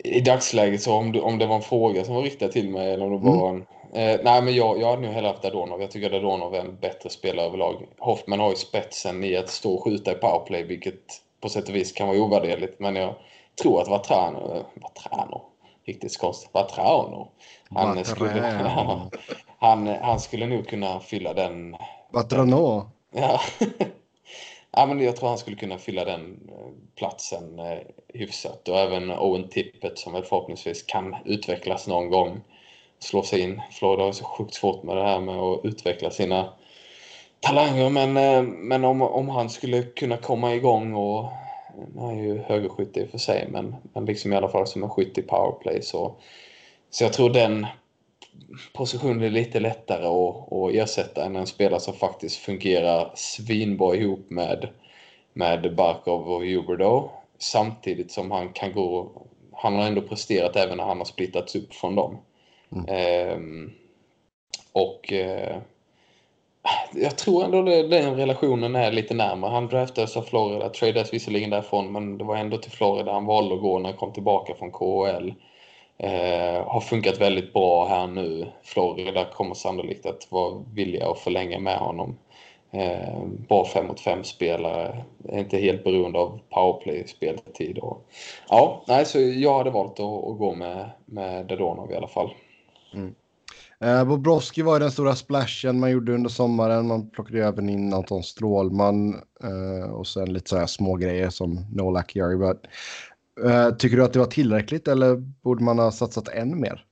[0.04, 2.94] I dagsläget så om, du, om det var en fråga som var riktad till mig
[2.94, 3.62] eller om det var mm.
[3.62, 3.68] en...
[3.94, 5.82] Eh, nej, men jag, jag hade nog hellre haft Dadonov.
[5.82, 7.88] Jag tycker Dadonov är en bättre spelare överlag.
[7.98, 11.02] Hoffman har ju spetsen i att stå och skjuta i powerplay, vilket
[11.41, 12.80] på sätt och vis kan vara ovärderligt.
[12.80, 13.16] Men jag
[13.62, 15.41] tror att Vatrano, Vatrano,
[15.88, 17.31] riktigt konstigt, Vatrano,
[17.69, 18.41] han skulle,
[19.59, 21.76] han, han skulle nog kunna fylla den...
[22.11, 22.91] Vatrano?
[23.11, 23.41] Ja.
[24.72, 27.77] ja, men jag tror han skulle kunna fylla den eh, platsen eh,
[28.14, 28.68] hyfsat.
[28.68, 32.41] Och även Owen Tippett som väl förhoppningsvis kan utvecklas någon gång.
[32.99, 33.61] Slå sig in.
[33.72, 36.53] Florida har så sjukt svårt med det här med att utveckla sina
[37.39, 41.31] talanger men, eh, men om, om han skulle kunna komma igång och
[41.98, 44.84] han är ju högerskytt i och för sig men, men liksom i alla fall som
[44.84, 46.16] en skytt i powerplay så,
[46.90, 47.68] så jag tror den
[48.74, 54.30] positionen är lite lättare att, att ersätta än en spelare som faktiskt fungerar svinbra ihop
[54.30, 54.70] med,
[55.34, 59.12] med Barkov och Huberdo samtidigt som han kan gå
[59.58, 62.18] han har ändå presterat även när han har splittats upp från dem.
[62.72, 62.86] Mm.
[62.88, 63.72] Ehm,
[64.72, 65.58] och eh,
[66.94, 69.52] jag tror ändå det, den relationen är lite närmare.
[69.52, 73.56] Han draftades av Florida, tradades visserligen därifrån men det var ändå till Florida han valde
[73.56, 75.34] att gå när han kom tillbaka från KHL.
[75.98, 78.48] Eh, har funkat väldigt bra här nu.
[78.64, 82.18] Florida kommer sannolikt att vara villiga att förlänga med honom.
[82.72, 87.80] Eh, bra 5 mot 5 spelare, är inte helt beroende av powerplay-speltid.
[88.49, 92.34] ja, nej, så jag hade valt att, att gå med, med Dadonov i alla fall.
[92.94, 93.15] Mm.
[93.84, 96.88] Eh, Bobrovski var ju den stora splashen man gjorde under sommaren.
[96.88, 101.66] Man plockade även in Anton Strålman eh, och sen lite så här små grejer som
[101.74, 102.54] Noel Acciari.
[103.45, 106.84] Eh, tycker du att det var tillräckligt eller borde man ha satsat än mer?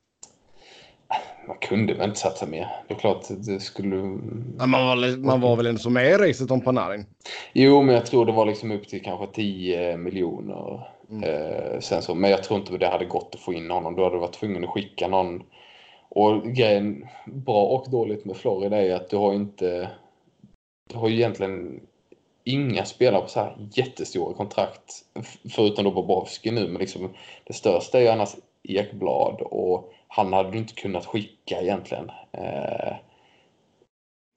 [1.48, 2.68] Man kunde väl inte satsa mer.
[2.88, 3.96] Det är klart det skulle...
[4.60, 7.06] Ja, man, var, man var väl ändå som med i racet om Panarin?
[7.54, 10.88] Jo, men jag tror det var liksom upp till kanske 10 miljoner.
[11.10, 11.24] Mm.
[11.24, 13.96] Eh, sen så, men jag tror inte det hade gått att få in honom.
[13.96, 15.44] Då hade du varit tvungen att skicka någon
[16.16, 19.92] och grejen, bra och dåligt med Florida är att du har inte...
[20.90, 21.88] Du har ju egentligen
[22.44, 25.06] inga spelare på så här jättestora kontrakt.
[25.50, 27.14] Förutom då Bobrovski nu, men liksom
[27.44, 32.12] det största är ju annars Ekblad och han hade du inte kunnat skicka egentligen.
[32.32, 32.96] Eh,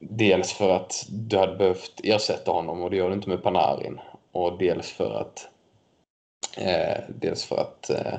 [0.04, 4.00] dels för att du hade behövt ersätta honom och det gör du inte med Panarin.
[4.32, 5.48] Och dels för att
[6.56, 8.18] eh, dels för att eh,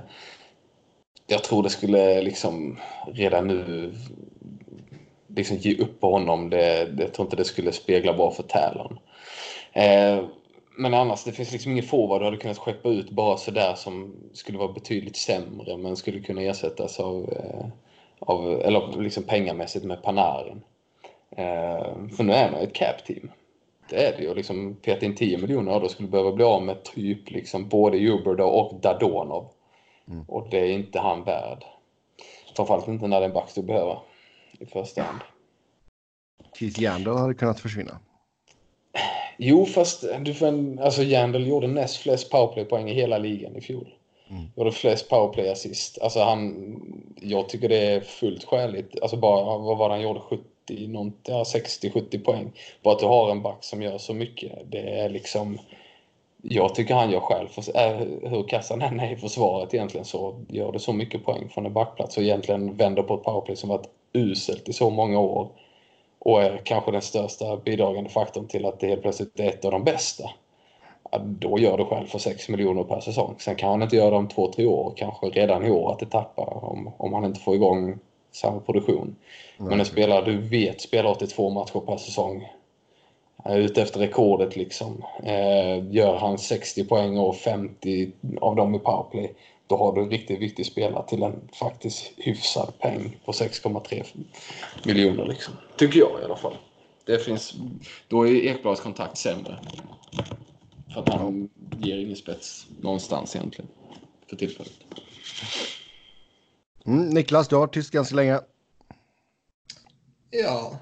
[1.30, 2.80] jag tror det skulle liksom
[3.14, 3.94] redan nu
[5.36, 6.50] liksom ge upp på honom.
[6.50, 9.00] Det, det, jag tror inte det skulle spegla bra för Talon.
[9.74, 10.20] Eh,
[10.78, 14.16] men annars, det finns liksom ingen forward du hade kunnat skeppa ut bara sådär som
[14.34, 17.66] skulle vara betydligt sämre men skulle kunna ersättas av, eh,
[18.20, 20.62] av eller liksom pengamässigt med Panarin.
[21.32, 23.32] Eh, för nu är man ju ett cap-team.
[23.90, 24.34] Det är det ju.
[24.34, 27.98] Liksom, peta in 10 miljoner, då skulle du behöva bli av med typ liksom både
[27.98, 29.48] Uber och Dadonov.
[30.10, 30.26] Mm.
[30.28, 31.66] Och det är inte han värd.
[32.56, 34.00] Framförallt inte när det är en back du behöver
[34.60, 35.20] i första hand.
[36.60, 38.00] Keith Yandel hade kunnat försvinna.
[39.38, 43.62] Jo, fast du får en, alltså Yandel gjorde näst flest powerplay-poäng i hela ligan i
[43.62, 43.94] fjol.
[44.30, 44.44] Mm.
[44.56, 46.00] Gjorde flest powerplay-assist.
[46.02, 46.76] Alltså han,
[47.22, 49.02] jag tycker det är fullt skäligt.
[49.02, 50.20] Alltså bara, vad var det han gjorde?
[50.20, 50.44] 70,
[51.24, 52.52] ja, 60-70 poäng.
[52.84, 54.72] Bara att du har en back som gör så mycket.
[54.72, 55.60] Det är liksom
[56.42, 60.36] jag tycker han gör själv, för, äh, hur kassan än är i försvaret egentligen så
[60.48, 63.70] gör det så mycket poäng från en backplats och egentligen vänder på ett powerplay som
[63.70, 65.50] varit uselt i så många år
[66.20, 69.72] och är kanske den största bidragande faktorn till att det helt plötsligt är ett av
[69.72, 70.30] de bästa.
[71.12, 73.36] Ja, då gör det själv för 6 miljoner per säsong.
[73.38, 76.00] Sen kan han inte göra det om två, tre år, kanske redan i år att
[76.00, 78.00] det tappar om, om han inte får igång
[78.32, 79.16] samma produktion.
[79.58, 79.70] Mm.
[79.70, 82.48] Men en spelare du vet spelar 82 matcher per säsong
[83.46, 85.04] ute efter rekordet liksom.
[85.24, 88.12] Eh, gör han 60 poäng och 50
[88.42, 89.36] av dem i powerplay,
[89.68, 94.04] då har du en riktigt viktig spelare till en faktiskt hyfsad peng på 6,3
[94.84, 95.54] miljoner liksom.
[95.78, 96.58] Tycker jag i alla fall.
[97.06, 97.54] Det finns,
[98.08, 99.60] då är Ekblads kontakt sämre.
[100.94, 101.50] För att han
[101.80, 103.72] ger ingen spets någonstans egentligen.
[104.30, 104.74] För tillfället.
[106.86, 108.40] Mm, Niklas, du har tyst ganska länge.
[110.32, 110.80] Ja.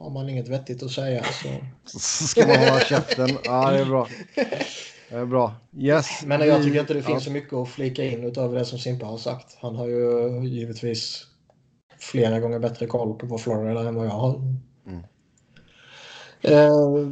[0.00, 1.48] Har man inget vettigt att säga så...
[1.98, 3.28] Så ska man hålla käften.
[3.44, 4.08] Ja, det är bra.
[5.08, 5.54] Det är bra.
[5.78, 6.22] Yes.
[6.24, 7.26] Men jag tycker inte det finns ja.
[7.26, 9.56] så mycket att flika in utöver det som Simpa har sagt.
[9.60, 11.26] Han har ju givetvis
[11.98, 14.34] flera gånger bättre koll på vad Florida än vad jag har.
[14.86, 15.04] Mm.
[16.40, 17.08] Eh,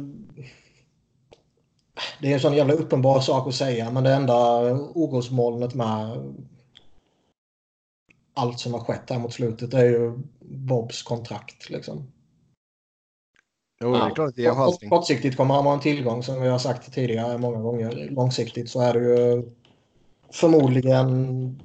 [2.21, 6.17] det är en sån jävla uppenbar sak att säga men det enda orosmolnet med
[8.33, 11.69] allt som har skett här mot slutet är ju Bobs kontrakt.
[11.69, 12.11] Liksom.
[13.83, 14.89] Jo, det är klart att det är chansning.
[14.89, 18.07] Kortsiktigt kommer han vara en tillgång som vi har sagt tidigare många gånger.
[18.11, 19.49] Långsiktigt så är det ju
[20.31, 21.59] förmodligen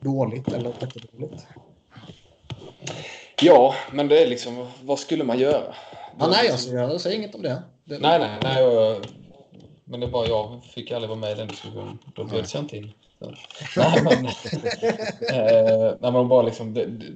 [0.00, 1.46] dåligt eller jättedåligt.
[3.42, 5.74] Ja, men det är liksom, vad skulle man göra?
[6.18, 7.62] Ja, nej, alltså, jag säger inget om det.
[7.84, 8.62] det Nej, nej, nej.
[8.62, 8.96] Jag,
[9.84, 11.98] men det var jag fick aldrig vara med i den diskussionen.
[12.14, 12.92] Då bjöds jag inte in.
[13.76, 17.06] Nej, men, eh, nej, men bara liksom, det, det,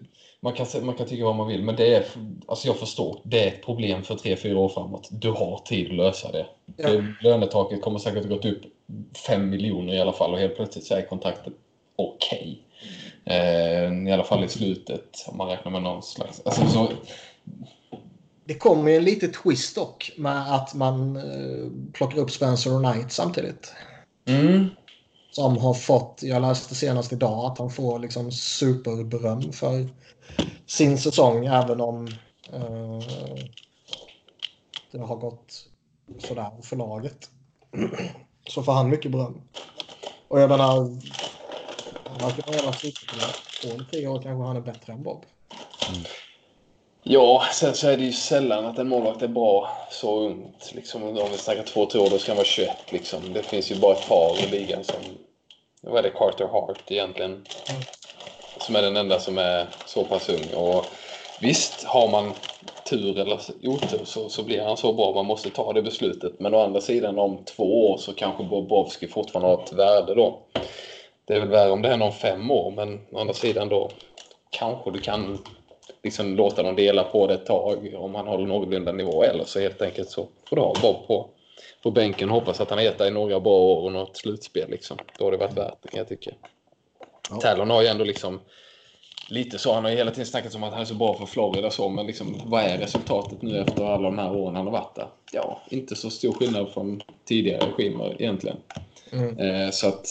[0.45, 2.05] man, kan, man kan tycka vad man vill, men det är,
[2.47, 5.09] alltså jag förstår, det är ett problem för tre, fyra år framåt.
[5.11, 6.47] Du har tid att lösa det.
[6.77, 6.89] Ja.
[6.89, 8.63] det lönetaket kommer säkert att gått upp
[9.27, 11.53] fem miljoner i alla fall och helt plötsligt så är kontraktet
[11.97, 12.63] okej.
[13.25, 16.43] Eh, I alla fall i slutet, om man räknar med någon slags...
[16.45, 16.89] Alltså, så,
[18.45, 22.93] Det kommer ju en liten twist dock med att man eh, plockar upp Spencer och
[22.93, 23.73] Knight samtidigt.
[24.25, 24.69] mm,
[25.31, 29.89] Som har fått, jag läste senast idag, att han får liksom superberöm för
[30.67, 32.07] sin säsong även om
[32.53, 32.99] eh,
[34.91, 35.67] det har gått
[36.19, 37.31] sådär för laget.
[38.49, 39.41] Så får han mycket beröm.
[40.29, 41.01] Och jag menar, han
[42.19, 42.73] verkar vara.
[42.73, 45.25] Två eller tre år kanske han är bättre än Bob.
[47.03, 50.73] Ja, sen så är det ju sällan att en målvakt är bra så ungt.
[50.75, 52.71] Liksom, om vi snackar två, tre år, då ska han vara 21.
[52.89, 53.33] Liksom.
[53.33, 54.97] Det finns ju bara ett par i ligan som...
[55.81, 56.11] Vad är det?
[56.11, 57.47] Carter Hart egentligen.
[58.67, 60.55] Som är den enda som är så pass ung.
[60.55, 60.87] Och
[61.41, 62.33] visst, har man
[62.91, 65.15] tur eller otur så, så blir han så bra.
[65.15, 66.41] Man måste ta det beslutet.
[66.41, 70.39] Men å andra sidan om två år så kanske Bobrovski fortfarande har ett värde då.
[71.25, 73.91] Det är väl värre om det händer om fem år, men å andra sidan då
[74.51, 75.39] kanske du kan
[76.03, 79.23] liksom låta dem dela på det ett tag om han håller någorlunda nivå.
[79.25, 81.31] Eller så helt enkelt så får du ha Bob på,
[81.83, 84.71] på bänken och hoppas att han har gett dig några bra år och något slutspel.
[84.71, 84.99] Liksom.
[85.19, 86.31] Då har det varit värt det kan jag tycka.
[87.31, 87.37] Ja.
[87.37, 88.41] Talon har ju ändå liksom
[89.29, 89.75] lite så.
[89.75, 91.89] Han har ju hela tiden snackat om att han är så bra för Florida så.
[91.89, 95.09] Men liksom, vad är resultatet nu efter alla de här åren han har varit där?
[95.33, 98.57] Ja, inte så stor skillnad från tidigare regimer egentligen.
[99.11, 99.39] Mm.
[99.39, 100.07] Eh, så att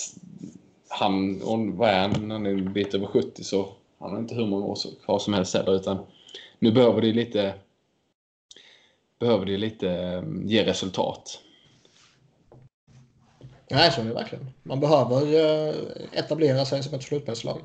[0.88, 3.68] han, och vad är han, han är en bit över 70 så
[4.00, 5.98] han har inte hur många år kvar som helst heller utan
[6.60, 7.54] nu behöver det lite
[9.20, 11.40] behöver det lite eh, ge resultat.
[13.74, 14.50] Nej, så är det verkligen.
[14.64, 15.76] Man behöver eh,
[16.12, 17.60] etablera sig som ett slutspelslag.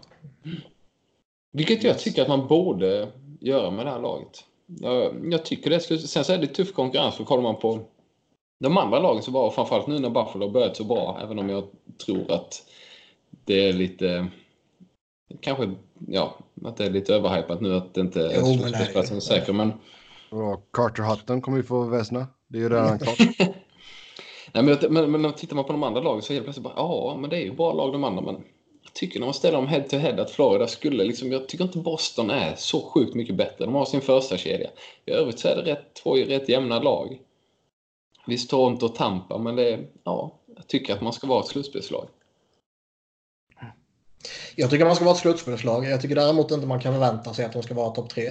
[1.52, 3.09] Vilket jag tycker att man borde
[3.40, 4.44] göra med det här laget.
[4.66, 5.80] Jag, jag tycker det.
[5.80, 7.80] Sen så är det tuff konkurrens för kollar man på
[8.60, 11.48] de andra lagen så bra och framförallt nu när Buffalo börjat så bra även om
[11.48, 11.64] jag
[12.05, 12.62] tror att
[13.44, 14.28] det är lite
[15.40, 15.74] kanske
[16.09, 19.52] ja, att det är lite överhypat nu att det inte är Jo, är- slutspelsplatsen säker
[19.52, 19.72] men
[20.30, 22.26] Och Carter Hutton kommer ju få väsna.
[22.48, 23.18] Det är ju redan klart.
[24.52, 27.16] Nej, men, men, men tittar man på de andra lagen så helt plötsligt bara, ja,
[27.20, 28.34] men det är ju bra lag de andra, men
[28.84, 31.64] jag tycker när man ställer dem head to head att Florida skulle liksom, jag tycker
[31.64, 33.64] inte Boston är så sjukt mycket bättre.
[33.64, 34.70] De har sin första kedja.
[35.04, 37.18] I övrigt så är det rätt, två rätt jämna lag.
[38.26, 41.46] Visst Toronto och Tampa, men det är, ja, jag tycker att man ska vara ett
[41.46, 42.08] slutspelslag.
[44.56, 45.84] Jag tycker man ska vara ett slutspelslag.
[45.84, 48.30] Jag tycker däremot inte man kan förvänta sig att de ska vara topp tre.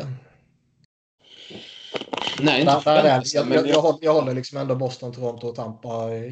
[2.42, 5.56] Nej, inte Där, där jag, jag, jag, håller, jag håller liksom ändå Boston, Toronto och
[5.56, 6.26] Tampa i,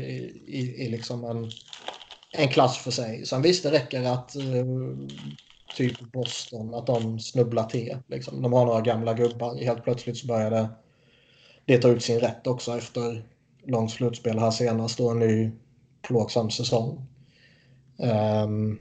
[0.47, 1.51] i, i liksom en,
[2.31, 3.25] en klass för sig.
[3.25, 4.65] Sen visst, det räcker att eh,
[5.75, 7.97] typ Boston, att de snubblar till.
[8.07, 8.41] Liksom.
[8.41, 9.55] De har några gamla gubbar.
[9.55, 10.69] Helt plötsligt så börjar det,
[11.65, 13.23] det ta ut sin rätt också efter
[13.65, 15.51] långt slutspel här senast och en ny
[16.01, 17.05] plågsam säsong.
[17.99, 18.79] Ehm,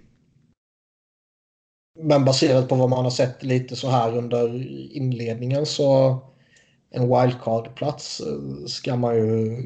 [2.00, 6.18] men baserat på vad man har sett lite så här under inledningen så
[6.94, 9.56] en wildcard-plats eh, ska man ju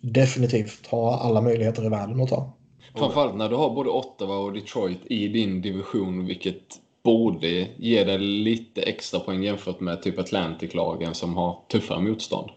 [0.00, 2.52] definitivt ha alla möjligheter i världen att ta.
[2.94, 6.62] Framförallt när du har både Ottawa och Detroit i din division, vilket
[7.04, 12.50] borde ge dig lite extra poäng jämfört med typ Atlantic-lagen som har tuffare motstånd.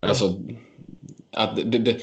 [0.00, 0.34] Alltså,
[1.32, 1.96] att det, det,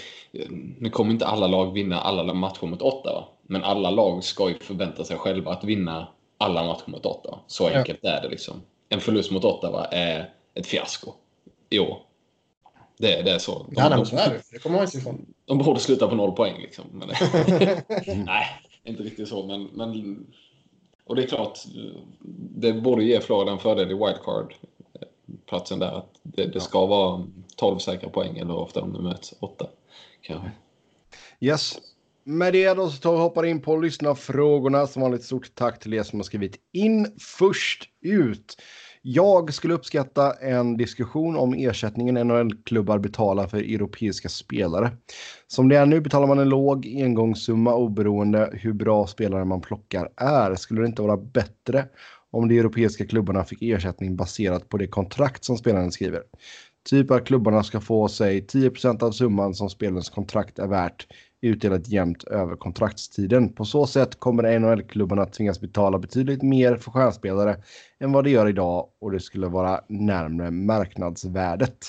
[0.79, 4.59] nu kommer inte alla lag vinna alla matcher mot Ottawa, men alla lag ska ju
[4.59, 6.07] förvänta sig själva att vinna
[6.37, 7.39] alla matcher mot Ottawa.
[7.47, 7.77] Så Ja.
[7.77, 8.61] enkelt är det liksom.
[8.89, 11.13] En förlust mot Ottawa är ett fiasko
[11.69, 11.97] i år.
[12.97, 13.63] Det, det är så.
[13.63, 14.41] De, Ja, de- så är det.
[14.51, 15.25] Det kommer man inte ifrån.
[15.45, 16.85] de borde sluta på noll poäng liksom.
[16.91, 17.07] Men,
[18.25, 18.45] nej,
[18.83, 19.45] inte riktigt så.
[19.47, 20.25] Men, men
[21.05, 21.59] Och det är klart,
[22.57, 25.91] det borde ge Florida en fördel i wildcard-platsen där.
[25.91, 29.67] Att det, det ska vara 12 säkra poäng, eller ofta de nu möts, 8
[30.21, 30.51] kanske.
[31.39, 31.77] Yes.
[32.23, 34.87] Med det då så tar vi hoppar in på lyssnarfrågorna.
[34.87, 38.61] Som vanligt stort tack till er som har skrivit in först ut.
[39.07, 44.91] Jag skulle uppskatta en diskussion om ersättningen NHL-klubbar betalar för europeiska spelare.
[45.47, 50.09] Som det är nu betalar man en låg engångssumma oberoende hur bra spelare man plockar
[50.17, 50.55] är.
[50.55, 51.85] Skulle det inte vara bättre
[52.31, 56.21] om de europeiska klubbarna fick ersättning baserat på det kontrakt som spelaren skriver?
[56.89, 61.07] Typ att klubbarna ska få sig 10% av summan som spelarens kontrakt är värt
[61.47, 63.53] utdelat jämnt över kontraktstiden.
[63.53, 67.63] På så sätt kommer NHL-klubbarna tvingas betala betydligt mer för stjärnspelare
[67.99, 71.85] än vad de gör idag och det skulle vara närmare marknadsvärdet.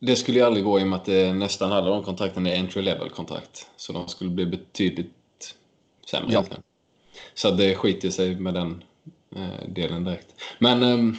[0.00, 2.58] Det skulle ju aldrig gå i och med att det nästan alla de kontrakten är
[2.58, 3.66] entry level-kontrakt.
[3.76, 5.54] Så de skulle bli betydligt
[6.10, 6.32] sämre.
[6.32, 6.44] Ja.
[7.34, 8.84] Så det skiter sig med den
[9.36, 10.26] eh, delen direkt.
[10.58, 11.14] Men eh,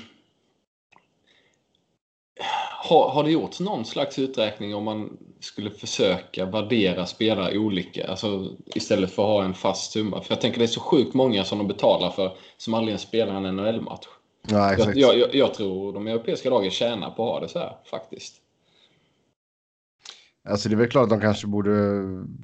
[2.90, 8.08] har, har det gjorts någon slags uträkning om man skulle försöka värdera spelare olika?
[8.08, 10.22] Alltså istället för att ha en fast summa.
[10.22, 13.02] För jag tänker det är så sjukt många som de betalar för som aldrig ens
[13.02, 14.08] spelar en NHL-match.
[14.48, 17.78] Ja, jag, jag, jag, tror de europeiska lagen tjänar på att ha det så här
[17.86, 18.36] faktiskt.
[20.50, 21.72] Alltså det är väl klart att de kanske borde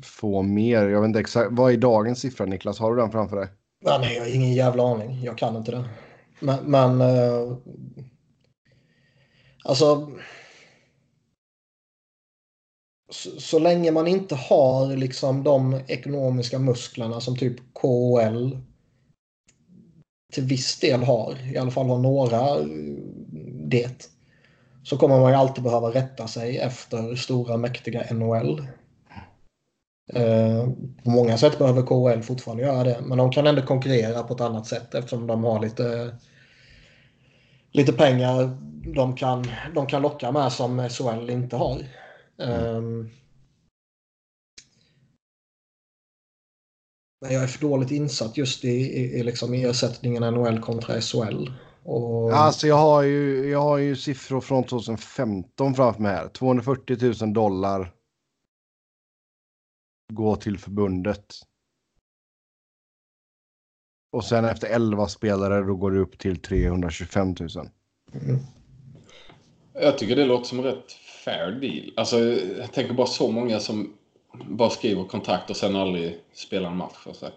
[0.03, 0.88] få mer.
[0.88, 1.49] Jag vet inte exakt.
[1.51, 2.80] Vad är dagens siffra Niklas?
[2.80, 3.47] Har du den framför dig?
[3.85, 5.23] Ja, nej, jag har ingen jävla aning.
[5.23, 5.84] Jag kan inte det.
[6.39, 7.57] Men, men uh,
[9.63, 10.11] Alltså...
[13.11, 18.57] Så, så, länge man inte har liksom de ekonomiska musklerna som typ KHL
[20.34, 22.57] till viss del har, i alla fall har några
[23.69, 24.10] det,
[24.84, 28.68] så kommer man ju alltid behöva rätta sig efter stora mäktiga NHL.
[30.14, 30.69] Eh,
[31.03, 34.41] på många sätt behöver KHL fortfarande göra det, men de kan ändå konkurrera på ett
[34.41, 36.15] annat sätt eftersom de har lite,
[37.72, 38.57] lite pengar
[38.95, 41.77] de kan, de kan locka med som SHL inte har.
[42.40, 42.76] Mm.
[42.76, 43.10] Um,
[47.22, 51.49] men jag är för dåligt insatt just i, i, i liksom ersättningen NHL kontra SHL.
[51.84, 52.34] Och...
[52.34, 56.28] Alltså jag har, ju, jag har ju siffror från 2015 framför mig här.
[56.28, 57.94] 240 000 dollar
[60.14, 61.26] går till förbundet.
[64.11, 67.49] Och sen efter 11 spelare då går det upp till 325 000.
[68.14, 68.40] Mm.
[69.74, 70.95] Jag tycker det låter som rätt
[71.26, 71.94] fair deal.
[71.96, 72.20] Alltså,
[72.60, 73.94] jag tänker bara så många som
[74.50, 76.98] bara skriver kontrakt och sen aldrig spelar en match.
[77.04, 77.36] För sagt.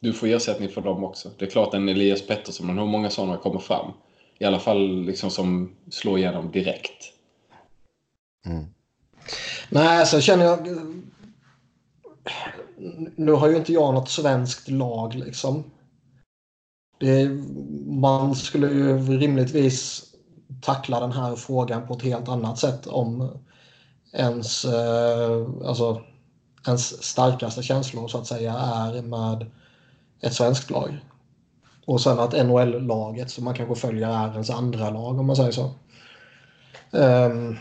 [0.00, 1.30] Du får ersättning för dem också.
[1.38, 3.92] Det är klart en Elias Pettersson, men hur många sådana kommer fram?
[4.38, 7.12] I alla fall liksom som slår igenom direkt.
[8.46, 8.64] Mm.
[9.68, 10.68] Nej, så känner jag...
[13.16, 15.64] Nu har ju inte jag något svenskt lag liksom.
[16.98, 17.28] Det,
[17.86, 20.07] man skulle ju rimligtvis
[20.60, 23.30] tackla den här frågan på ett helt annat sätt om
[24.12, 26.02] ens, eh, alltså,
[26.66, 29.46] ens starkaste känslor så att säga är med
[30.20, 30.98] ett svenskt lag.
[31.86, 35.52] Och sen att NHL-laget som man kanske följer är ens andra lag om man säger
[35.52, 35.70] så.
[36.90, 37.58] Um,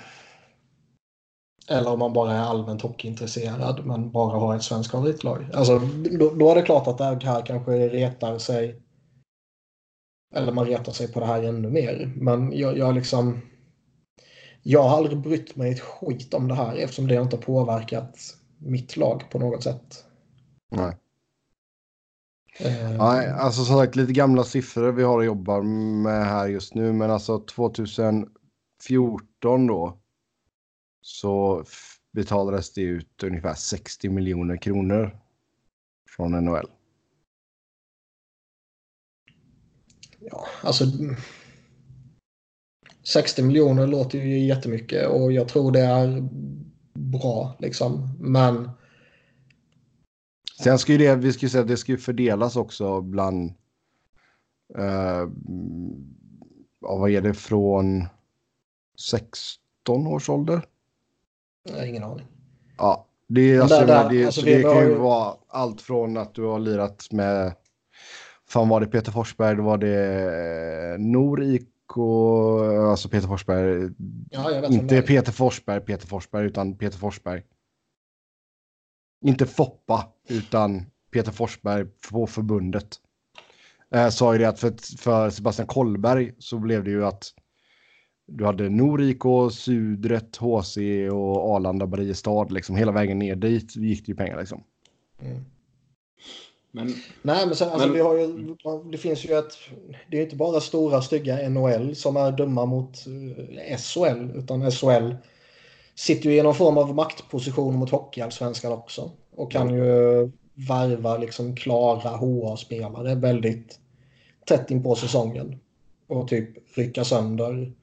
[1.69, 5.49] eller om man bara är allmänt hockeyintresserad men bara har ett svenskt favoritlag.
[5.53, 5.79] Alltså,
[6.19, 8.81] då, då är det klart att det här kanske retar sig
[10.33, 12.13] eller man retar sig på det här ännu mer.
[12.15, 13.41] Men jag, jag liksom...
[14.63, 18.19] Jag har aldrig brytt mig ett skit om det här eftersom det inte har påverkat
[18.57, 20.05] mitt lag på något sätt.
[20.71, 20.97] Nej.
[22.61, 26.73] Uh, Nej, alltså som sagt lite gamla siffror vi har att jobba med här just
[26.73, 26.93] nu.
[26.93, 28.27] Men alltså 2014
[29.67, 29.99] då
[31.01, 31.63] så
[32.13, 35.19] betalades det ut ungefär 60 miljoner kronor
[36.15, 36.69] från NHL.
[40.31, 40.85] Ja, alltså
[43.03, 46.29] 60 miljoner låter ju jättemycket och jag tror det är
[46.93, 48.17] bra liksom.
[48.19, 48.69] Men.
[50.63, 53.53] Sen ska ju det, vi ska ju säga att det ska ju fördelas också bland.
[54.77, 55.29] Uh,
[56.79, 58.05] vad är det från
[58.99, 60.61] 16 års ålder?
[61.85, 62.25] Ingen aning.
[62.77, 66.33] Ja, det, alltså, där, där, det, alltså, det, det kan ju vara allt från att
[66.33, 67.53] du har lirat med
[68.49, 71.97] fan var det Peter Forsberg, då var det eh, Nor IK,
[72.89, 73.91] alltså Peter Forsberg.
[74.29, 77.43] Ja, inte Peter Forsberg, Peter Forsberg, utan Peter Forsberg.
[79.25, 82.99] Inte Foppa, utan Peter Forsberg på förbundet.
[83.91, 87.33] Eh, sa ju det att för, för Sebastian Kollberg så blev det ju att
[88.27, 90.77] du hade Noriko, Sudret, HC
[91.11, 94.63] och Arlanda, Mariestad, liksom hela vägen ner dit gick det ju pengar liksom.
[95.19, 95.45] Mm.
[96.77, 98.55] Men, Nej, men sen, alltså, Men- vi har ju,
[98.91, 99.57] det finns ju ett...
[100.11, 103.05] Det är inte bara stora stygga NHL som är dumma mot
[103.67, 105.15] eh, SHL, utan SHL
[105.95, 109.11] sitter ju i någon form av maktposition mot hockeyallsvenskan också.
[109.35, 113.79] Och kan ju varva liksom klara HA-spelare väldigt
[114.45, 115.59] tätt in på säsongen.
[116.07, 117.73] Och typ rycka sönder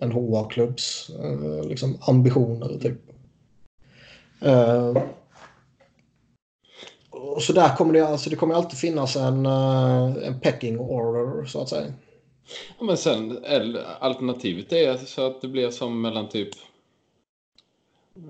[0.00, 3.00] en HA-klubbs eh, liksom ambitioner typ.
[7.16, 11.44] Och så där kommer det, alltså det kommer alltid finnas en, eh, en pecking order
[11.44, 11.92] så att säga.
[12.78, 16.48] ja, men sen, eller, alternativet är så att det blir som mellan typ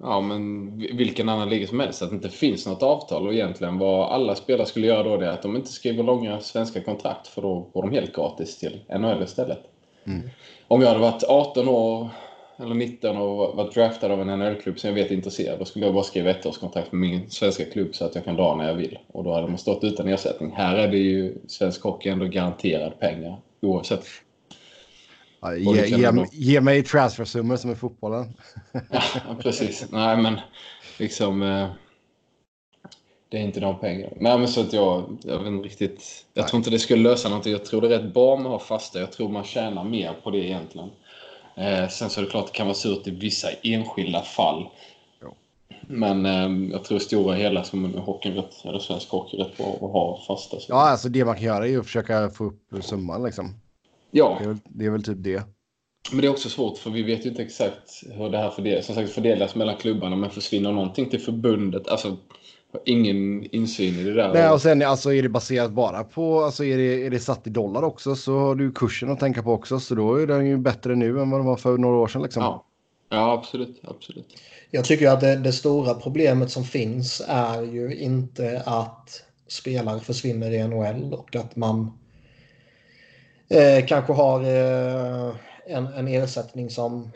[0.03, 2.03] Ja, men vilken annan liga som helst.
[2.03, 5.27] Att det inte finns något avtal och egentligen vad alla spelare skulle göra då det
[5.27, 8.81] är att de inte skriver långa svenska kontrakt för då går de helt gratis till
[8.89, 9.59] NHL istället.
[10.05, 10.31] Mm.
[10.69, 12.09] Om jag hade varit 18 år
[12.59, 15.85] eller 19 och varit draftad av en NHL-klubb som jag vet är intresserad, då skulle
[15.85, 18.55] jag bara skriva ett års kontrakt med min svenska klubb så att jag kan dra
[18.55, 18.99] när jag vill.
[19.07, 20.53] Och då hade man stått utan ersättning.
[20.53, 24.05] Här är det ju svensk hockey ändå garanterad pengar oavsett.
[25.41, 28.33] Ja, ge, ge, ge mig transfersummor som i fotbollen.
[28.73, 29.87] Ja, precis.
[29.91, 30.41] Nej, men
[30.99, 31.43] liksom...
[31.43, 31.69] Eh,
[33.29, 34.13] det är inte de pengarna.
[34.21, 36.27] Nej, men så att jag, jag vet inte riktigt.
[36.35, 36.51] Jag Nej.
[36.51, 37.53] tror inte det skulle lösa någonting.
[37.53, 39.01] Jag tror det är rätt bra med att ha fasta.
[39.01, 40.91] Jag tror man tjänar mer på det egentligen.
[41.57, 44.69] Eh, sen så är det klart det kan vara surt i vissa enskilda fall.
[45.23, 45.35] Jo.
[45.89, 49.81] Men eh, jag tror stora hela som hockeyn rätt, eller svensk hockey rätt bra att
[49.81, 50.61] ha fasta.
[50.61, 50.67] Så.
[50.69, 53.55] Ja, alltså det man kan göra är ju att försöka få upp summan liksom.
[54.11, 54.37] ja.
[54.39, 55.43] Det är väl, det är väl typ det.
[56.11, 58.87] Men det är också svårt för vi vet ju inte exakt hur det här fördelas,
[58.87, 60.17] som sagt, fördelas mellan klubbarna.
[60.17, 62.17] Men försvinner någonting till förbundet, alltså
[62.85, 64.33] ingen insyn i det där.
[64.33, 67.47] Nej, och sen alltså är det baserat bara på, alltså är det, är det satt
[67.47, 69.81] i dollar också så har du kursen att tänka på också.
[69.81, 72.23] Så då är den ju bättre nu än vad den var för några år sedan
[72.23, 72.43] liksom.
[72.43, 72.65] ja.
[73.09, 73.81] ja, absolut.
[73.85, 74.27] absolut.
[74.71, 80.51] Jag tycker att det, det stora problemet som finns är ju inte att spelare försvinner
[80.51, 81.99] i NHL och att man
[83.49, 85.35] eh, kanske har eh,
[85.67, 87.11] en, en ersättning som,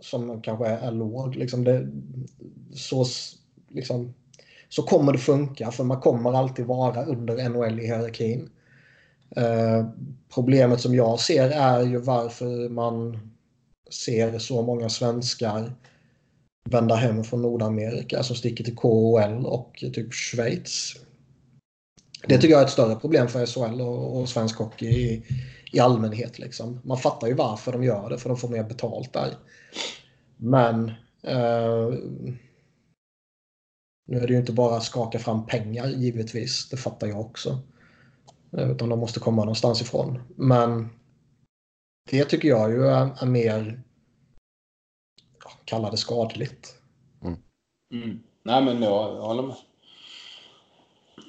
[0.00, 1.36] som kanske är, är låg.
[1.36, 1.88] Liksom det,
[2.74, 3.04] så,
[3.68, 4.14] liksom,
[4.70, 8.50] så kommer det funka för man kommer alltid vara under NHL i hierarkin.
[9.36, 9.86] Eh,
[10.34, 13.18] problemet som jag ser är ju varför man
[13.90, 15.72] ser så många svenskar
[16.70, 20.96] vända hem från Nordamerika som sticker till KHL och typ Schweiz.
[22.26, 25.22] Det tycker jag är ett större problem för SHL och, och svensk hockey i,
[25.72, 26.38] i allmänhet.
[26.38, 26.80] Liksom.
[26.84, 29.34] Man fattar ju varför de gör det, för de får mer betalt där.
[30.36, 30.92] Men
[31.22, 31.88] eh,
[34.10, 37.58] nu är det ju inte bara att skaka fram pengar givetvis, det fattar jag också.
[38.56, 40.18] Eh, Utan de måste komma någonstans ifrån.
[40.36, 40.88] Men
[42.10, 43.82] det tycker jag ju är, är mer,
[45.64, 46.74] kalla det skadligt.
[47.94, 48.20] Mm.
[48.42, 49.56] Nej, men jag, jag håller med.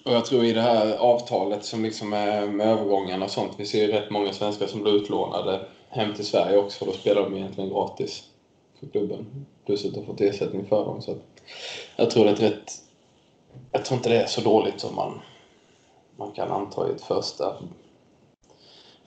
[0.05, 3.53] Och jag tror i det här avtalet som liksom är med övergångarna och sånt.
[3.57, 6.85] Vi ser ju rätt många svenskar som blir utlånade hem till Sverige också.
[6.85, 8.23] Då spelar de egentligen gratis
[8.79, 9.45] för klubben.
[9.65, 11.01] Plus att de fått ersättning för dem.
[11.01, 11.17] Så att
[11.95, 12.71] jag tror det är ett rätt...
[13.71, 15.21] Jag tror inte det är så dåligt som man,
[16.17, 17.55] man kan anta i ett första,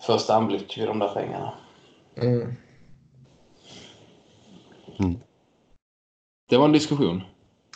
[0.07, 1.55] första anblick vid de där pengarna.
[2.17, 2.55] Mm.
[6.49, 7.23] Det var en diskussion.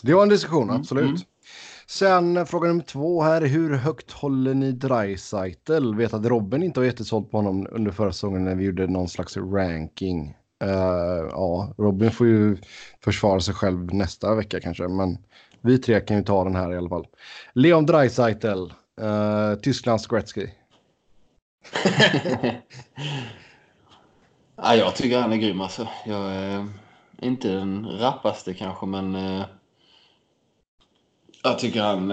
[0.02, 1.04] Det var en diskussion, Mm, absolut.
[1.04, 1.18] mm.
[1.86, 3.42] Sen fråga nummer två här.
[3.42, 5.94] Hur högt håller ni Dreisaitl?
[5.94, 9.08] Vet att Robin inte har jättesålt på honom under förra säsongen när vi gjorde någon
[9.08, 10.34] slags ranking.
[10.64, 12.56] Uh, ja, Robin får ju
[13.04, 15.18] försvara sig själv nästa vecka kanske, men
[15.60, 17.06] vi tre kan ju ta den här i alla fall.
[17.52, 20.46] Leon Dreisaitl, uh, Tysklands Gretzky.
[24.62, 25.88] Ja, jag tycker han är grym alltså.
[26.06, 26.66] Jag är
[27.22, 29.44] inte den rappaste kanske, men uh,
[31.42, 32.12] jag tycker han...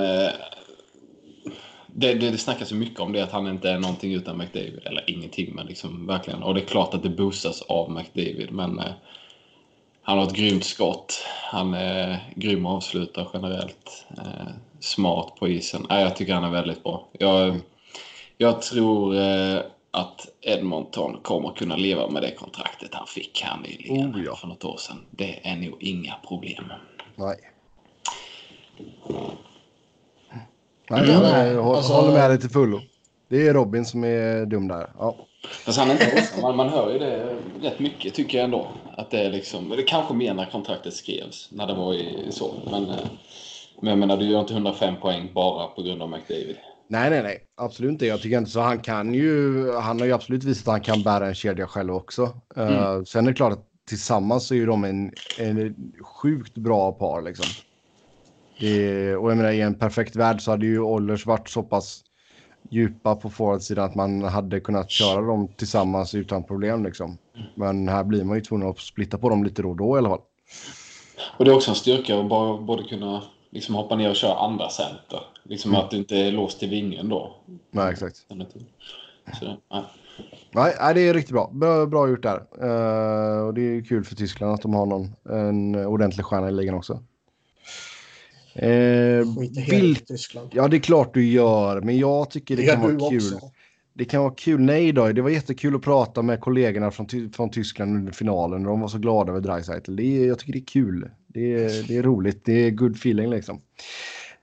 [1.95, 4.37] Eh, det, det, det snackas ju mycket om det, att han inte är någonting utan
[4.37, 4.79] McDavid.
[4.85, 6.43] Eller ingenting, men liksom verkligen.
[6.43, 8.91] Och det är klart att det boostas av McDavid, men eh,
[10.01, 11.25] han har ett grymt skott.
[11.51, 14.05] Han är grym avslutare generellt.
[14.17, 14.47] Eh,
[14.79, 15.85] smart på isen.
[15.89, 17.07] Ja, jag tycker han är väldigt bra.
[17.19, 17.59] Jag,
[18.37, 19.59] jag tror eh,
[19.91, 24.35] att Edmonton kommer kunna leva med det kontraktet han fick här nyligen Oh, ja.
[24.35, 25.05] för något år sedan.
[25.11, 26.71] Det är nog inga problem.
[27.15, 27.37] Nej.
[30.89, 32.81] Nej, Ja, jag håller alltså- håller med dig till fullo.
[33.29, 34.89] Det är Robin som är dum där.
[34.99, 35.15] Ja.
[35.65, 36.41] Fast han är inte ensam.
[36.41, 38.67] Man, man hör ju det rätt mycket tycker jag ändå.
[38.97, 41.49] Att det är liksom, det kanske mer när kontraktet skrevs.
[41.51, 42.53] När det var i, så.
[42.71, 42.95] Men, eh,
[43.81, 46.55] men jag menar, du gör inte 105 poäng bara på grund av McDavid.
[46.87, 47.41] Nej, nej, nej.
[47.61, 48.05] Absolut inte.
[48.05, 48.59] Jag tycker inte så.
[48.59, 51.95] Han kan ju, han har ju absolut visat att han kan bära en kedja själv
[51.95, 52.23] också.
[52.57, 55.75] Eh, sen är det klart att tillsammans så är ju de en, en
[56.21, 57.45] sjukt bra par liksom.
[58.59, 62.01] Det, och jag menar, i en perfekt värld så hade ju Oilers varit så pass
[62.69, 66.83] djupa på forwardsidan att man hade kunnat köra dem tillsammans utan problem.
[66.83, 67.17] Liksom.
[67.55, 69.97] Men här blir man ju tvungen att splitta på dem lite då och då i
[69.97, 70.21] alla fall.
[71.37, 74.35] Och det är också en styrka att bara, både kunna liksom hoppa ner och köra
[74.39, 75.19] andra center.
[75.43, 75.81] Liksom Mm.
[75.85, 77.35] att du inte är låst i vingen då.
[77.71, 78.15] Nej, exakt.
[79.39, 79.83] Så, nej.
[80.51, 81.49] Nej, nej, det är riktigt bra.
[81.53, 82.37] Bra, bra gjort där.
[82.61, 86.51] Eh, och det är kul för Tyskland att de har någon, en ordentlig stjärna i
[86.51, 86.99] ligan också.
[88.55, 90.49] Skiter helt Tyskland.
[90.53, 93.17] ja, det är klart du gör, men jag tycker det, Det kan vara kul.
[93.17, 93.51] också.
[93.93, 94.61] Det kan vara kul.
[94.61, 98.63] Nej då, det var jättekul att prata med kollegorna från, Ty- från Tyskland under finalen.
[98.63, 99.95] De var så glada över Dreisaitl.
[99.95, 101.09] Det är, jag tycker det är kul.
[101.27, 102.45] Det är, det är roligt.
[102.45, 103.61] Det är good feeling liksom.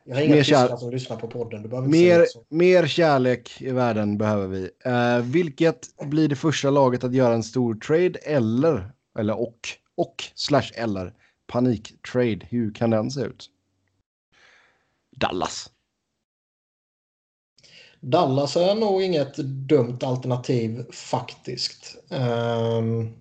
[0.05, 1.63] Jag har inga Mer tyskar som lyssnar på podden.
[1.63, 4.69] Du behöver Mer, mer kärlek i världen behöver vi.
[4.85, 9.59] Eh, vilket blir det första laget att göra en stor trade eller, eller och,
[9.97, 11.13] och slash eller
[11.47, 12.47] paniktrade?
[12.51, 13.49] Hur kan den se ut?
[15.17, 15.71] Dallas.
[18.01, 19.37] Dallas är nog inget
[19.69, 21.97] dumt alternativ faktiskt.
[22.09, 23.13] Ehm,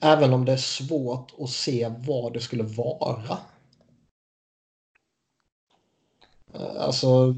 [0.00, 3.38] även om det är svårt att se vad det skulle vara.
[6.54, 7.34] Eh, alltså,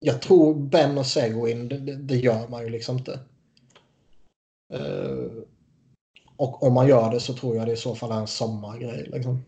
[0.00, 3.20] jag tror Ben och Seguin, det, det, gör man ju liksom inte.
[4.72, 5.44] Eh,
[6.36, 9.08] och om man gör det så tror jag det i så fall är en sommargrej.
[9.12, 9.42] Liksom.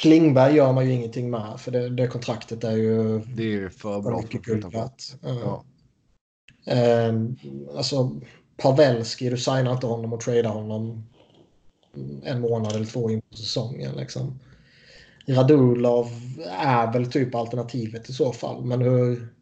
[0.00, 3.70] Klingberg gör man ju ingenting med för det, det kontraktet är ju Det är ju
[3.70, 5.02] för bra för mycket guld värt.
[5.22, 5.64] Ja.
[6.66, 7.36] Ehm,
[7.76, 8.20] alltså,
[8.56, 11.06] Pavelski, du signar inte honom och tradar honom
[12.22, 13.96] en månad eller två in på säsongen.
[13.96, 14.38] Liksom.
[15.28, 16.06] Radulov
[16.50, 19.34] är väl typ alternativet i så fall, men hur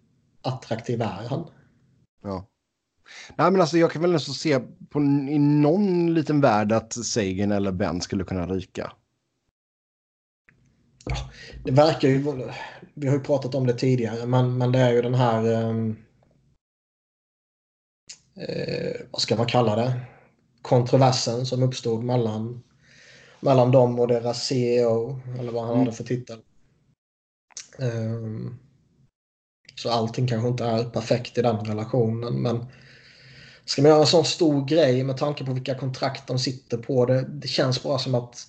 [0.43, 1.47] attraktiv är han?
[2.23, 2.47] Ja.
[3.37, 4.61] Nej, men alltså jag kan väl nästan se
[4.91, 8.93] på, i någon liten värld att Sagan eller Ben skulle kunna ryka.
[11.65, 12.25] Det verkar ju,
[12.95, 15.97] vi har ju pratat om det tidigare, men, men det är ju den här, ehm,
[18.37, 20.01] eh, vad ska man kalla det,
[20.63, 22.63] kontroversen som uppstod mellan,
[23.41, 25.85] mellan dem och deras CEO, eller vad han Mm.
[25.85, 26.39] hade för titel.
[27.79, 28.59] Ehm,
[29.75, 32.67] så allting kanske inte är perfekt i den relationen, men
[33.65, 37.07] ska man göra en sån stor grej med tanke på vilka kontrakt de sitter på,
[37.07, 38.47] det, det känns bara som att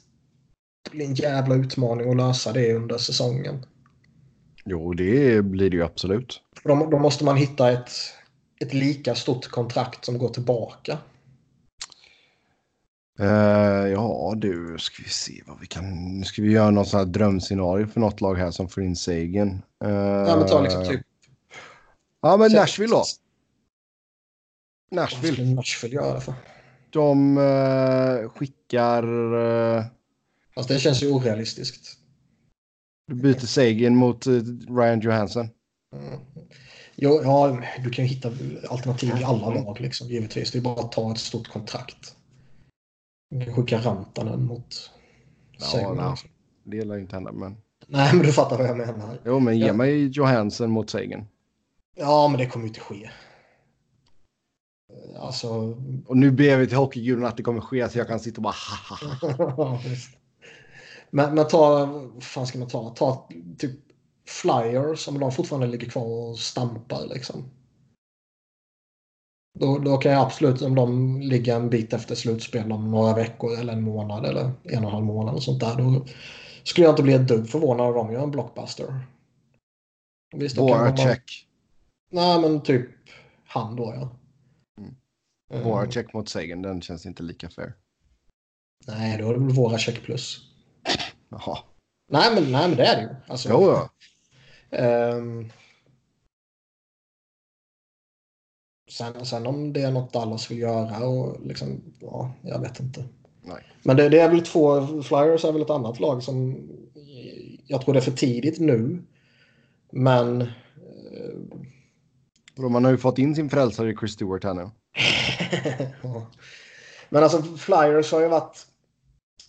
[0.92, 3.66] blir en jävla utmaning att lösa det under säsongen.
[4.66, 6.42] Jo, det blir det ju absolut.
[6.64, 7.90] Då, då måste man hitta ett,
[8.62, 10.98] ett lika stort kontrakt som går tillbaka.
[13.20, 16.18] Eh, ja, du, ska vi se vad vi kan...
[16.20, 18.96] Nu ska vi göra någon sån här drömscenario för något lag här som får in
[18.96, 19.62] Sagan.
[19.86, 21.02] Uh, Ja, men ta liksom typ...
[22.22, 23.04] Ja, men Nashville då.
[24.90, 25.34] Vad Nashville.
[25.34, 26.34] skulle Nashville göra det för?
[26.90, 29.04] De eh, skickar...
[29.78, 29.86] eh,
[30.60, 31.98] Fast det känns ju orealistiskt.
[33.08, 34.32] du byter Sagan mot eh,
[34.78, 35.50] Ryan Johansson.
[35.96, 36.20] Mm.
[36.96, 38.32] Jo, ja, du kan ju hitta
[38.70, 40.52] alternativ i alla lag liksom, givetvis.
[40.52, 42.16] Det är bara att ta ett stort kontrakt.
[43.30, 44.92] Du kan skicka Rantanen mot
[45.60, 46.10] Ja, Seguin, nej.
[46.10, 46.30] liksom.
[46.64, 47.58] Det lär inte hända, men...
[47.88, 49.18] Nej, men du fattar vad jag menar.
[49.26, 49.74] Jo, men ge Ja.
[49.74, 51.28] mig Johansson mot Sagan.
[51.96, 53.10] Ja, men det kommer ju inte ske.
[55.20, 55.50] Alltså...
[56.06, 58.44] Och nu ber vi till hockeygudarna att det kommer ske så jag kan sitta och
[58.44, 58.54] bara
[58.90, 59.82] ha, ha, ha.
[59.86, 60.16] Visst.
[61.12, 62.90] Men, men ta, vad fan ska man ta?
[62.90, 63.72] Ta typ
[64.28, 67.44] Flyers om de fortfarande ligger kvar och stampar liksom.
[69.60, 73.60] Då, då kan jag absolut, om de ligger en bit efter slutspel om några veckor
[73.60, 75.76] eller en månad eller en och en halv månad och sånt där.
[75.78, 76.06] Då
[76.64, 79.00] skulle jag inte bli ett dugg förvånad om de gör en blockbuster.
[80.36, 81.48] Visst, Våra check.
[82.12, 82.90] Nej, men typ
[83.46, 84.16] han då ja.
[84.78, 84.96] Mm.
[85.52, 87.74] Eh, Våra check mot Sagan, den känns inte lika fair.
[88.88, 90.49] Nej, då är det väl våra check plus.
[91.30, 91.58] Jaha.
[92.12, 93.16] Nej, men, nej, men det är det ju.
[93.28, 93.90] Alltså, Jo, ja.
[94.78, 95.50] Ehm,
[98.92, 103.04] sen, sen om det är något Dallas vill göra och liksom, ja, jag vet inte.
[103.42, 103.64] Nej.
[103.84, 106.58] Men det, det är väl två, Flyers är väl ett annat lag som
[107.70, 109.04] jag tror det är för tidigt nu.
[109.92, 110.48] Men eh,
[112.70, 114.70] Man har ju fått in sin frälsare Chris Stewart här nu.
[116.04, 116.28] Ja.
[117.10, 118.66] Men alltså Flyers har ju varit...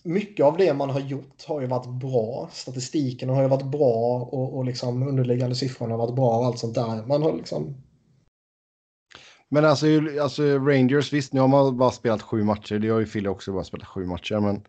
[0.03, 2.49] Mycket av det man har gjort har ju varit bra.
[2.53, 6.59] Statistiken har ju varit bra och, och liksom underliggande siffrorna har varit bra och allt
[6.59, 7.07] sånt där.
[7.07, 7.75] Man har liksom...
[9.49, 9.87] Men alltså,
[10.23, 12.79] alltså Rangers, visst, nu har man bara spelat sju matcher.
[12.79, 14.57] Det har ju Philly också bara spelat sju matcher, men...
[14.57, 14.63] Eh,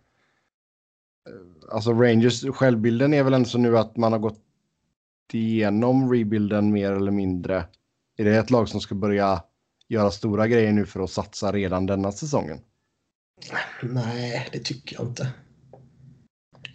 [1.72, 4.42] alltså Rangers, självbilden är väl ändå så nu att man har gått
[5.34, 7.66] igenom rebuilden mer eller mindre.
[8.18, 9.44] Är det ett lag som ska börja
[9.88, 12.60] göra stora grejer nu för att satsa redan denna säsongen?
[13.84, 15.32] Nej, det tycker jag inte.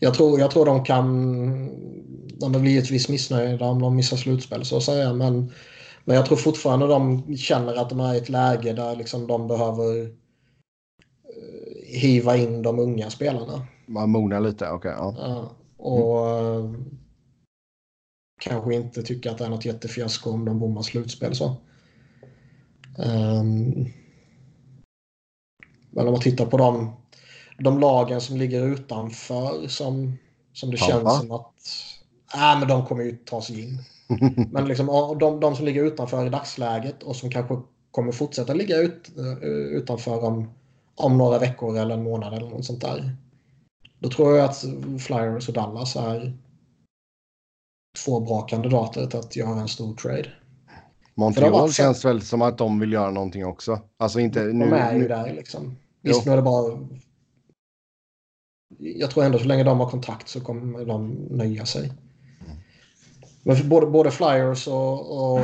[0.00, 1.06] Jag tror, jag tror de kan...
[2.40, 5.12] De blir givetvis missnöjda om de missar slutspel så att säga.
[5.12, 5.52] Men,
[6.04, 9.48] men jag tror fortfarande de känner att de är i ett läge där liksom de
[9.48, 10.08] behöver eh,
[11.86, 13.66] hiva in de unga spelarna.
[13.86, 14.94] Man mognar lite, okej.
[14.96, 15.14] ja.
[15.18, 16.70] Ja, och eh,
[18.40, 21.56] kanske inte tycker att det är något jättefiasko om de bommar slutspel så.
[22.98, 23.86] Ehm,
[25.96, 26.92] men om man tittar på de,
[27.58, 30.18] de lagen som ligger utanför som,
[30.52, 30.92] som det Tampa.
[30.92, 31.52] känns som att
[32.34, 33.78] äh, men de kommer ju ta sig in.
[34.52, 34.86] Men liksom,
[35.20, 37.60] de, de som ligger utanför i dagsläget och som kanske
[37.90, 40.50] kommer fortsätta ligga ut, eh, utanför om,
[40.94, 43.16] om några veckor eller en månad eller något sånt där.
[43.98, 44.64] Då tror jag att
[44.98, 46.38] Flyers och Dallas är
[48.04, 50.32] två bra kandidater till att göra en stor trade.
[51.14, 53.80] Montreal varit känns väl som att de vill göra någonting också.
[53.98, 54.76] Alltså inte De nu.
[54.76, 55.76] är ju nu där liksom.
[56.06, 56.30] Visst, Jo.
[56.30, 56.88] nu är det bara...
[58.78, 61.92] Jag tror ändå så länge de har kontakt så kommer de nöja sig.
[63.42, 65.40] Men för både, både Flyers och, och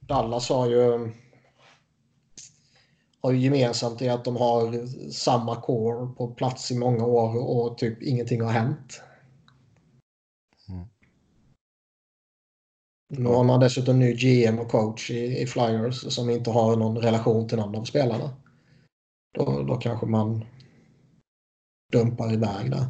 [0.00, 1.10] Dallas har ju,
[3.20, 7.78] har ju gemensamt i att de har samma core på plats i många år och
[7.78, 9.02] typ ingenting har hänt.
[10.68, 10.86] Mm.
[13.08, 16.98] Nu har man dessutom ny GM och coach i, i Flyers som inte har någon
[16.98, 18.39] relation till någon av spelarna.
[19.34, 20.44] Då, då kanske man
[21.92, 22.86] dumpar iväg där.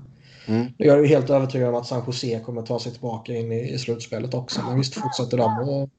[0.46, 0.66] Mm.
[0.78, 3.72] Jag är ju helt övertygad om att San Jose kommer ta sig tillbaka in i,
[3.72, 4.60] i slutspelet också.
[4.66, 5.90] Men visst, fortsätter de att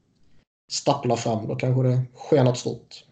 [0.72, 3.06] stappla fram då kanske det sker något stort.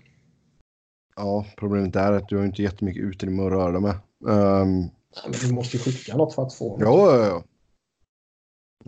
[1.15, 3.95] Ja, problemet är att du har inte jättemycket utrymme att röra dig med.
[4.26, 4.91] Um, Nej,
[5.23, 6.81] men du måste ju skicka något för att få något.
[6.81, 7.43] ja, ja, ja.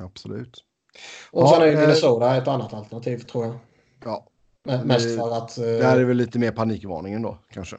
[0.04, 0.64] Absolut.
[1.32, 3.56] Och sen Ja, är ju eh, Minnesota ett annat alternativ tror jag.
[4.06, 4.28] Ja,
[4.64, 5.58] Men Mest det- för att...
[5.58, 7.78] eh, det här är väl lite mer panikvarningen då, kanske.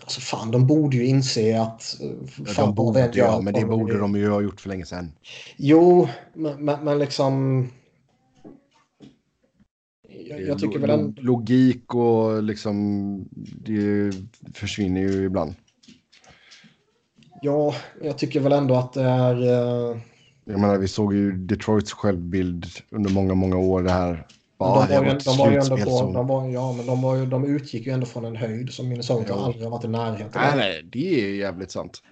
[0.00, 1.96] Alltså fan, de borde ju inse att...
[2.00, 4.86] eh, fan, de borde, ja, gör men det borde de ju ha gjort för länge
[4.86, 5.12] sedan.
[5.56, 7.68] Jo, men, men, men liksom...
[10.28, 11.22] Jag, jag tycker väl ändå...
[11.22, 13.28] Logik och liksom,
[13.64, 14.12] det
[14.54, 15.54] försvinner ju ibland.
[17.42, 19.42] Ja, jag tycker väl ändå att det är...
[19.42, 19.98] eh,
[20.44, 23.82] Jag menar, vi såg ju Detroits självbild under många, många år.
[23.82, 24.26] Det här.
[24.58, 26.12] Ja, de, var ju, ett de var ju ändå på, slutspelszon.
[26.12, 28.88] de var, ja, men de, var ju, de utgick ju ändå från en höjd som
[28.88, 29.34] Minnesota Jo.
[29.34, 30.56] aldrig har varit i närheten Nej, av.
[30.56, 32.02] nej, det är jävligt sant.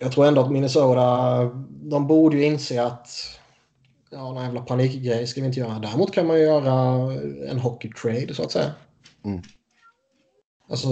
[0.00, 3.08] Jag tror ändå att Minnesota, de borde ju inse att
[4.10, 5.78] ja, någon jävla panikgrej ska vi inte göra.
[5.78, 6.72] Däremot kan man ju göra
[7.50, 8.70] en hockey-trade så att säga.
[9.24, 9.42] Mm.
[10.70, 10.88] Alltså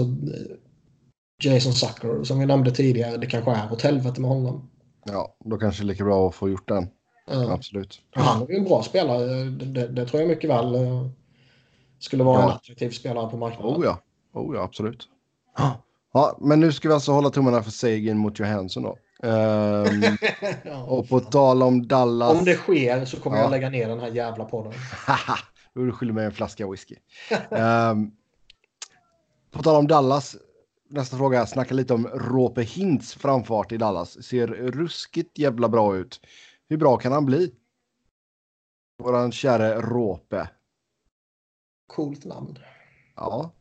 [1.43, 4.69] Jason Zucker som vi nämnde tidigare, det kanske är åt helvete med honom.
[5.05, 6.87] Ja, då kanske det är lika bra att få gjort den.
[7.29, 7.51] Ja.
[7.53, 8.01] Absolut.
[8.15, 9.43] Han är ju en bra spelare.
[9.43, 11.07] Det, det, tror jag mycket väl eh,
[11.99, 12.43] skulle vara Ja.
[12.43, 13.75] en attraktiv spelare på marknaden.
[13.75, 13.99] Oh ja,
[14.33, 15.07] oh ja, absolut.
[16.13, 18.97] Ja, men nu ska vi alltså hålla tummarna för Sagan mot Johansson då.
[19.27, 20.01] Ehm,
[20.65, 22.39] Ja, och på tal om Dallas.
[22.39, 23.43] Om det sker så kommer Ja.
[23.43, 24.73] jag lägga ner den här jävla podden.
[25.73, 26.95] Du skyldig mig en flaska whisky.
[27.51, 28.11] Ehm,
[29.51, 30.35] på tal om Dallas.
[30.89, 31.45] Nästa fråga.
[31.45, 34.23] Snacka lite om Rope Hintz framfart i Dallas.
[34.23, 36.19] Ser ruskigt jävla bra ut.
[36.69, 37.51] Hur bra kan han bli?
[39.03, 40.49] Våran käre Rope.
[41.87, 42.57] Coolt namn.
[43.15, 43.51] Ja.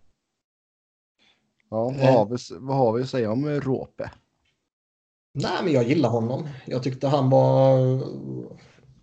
[1.70, 2.12] Ja, vad Eh.
[2.14, 4.10] har vi, vad har vi att säga om Rope?
[5.34, 6.48] Nej, men jag gillar honom.
[6.66, 7.78] Jag tyckte han var...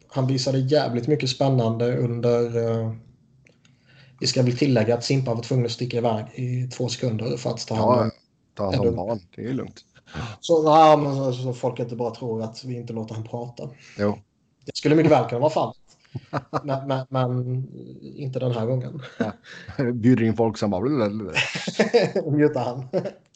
[0.07, 2.57] Han visade jävligt mycket spännande under...
[2.81, 2.93] eh,
[4.19, 7.49] Vi ska väl tillägga att Simpa var tvungen att sticka iväg i två sekunder för
[7.49, 8.05] att ta hand om...
[8.05, 8.11] Ja,
[8.53, 9.19] ta hand om barn.
[9.35, 9.85] Det är lugnt.
[10.39, 13.69] Så, ja, men så, så folk inte bara tror att vi inte låter han prata.
[13.97, 14.17] Jo.
[14.65, 15.77] Det skulle mycket väl kunna vara fallet.
[16.63, 17.67] Men, men, men
[18.15, 19.01] inte den här gången.
[19.93, 20.81] Bjuder in folk som bara...
[20.81, 21.33] blablabla.
[22.31, 22.85] Muta han.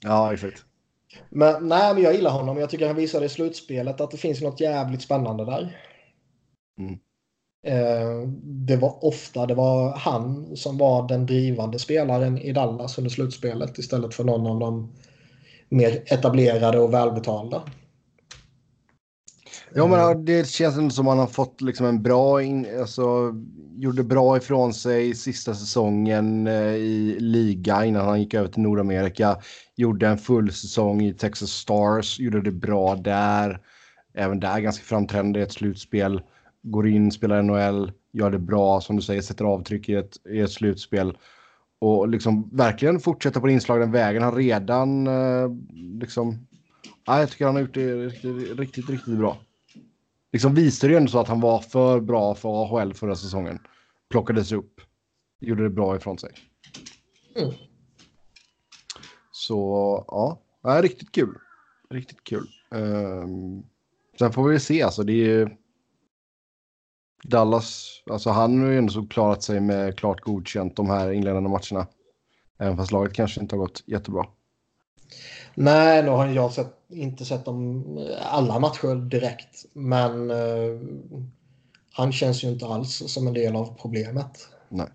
[0.01, 0.65] Ja, exakt.
[1.29, 2.57] Men, nej, men jag gillar honom.
[2.57, 5.81] Jag tycker han visade i slutspelet att det finns något jävligt spännande där.
[6.79, 6.99] Mm.
[7.65, 13.09] Eh, det var ofta det var han som var den drivande spelaren i Dallas under
[13.09, 14.93] slutspelet istället för någon av de
[15.69, 17.63] mer etablerade och välbetalda.
[19.73, 23.33] Ja, men det känns ändå som att han har fått liksom en bra, in, alltså
[23.75, 29.37] gjorde bra ifrån sig sista säsongen eh, i liga innan han gick över till Nordamerika.
[29.75, 33.61] Gjorde en full säsong i Texas Stars, gjorde det bra där.
[34.13, 36.21] Även där ganska framträdande i ett slutspel.
[36.63, 40.39] Går in, spelar NHL, gör det bra, som du säger, sätter avtryck i ett, i
[40.39, 41.17] ett slutspel.
[41.79, 44.23] Och liksom verkligen fortsätta på den inslagna vägen.
[44.23, 45.49] Han redan eh,
[45.99, 46.47] liksom...
[47.05, 49.37] Ja, jag tycker han har gjort det riktigt, riktigt, riktigt bra
[50.31, 53.59] liksom visade ju ändå så att han var för bra för AHL förra säsongen.
[54.09, 54.81] Plockades upp.
[55.39, 56.31] Gjorde det bra ifrån sig.
[57.35, 57.53] Mm.
[59.31, 59.55] Så
[60.07, 61.37] ja, ja riktigt kul.
[61.89, 62.47] Riktigt kul.
[62.71, 63.65] Um,
[64.19, 65.49] sen får vi se, alltså det är ju...
[67.23, 71.49] Dallas, alltså han har ju ändå så klarat sig med klart godkänt de här inledande
[71.49, 71.87] matcherna.
[72.59, 74.25] Även fast laget kanske inte har gått jättebra.
[75.55, 77.85] Nej, nu har jag sett, inte sett dem
[78.21, 79.65] alla matcher direkt.
[79.73, 80.81] Men uh,
[81.93, 84.49] han känns ju inte alls som en del av problemet.
[84.69, 84.87] Nej.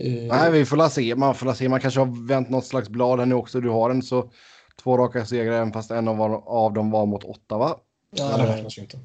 [0.00, 1.14] Uh, Nej, vi får la se.
[1.14, 1.68] Man får la se.
[1.68, 3.60] Man kanske har vänt något slags blad här nu också.
[3.60, 4.30] Du har en så
[4.82, 7.76] två raka segrar, även fast en av, av dem var mot åtta, va?
[8.10, 8.98] Ja, det räknas ju inte.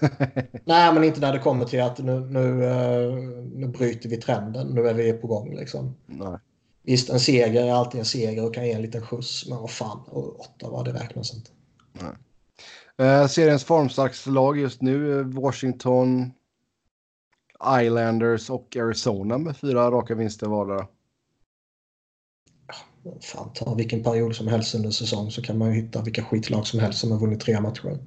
[0.64, 3.14] Nej, men inte när det kommer till att nu, nu, uh,
[3.54, 4.66] nu bryter vi trenden.
[4.66, 5.96] Nu är vi på gång liksom.
[6.06, 6.38] Nej.
[6.82, 9.70] Visst, en seger är alltid en seger och kan ge en liten skjuts, men vad
[9.70, 11.50] fan, och åtta var det räknas inte.
[11.92, 12.12] Nej.
[13.00, 16.32] Uh, seriens formstarkaste lag just nu, Washington,
[17.82, 20.86] Islanders och Arizona med fyra raka vinster vardera.
[23.20, 26.66] Fan, ta vilken period som helst under säsong så kan man ju hitta vilka skitlag
[26.66, 27.98] som helst som har vunnit tre matcher.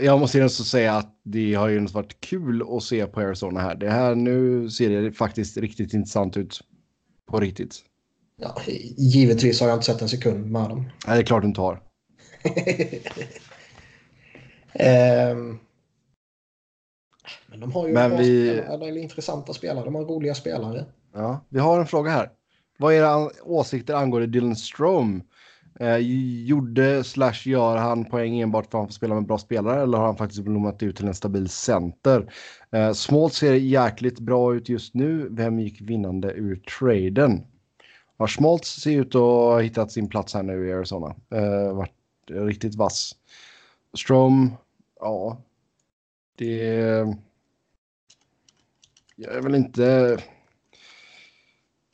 [0.00, 3.74] Jag måste ju säga att det har ju varit kul att se på Arizona här.
[3.74, 6.60] Det här nu ser det faktiskt riktigt intressant ut.
[7.26, 7.84] På riktigt.
[8.36, 8.56] Ja,
[8.96, 10.90] givetvis har jag inte sett en sekund med dem.
[11.06, 11.82] Nej, det är klart du inte har.
[15.32, 15.58] um,
[17.46, 18.48] men de har ju men vi...
[18.48, 19.84] spelare, eller intressanta spelare.
[19.84, 20.84] De har roliga spelare.
[21.12, 22.30] Ja, vi har en fråga här.
[22.78, 25.20] Vad är era åsikter angående Dylan Strome?
[25.80, 25.96] Eh,
[26.46, 29.98] gjorde slash gör han poäng enbart för att han får spela med bra spelare eller
[29.98, 32.32] har han faktiskt blommat ut till en stabil center?
[32.70, 35.28] Eh, Small ser jäkligt bra ut just nu.
[35.30, 37.42] Vem gick vinnande ur traden?
[38.16, 41.14] Ja, Smalt ser ut att ha hittat sin plats här nu i Arizona.
[41.30, 41.90] Eh, varit
[42.30, 43.16] riktigt vass.
[43.96, 44.52] Strom,
[45.00, 45.38] ja.
[46.36, 46.54] Det...
[49.16, 50.18] Jag är väl inte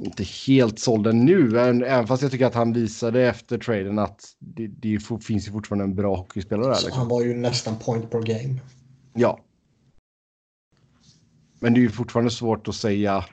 [0.05, 4.66] inte helt såld nu, även fast jag tycker att han visade efter traden att det,
[4.66, 6.70] det finns ju fortfarande en bra hockeyspelare där.
[6.70, 6.98] Liksom.
[6.98, 8.60] Han var ju nästan point per game.
[9.14, 9.40] Ja.
[11.60, 13.24] Men det är ju fortfarande svårt att säga.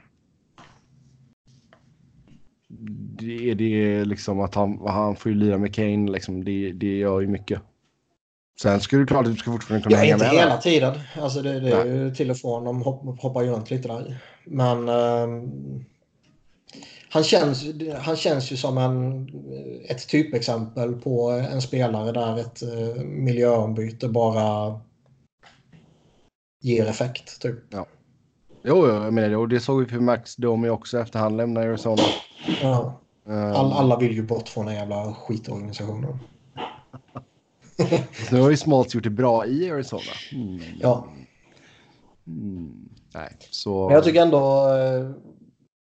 [3.20, 6.44] Det är det liksom att han, han får ju lira med Kane liksom.
[6.44, 7.62] Det, det gör ju mycket.
[8.62, 10.28] Sen ska du klart att du ska fortfarande kunna ja, hänga med.
[10.28, 11.00] Inte hela tiden.
[11.22, 12.66] Alltså det, det är ju till och från.
[12.66, 14.18] De hoppar ju runt lite där.
[14.46, 14.90] Men...
[14.90, 15.86] Um
[17.10, 17.66] han känns,
[17.98, 19.30] han känns ju som en,
[19.90, 24.80] ett typexempel på en spelare där ett uh, miljöombyte bara
[26.62, 27.42] ger effekt.
[27.42, 27.60] Typ.
[27.70, 27.86] Ja.
[28.64, 29.38] Jo, jag menar det.
[29.38, 32.04] Och det såg vi för Max Domi också efter han lämnade Arizona.
[32.62, 33.00] Ja.
[33.26, 33.36] Um...
[33.36, 36.20] All, alla vill ju bort från den jävla skitorganisationen.
[38.32, 40.02] nu har ju Smalts gjort det bra i Arizona.
[40.34, 40.60] Mm.
[40.80, 41.08] Ja.
[42.28, 42.90] Mm.
[43.14, 43.86] Nej, så...
[43.86, 45.12] Men jag tycker ändå eh,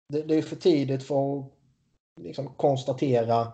[0.10, 1.46] det, det är för tidigt för att
[2.22, 3.48] liksom konstatera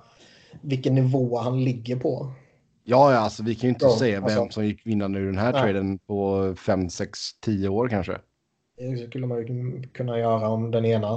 [0.62, 2.32] vilken nivå han ligger på.
[2.84, 5.26] Ja, ja alltså, vi kan ju inte ja, säga vem alltså, som gick vinnande ur
[5.26, 5.62] den här nej.
[5.62, 8.18] traden på 5, 6, 10 år kanske.
[8.78, 11.12] Det skulle man ju kunna göra om den ena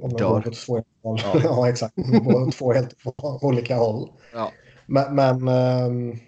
[0.00, 1.18] om den går åt två, ja.
[1.44, 1.94] ja, exakt.
[2.58, 2.96] två helt
[3.42, 4.10] olika håll.
[4.34, 4.52] Ja.
[4.86, 6.18] Men, men um,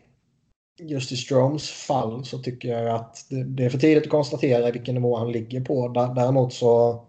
[0.79, 4.71] just i Stroms fall så tycker jag att det, det, är för tidigt att konstatera
[4.71, 5.89] vilken nivå han ligger på.
[5.89, 7.05] Däremot så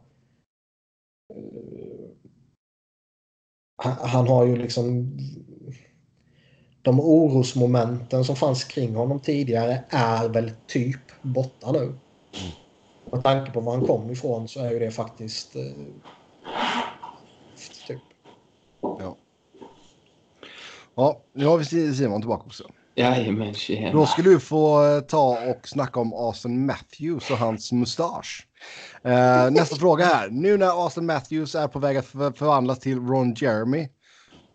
[3.84, 5.18] han har ju liksom
[6.81, 11.84] de orosmomenten som fanns kring honom tidigare är väl typ borta nu.
[11.84, 11.95] Mm.
[13.11, 15.61] Med tanke på var han kom ifrån så är ju det faktiskt eh,
[17.88, 18.02] typ.
[18.81, 19.18] Ja.
[20.95, 22.64] Ja, nu har vi Simon tillbaka också.
[22.95, 23.91] Jajamän, tjena.
[23.91, 28.47] Då ska du få eh, ta och snacka om Austin Matthews och hans mustasch.
[29.05, 30.30] Uh, nästa fråga här.
[30.30, 33.89] Nu när Austin Matthews är på väg att förvandlas till Ron Jeremy.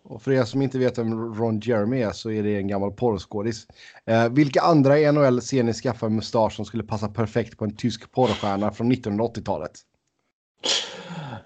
[0.05, 2.93] Och för er som inte vet vem Ron Jeremy är så är det en gammal
[2.93, 3.67] porrskådis.
[4.11, 7.65] Uh, vilka andra i NHL ser ni skaffa en mustasch som skulle passa perfekt på
[7.65, 9.73] en tysk porrstjärna från 1980-talet?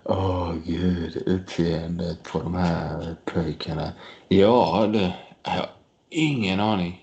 [0.04, 3.92] Åh oh, gud, utseendet på de här pojkarna.
[4.28, 5.14] Ja, det...
[5.42, 5.70] Har
[6.14, 7.00] ingen aning.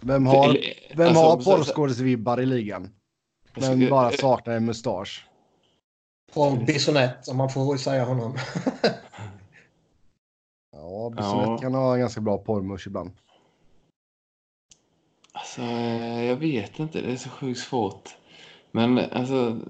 [0.00, 0.58] Vem har,
[0.94, 2.90] vem alltså, har porrskådisvibbar i ligan?
[3.54, 5.26] Men bara saknar en mustasch.
[6.34, 8.36] Paul Bissonette, om man får säga honom.
[10.72, 11.58] ja, Bissonette ja.
[11.58, 13.10] kan ha en ganska bra porrmusch ibland.
[15.32, 15.62] Alltså,
[16.22, 17.00] jag vet inte.
[17.00, 18.16] Det är så sjukt svårt.
[18.70, 19.60] Men alltså,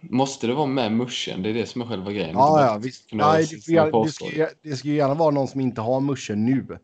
[0.00, 1.42] måste det vara med muschen?
[1.42, 2.34] Det är det som är själva grejen.
[2.34, 3.12] Ja, ja, visst.
[3.12, 6.46] Nej, det, ska, det, ska, det ska ju gärna vara någon som inte har muschen
[6.46, 6.78] nu.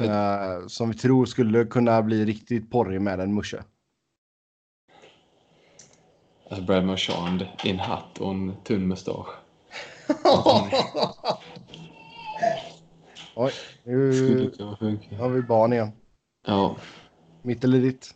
[0.00, 3.62] Uh, som vi tror skulle kunna bli riktigt porrig med en musche.
[6.50, 9.28] Alltså Brad Marchand i en hatt och en tunn mustasch.
[13.34, 13.52] Oj,
[13.84, 14.50] nu
[15.18, 15.92] har vi barn igen.
[16.46, 16.76] Ja.
[17.42, 18.14] Mitt eller ditt?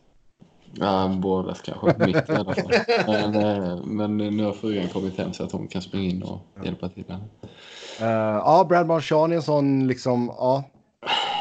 [0.72, 2.06] Ja, bådas kanske.
[2.06, 2.72] Mitt i alla fall.
[3.06, 6.40] Men, eh, men nu har frugan kommit hem så att hon kan springa in och
[6.64, 7.04] hjälpa till.
[7.08, 7.24] henne.
[8.00, 10.64] Uh, ja, Brad Marchand är en sån liksom, ja.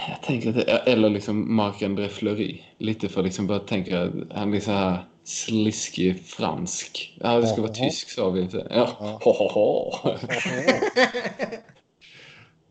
[0.07, 2.61] Jag tänker att det, eller liksom Marc-André Fleury.
[2.77, 7.18] Lite för liksom bara tänka att han är så här sliskig fransk.
[7.19, 8.49] Ja, det ska vara tysk sa vi.
[8.53, 8.65] Ja.
[8.69, 9.19] Ja.
[9.23, 9.91] Ho, ho, ho.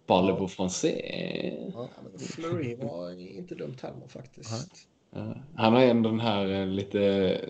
[0.07, 1.73] Parlez-vous français?
[2.35, 4.89] Fleury var inte dumt heller faktiskt.
[5.57, 6.99] Han har ändå den här eh, lite,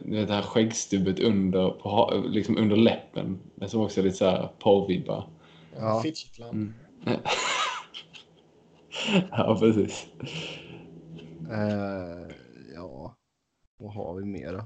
[0.05, 3.39] det här skäggstubbet under, på, liksom under läppen.
[3.55, 5.29] Men som också är lite så här porrvibbar.
[5.79, 6.01] Ja.
[6.03, 6.73] Fidgetland.
[7.07, 7.21] Mm.
[9.31, 10.07] ja, precis.
[11.51, 12.35] Eh,
[12.75, 13.15] ja,
[13.79, 14.65] vad har vi mer då?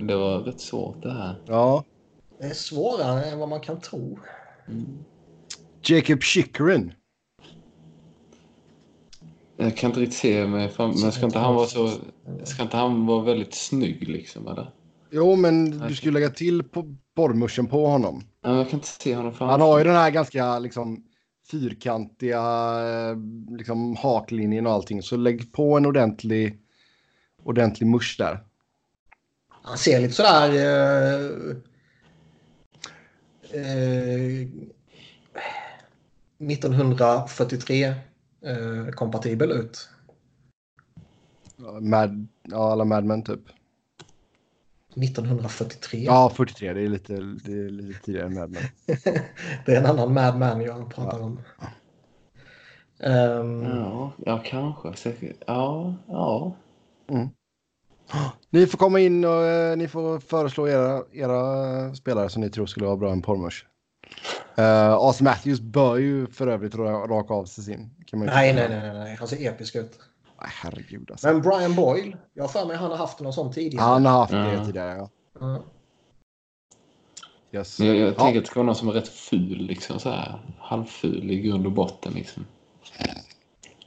[0.00, 1.42] Det var rätt svårt det här.
[1.46, 1.84] Ja,
[2.38, 4.18] Det är svårare än vad man kan tro.
[5.82, 6.92] Jacob Chikrin.
[9.56, 11.90] Jag kan inte riktigt se mig fram, men ska inte han vara så...
[12.44, 14.70] Ska inte han vara väldigt snygg liksom eller?
[15.10, 18.22] Jo, men du skulle lägga till på borrmuschen på honom.
[18.42, 21.04] Ja, jag kan inte se honom framför Han har ju den här ganska liksom
[21.50, 22.40] fyrkantiga
[22.88, 23.16] eh,
[23.58, 25.02] liksom haklinjen och allting.
[25.02, 26.58] Så lägg på en ordentlig,
[27.42, 28.44] ordentlig musch där.
[29.48, 30.48] Han ser lite sådär...
[30.48, 31.56] Eh,
[33.60, 34.48] eh,
[36.38, 37.94] 1943 eh,
[38.94, 39.88] kompatibel ut.
[41.80, 43.40] Mad, ja, alla Mad Men typ.
[45.02, 46.04] 1943.
[46.04, 46.72] Ja, 43.
[46.72, 48.62] Det är lite, det är lite tidigare än Mad Men.
[49.66, 51.40] Det är en annan Mad Man jag pratar om.
[53.00, 54.94] Ehm, Ja, ja kanske.
[54.94, 55.36] Säkert.
[55.46, 56.52] Ja, ja.
[58.50, 62.66] Ni får komma in och eh, ni får föreslå era, era spelare som ni tror
[62.66, 63.66] skulle vara bra i en porrmusch.
[64.58, 67.90] Uh, As Matthews bör ju för övrigt ra- raka av sig sin.
[68.12, 69.16] Nej, nej, nej, nej.
[69.18, 69.98] Han ser episk ut.
[70.38, 71.26] Herregud alltså.
[71.26, 73.84] Men Brian Boyle, jag har för mig han har haft någon sån tidigare.
[73.84, 74.64] Han har haft det Ja.
[74.64, 75.08] tidigare, ja.
[75.40, 75.62] Ja.
[77.52, 77.80] Yes.
[77.80, 78.12] Jag, jag Ja.
[78.14, 80.40] tänker att det ska vara någon som är rätt ful liksom så här.
[80.58, 82.46] Halvful i grund och botten liksom.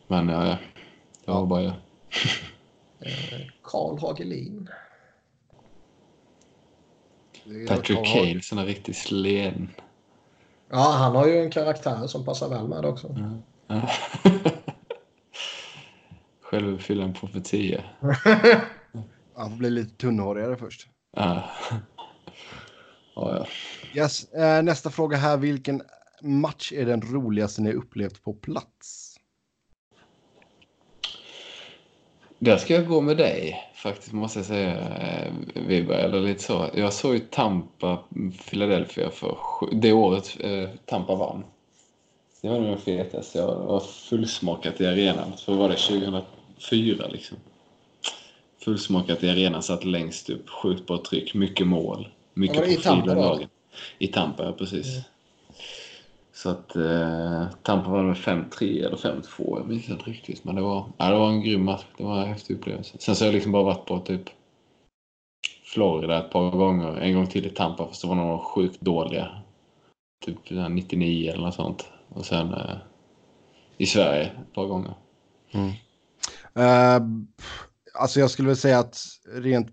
[0.08, 0.58] Men ja, ja.
[1.26, 1.74] Det var bara jag.
[3.04, 4.70] Eh, Carl Hagelin.
[7.44, 8.14] Det är- Patrick.
[8.14, 9.70] Cale, sån här riktigt sleden.
[10.70, 13.16] Ja, han har ju en karaktär som passar väl med också.
[13.68, 13.90] Ja.
[16.52, 17.84] Självuppfyllande profetia.
[19.36, 20.88] Han får bli lite tunnhårigare först.
[21.18, 21.44] Ja.
[23.16, 23.46] Ja, ja.
[24.02, 24.34] Yes.
[24.34, 25.38] Eh, nästa fråga här.
[25.38, 25.82] Vilken
[26.22, 29.16] match är den roligaste ni upplevt på plats?
[32.40, 35.34] Där ska jag gå med dig faktiskt måste jag säga eh,
[35.68, 36.70] Wiberg, eller lite så.
[36.74, 38.00] Jag såg ju Tampa,
[38.50, 39.38] Philadelphia för
[39.72, 41.44] det året eh, Tampa vann.
[42.42, 43.38] Det var nog den fetaste.
[43.40, 45.32] Jag var fullsmakat i arenan.
[45.38, 45.78] Så var det
[46.70, 47.38] 2004 liksom.
[48.64, 52.08] Fullsmakat i arenan, satt längst upp, sjukt bra tryck, mycket mål.
[52.34, 53.22] Mycket Ja, i profil Tampa av då?
[53.22, 53.50] lagen.
[53.98, 55.02] I Tampa, ja precis.
[56.34, 60.44] Så att eh, Tampa var med 5-3 eller 5-2, jag minns inte riktigt.
[60.44, 61.84] Men det var, ja, det var en grym match.
[61.98, 62.98] Det var en häftig upplevelse.
[63.00, 64.30] Sen så har jag liksom bara varit på typ
[65.64, 66.98] Florida ett par gånger.
[66.98, 69.30] En gång till i Tampa fast det var några sjukt dåliga.
[70.26, 70.38] Typ
[70.70, 71.90] 99 eller något sånt.
[72.10, 72.76] Och sen eh,
[73.78, 74.94] i Sverige ett par gånger.
[76.58, 77.08] Uh,
[77.94, 79.68] alltså jag skulle väl säga att rent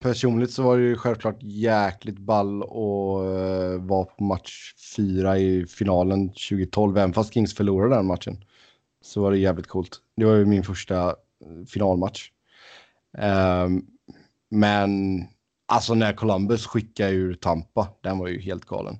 [0.00, 5.66] personligt så var det ju självklart jäkligt ball och uh, vara på match fyra i
[5.66, 6.98] finalen 2012.
[6.98, 8.44] Även fast Kings förlorade den matchen
[9.00, 10.00] så var det jävligt coolt.
[10.16, 12.30] Det var ju min första eh, finalmatch.
[13.18, 13.78] Uh,
[14.50, 15.22] men
[15.66, 18.98] alltså när Columbus skickade ur Tampa, den var ju helt galen.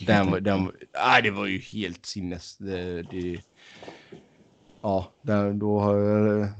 [0.00, 2.56] Den, var- den, nej, det var ju helt sinnes.
[2.56, 3.40] Det, det,
[4.82, 5.78] ja, där, då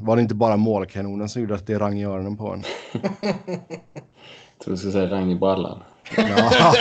[0.00, 2.62] var det inte bara målkanonen som gjorde att det rang i öronen på en.
[3.32, 5.82] Jag tror du skulle säga rang i brallan.
[6.16, 6.52] Ja.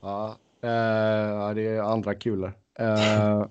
[0.00, 2.52] ja, eh, det är andra kulor.
[2.80, 3.46] Eh,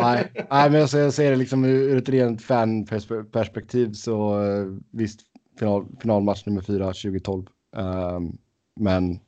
[0.00, 4.66] nej, nej, men jag ser, jag ser det liksom ur ett rent fanperspektiv så eh,
[4.90, 5.20] visst,
[5.58, 7.46] final, finalmatch nummer fyra 2012.
[7.76, 8.20] Eh,
[8.80, 9.20] men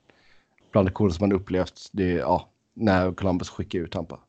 [0.73, 4.21] bland det coolaste man upplevt, det ja, när Columbus skickade ut Tampa.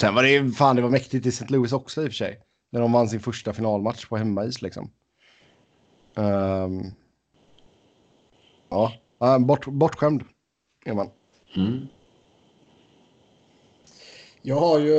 [0.00, 1.46] Sen var det fan, det var mäktigt i St.
[1.48, 2.40] Louis också i och för sig.
[2.70, 4.90] När de vann sin första finalmatch på hemmais liksom.
[6.14, 6.94] Um,
[8.68, 8.92] ja,
[9.40, 10.24] bort, bortskämd
[10.84, 11.10] är man.
[11.56, 11.86] Mm.
[14.42, 14.94] Jag har ju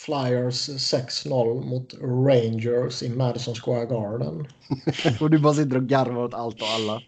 [0.00, 4.46] Flyers 6-0 mot Rangers i Madison Square Garden.
[5.20, 7.02] och du bara sitter och garvar åt allt och alla.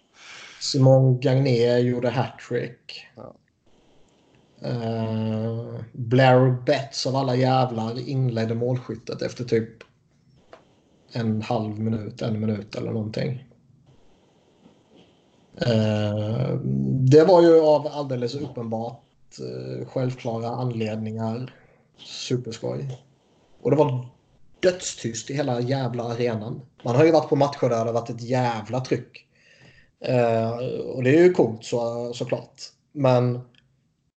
[0.61, 3.07] Simon Gagné gjorde hattrick.
[3.17, 3.35] Ja.
[4.65, 9.85] Uh, Blair Betts av alla jävlar inledde målskyttet efter typ
[11.13, 13.45] en halv minut, en minut eller någonting.
[15.67, 16.55] Uh,
[17.11, 19.03] det var ju av alldeles uppenbart
[19.41, 21.53] uh, självklara anledningar
[21.99, 22.99] superskoj.
[23.61, 24.09] Och det var
[24.61, 26.61] dödstyst i hela jävla arenan.
[26.85, 29.27] Man har ju varit på matcher där det har varit ett jävla tryck.
[30.09, 32.63] Uh, och det är ju coolt så, såklart.
[32.93, 33.41] Men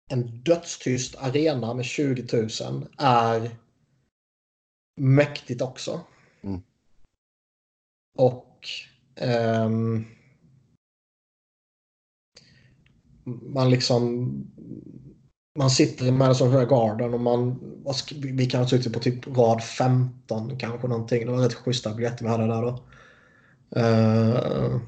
[0.10, 3.52] en dödstyst arena med 20 000 är
[4.96, 6.02] mäktigt också.
[6.42, 6.62] Mm.
[8.18, 8.68] Och
[9.66, 10.06] um,
[13.26, 14.32] man liksom
[15.56, 17.60] man sitter i Madison Square Garden och man
[18.16, 21.26] vi kan ha suttit på typ rad 15 kanske någonting.
[21.26, 22.84] Det var rätt schyssta biljetter vi hade där då.
[23.80, 24.82] Uh,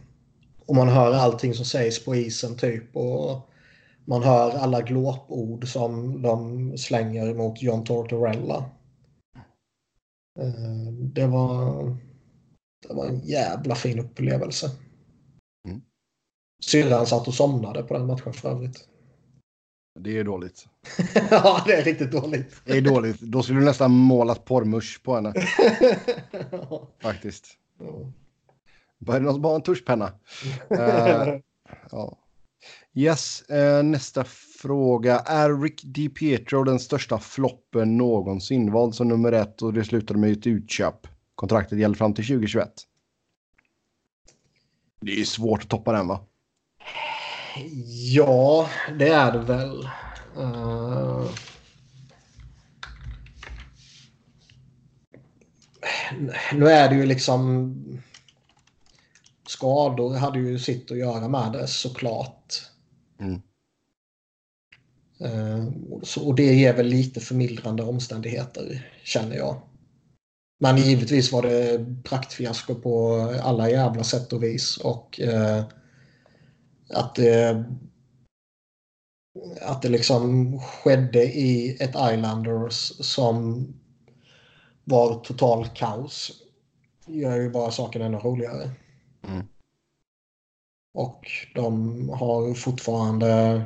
[0.66, 2.96] och man hör allting som sägs på isen typ.
[2.96, 3.50] Och
[4.06, 8.70] man hör alla glåpord som de slänger mot John Tortorella.
[10.40, 11.84] Uh, det var,
[12.88, 14.72] det var en jävla fin upplevelse.
[15.68, 15.82] Mm.
[16.66, 18.88] Syrran satt och somnade på den matchen för övrigt.
[20.00, 20.68] Det är dåligt.
[21.32, 22.62] ja, det är riktigt dåligt.
[22.66, 23.20] Det är dåligt.
[23.20, 25.34] Då skulle du nästan målat porrmusch på henne.
[27.02, 27.48] Faktiskt.
[27.80, 28.12] Ja.
[28.98, 30.12] Bara någon som har en tuschpenna?
[30.70, 31.40] Eh,
[31.92, 32.18] ja.
[32.94, 34.24] Yes, eh, nästa
[34.62, 35.20] fråga.
[35.20, 38.72] Är Rick DiPietro den största floppen någonsin?
[38.72, 41.08] Vald som nummer ett och det slutade med ett utköp.
[41.36, 42.72] Kontraktet gäller fram till 2021.
[45.02, 46.26] Det är svårt att toppa den va?
[48.14, 48.69] Ja,
[48.99, 49.90] det är det väl.
[50.38, 51.30] Uh...
[56.53, 57.76] Nu är det ju liksom...
[59.48, 62.61] Skador hade ju sitt att göra med det såklart.
[63.19, 63.41] Mm.
[65.22, 65.72] Uh,
[66.03, 69.61] så, och det ger väl lite förmildrande omständigheter, känner jag.
[70.60, 74.77] Men givetvis var det praktfiasko på alla jävla sätt och vis.
[74.77, 75.64] Och uh,
[76.96, 77.66] att det,
[79.62, 83.68] att det liksom skedde i ett Islanders som
[84.84, 86.42] var total kaos
[87.08, 88.72] gör ju bara saken ännu roligare.
[89.28, 89.48] Mm.
[90.94, 93.62] Och de har fortfarande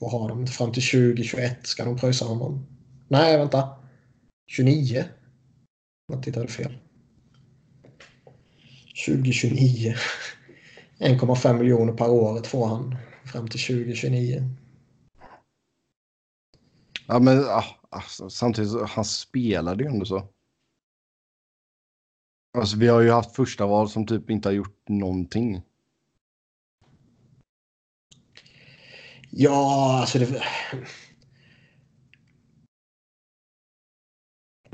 [0.00, 0.46] vad har de?
[0.46, 2.66] Fram till 2021 ska de pröjsa honom.
[3.08, 3.68] Nej, vänta.
[4.46, 5.04] 29.
[6.06, 6.78] Jag tittade fel.
[9.06, 9.94] 2029.
[11.02, 14.48] 1,5 miljoner per år får han fram till 2029.
[17.06, 17.44] Ja, men
[17.90, 20.28] alltså, samtidigt, han spelade ju ändå så.
[22.58, 25.62] Alltså, vi har ju haft första val som typ inte har gjort någonting.
[29.30, 30.42] Ja, alltså det...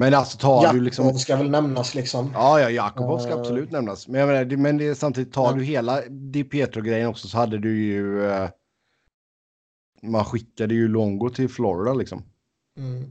[0.01, 1.15] Men alltså tar Jakobov du liksom...
[1.19, 2.31] ska väl nämnas liksom.
[2.35, 3.39] Ja, ja, Jakobov ska Eh.
[3.39, 4.09] absolut nämnas.
[4.09, 5.53] Men, jag menar, men det, är samtidigt tar Ja.
[5.53, 8.25] du hela Di Pietro-grejen också så hade du ju...
[8.31, 8.49] Eh,
[10.03, 12.23] man skickade ju Longo till Florida liksom.
[12.79, 13.05] Mm.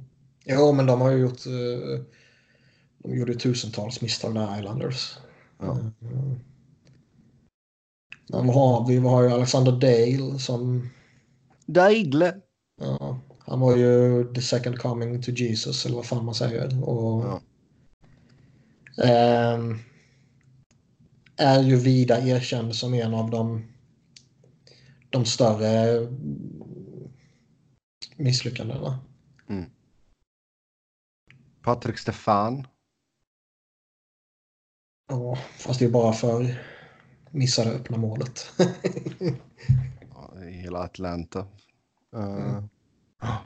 [0.45, 1.45] Jo, men de har ju gjort...
[1.45, 2.03] eh,
[2.97, 5.18] De gjorde tusentals misstag där, Islanders.
[5.59, 5.72] Ja.
[5.72, 6.39] Mm.
[8.30, 8.99] Men vad har vi?
[8.99, 10.89] Vi har ju Alexander Dale som...
[11.65, 12.35] Daigle.
[12.81, 16.89] Ja, han var ju the second coming to Jesus, eller vad fan man säger.
[16.89, 17.41] Och, Ja.
[19.03, 19.79] ehm,
[21.37, 23.67] är ju vida erkänd som en av de,
[25.09, 26.07] de större
[28.15, 28.99] misslyckandena.
[31.61, 32.67] Patrik Stefan.
[35.09, 36.63] Ja, fast det är bara för
[37.31, 38.51] missade öppna målet.
[40.13, 41.39] Ja, hela Atlanta.
[42.15, 42.69] Eh, Mm.
[43.22, 43.38] Ja.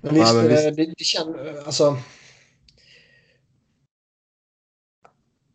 [0.00, 0.76] Men visst, men visst.
[0.76, 1.36] Det, det känns...
[1.66, 1.96] Alltså...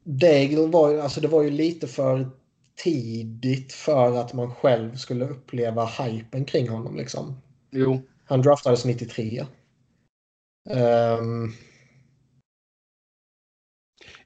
[0.03, 2.29] Daigle var ju, alltså det var ju lite för
[2.75, 7.41] tidigt för att man själv skulle uppleva hypen kring honom liksom.
[7.71, 9.45] Jo, Han draftades 93.
[10.69, 11.51] Ehm,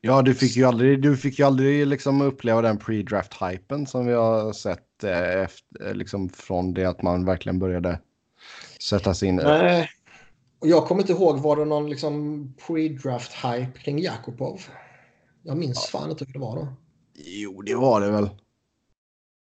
[0.02, 4.14] ja, du fick ju aldrig, du fick ju aldrig liksom uppleva den pre-draft-hypen som vi
[4.14, 8.00] har sett eh, efter, liksom från det att man verkligen började
[8.84, 9.36] sätta sig in.
[9.36, 9.90] nej.
[10.60, 14.62] Och jag kommer inte ihåg, var det någon liksom pre-draft-hype kring Jakubov?
[15.44, 16.68] Jag minns fan inte hur det var då.
[17.14, 18.30] Jo, det var det väl.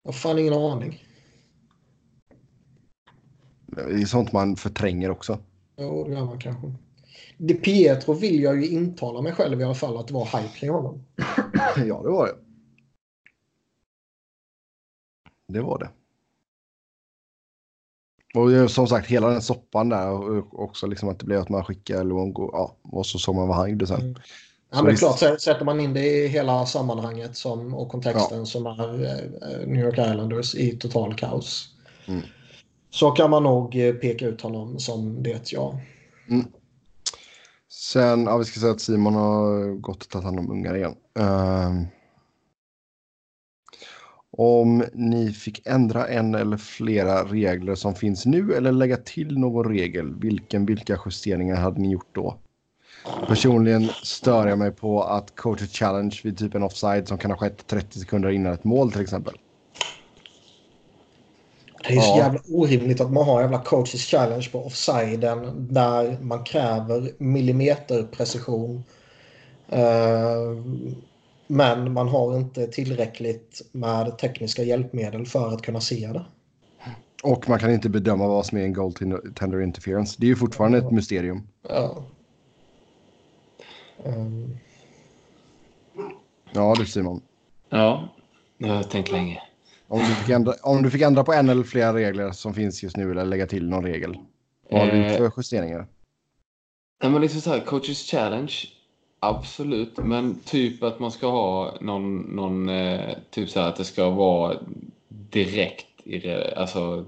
[0.03, 1.05] Jag har fan ingen aning.
[3.67, 5.39] Det är sånt man förtränger också.
[5.77, 6.73] Jo, det gör man kanske.
[7.37, 10.59] Di Pietro vill jag ju intala mig själv i alla fall att det var hype
[10.59, 11.05] kring honom.
[11.77, 12.35] ja, det var det.
[15.49, 15.91] Det var det.
[18.35, 21.65] Och som sagt, hela den soppan där och också liksom att det blev att man
[21.65, 24.01] skickade Luongo, ja, och så såg man vad han gjorde sen.
[24.01, 24.15] Mm.
[24.75, 28.45] Ja, men klart, sätter man in det i hela sammanhanget som, och kontexten ja.
[28.45, 31.69] som är eh, New York Islanders i total kaos.
[32.07, 32.23] Mm.
[32.91, 35.81] Så kan man nog eh, peka ut honom som det, ja.
[36.29, 36.47] Mm.
[37.69, 40.95] Sen, ja, vi ska säga att Simon har gått och tagit hand om ungar igen.
[41.19, 41.83] Uh,
[44.37, 49.75] om ni fick ändra en eller flera regler som finns nu eller lägga till någon
[49.75, 52.37] regel, vilken, vilka justeringar hade ni gjort då?
[53.29, 57.39] Personligen stör jag mig på att coach challenge vid typ en offside som kan ha
[57.39, 59.35] skett 30 sekunder innan ett mål till exempel.
[61.89, 66.45] Det är så jävla orimligt att man har jävla coaches challenge på offsiden där man
[66.45, 68.85] kräver millimeterprecision.
[69.73, 70.63] Uh,
[71.47, 76.25] men man har inte tillräckligt med tekniska hjälpmedel för att kunna se det.
[77.23, 78.93] Och man kan inte bedöma vad som är en goal
[79.35, 80.17] tender interference.
[80.19, 81.49] Det är ju fortfarande ett mysterium.
[81.69, 82.05] Ja.
[84.05, 84.59] Um.
[86.53, 87.23] Ja du Simon.
[87.69, 88.09] Ja,
[88.59, 89.43] det har jag tänkt länge.
[89.89, 92.83] Om du, fick ändra, om du fick ändra på en eller flera regler som finns
[92.83, 94.17] just nu eller lägga till någon regel.
[94.71, 95.87] Vad har du gjort för justeringar?
[97.03, 98.53] Ja, men liksom så här, coaches challenge.
[99.25, 103.85] Absolut, men typ att man ska ha någon, någon eh, typ så här att det
[103.85, 104.57] ska vara
[105.09, 107.05] direkt i, alltså,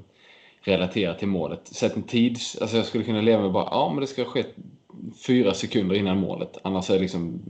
[0.61, 1.69] relaterat till målet.
[1.69, 4.31] Sätt en tid, alltså jag skulle kunna leva med bara, ja men det ska ha
[4.31, 4.55] skett
[5.27, 6.59] fyra sekunder innan målet.
[6.63, 7.43] Annars är liksom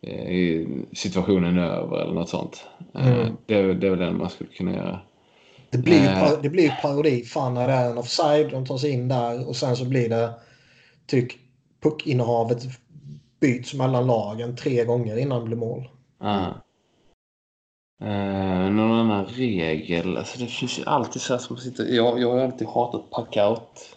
[0.00, 2.64] eh, situationen över eller något sånt.
[2.94, 3.36] Eh, mm.
[3.46, 5.00] det, det är väl den man skulle kunna göra.
[5.70, 6.32] Det blir, eh.
[6.42, 7.24] det blir parodi.
[7.24, 10.08] Fan när det är en offside, de tar sig in där och sen så blir
[10.08, 10.30] det
[11.06, 11.32] typ
[11.80, 12.62] puckinnehavet
[13.40, 15.88] byts mellan lagen tre gånger innan det blir mål.
[16.18, 16.46] Ah.
[18.00, 20.16] Eh, någon annan regel?
[20.16, 21.84] Alltså det finns ju alltid så här som sitter...
[21.84, 23.96] Jag, jag har alltid hatat packout.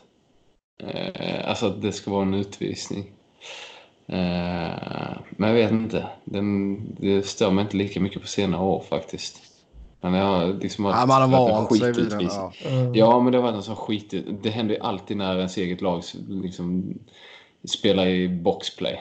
[0.84, 3.12] Eh, alltså att det ska vara en utvisning.
[4.08, 6.08] Eh, men jag vet inte.
[6.24, 9.42] Den, det stör mig inte lika mycket på senare år faktiskt.
[10.02, 12.22] Men jag har liksom ja, man har vant sig vid den.
[12.22, 12.54] Ja.
[12.66, 12.96] Mm.
[12.96, 14.14] ja, men det har varit en sån skit.
[14.44, 16.94] Det händer ju alltid när ens eget lag liksom
[17.64, 19.00] spelar i boxplay.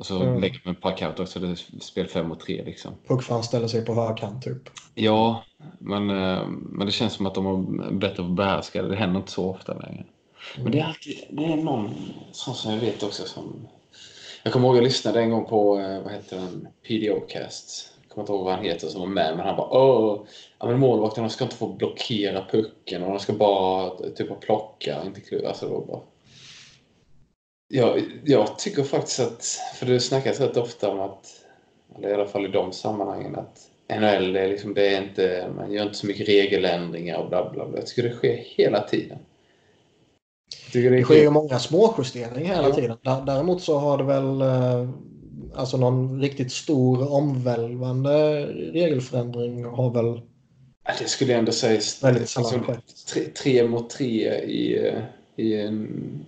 [0.00, 0.40] Och så mm.
[0.40, 1.38] lägger man packout också.
[1.38, 2.94] Det är spel 5 mot 3 liksom.
[3.08, 4.70] Puckfan ställer sig på högkant typ.
[4.94, 5.44] Ja,
[5.78, 8.88] men, eh, men det känns som att de har bättre att behärska det.
[8.88, 10.04] Det händer inte så ofta längre.
[10.04, 10.62] Mm.
[10.62, 11.94] Men det är alltid det är någon
[12.32, 13.68] sån som jag vet också som...
[14.42, 17.92] Jag kommer ihåg att jag lyssnade en gång på, eh, vad heter den, PDO-cast.
[18.02, 20.20] Jag kommer inte ihåg vad han heter som var med, men han bara åh,
[20.58, 25.20] ja, men målvakterna ska inte få blockera pucken och de ska bara typ plocka, inte
[25.20, 25.48] kluva.
[25.48, 26.00] Alltså då bara
[27.72, 29.44] jag, jag tycker faktiskt att,
[29.74, 31.26] för det snackas rätt ofta om att,
[31.96, 35.50] eller i alla fall i de sammanhangen, att NHL, det är liksom, det är inte,
[35.56, 37.78] man gör inte så mycket regeländringar och bla bla bla.
[37.78, 39.18] Jag tycker det sker hela tiden.
[40.72, 42.74] Det, det sker ju många små justeringar hela ja.
[42.74, 42.96] tiden.
[43.26, 44.90] Däremot så har det väl eh,
[45.54, 50.20] alltså någon riktigt stor omvälvande regelförändring har väl
[50.98, 52.62] det skulle jag ändå säga väldigt liksom,
[53.12, 55.02] tre, tre mot tre i, eh,
[55.36, 56.26] i en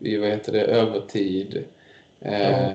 [0.00, 1.64] i vad heter det, övertid.
[2.20, 2.70] Eh,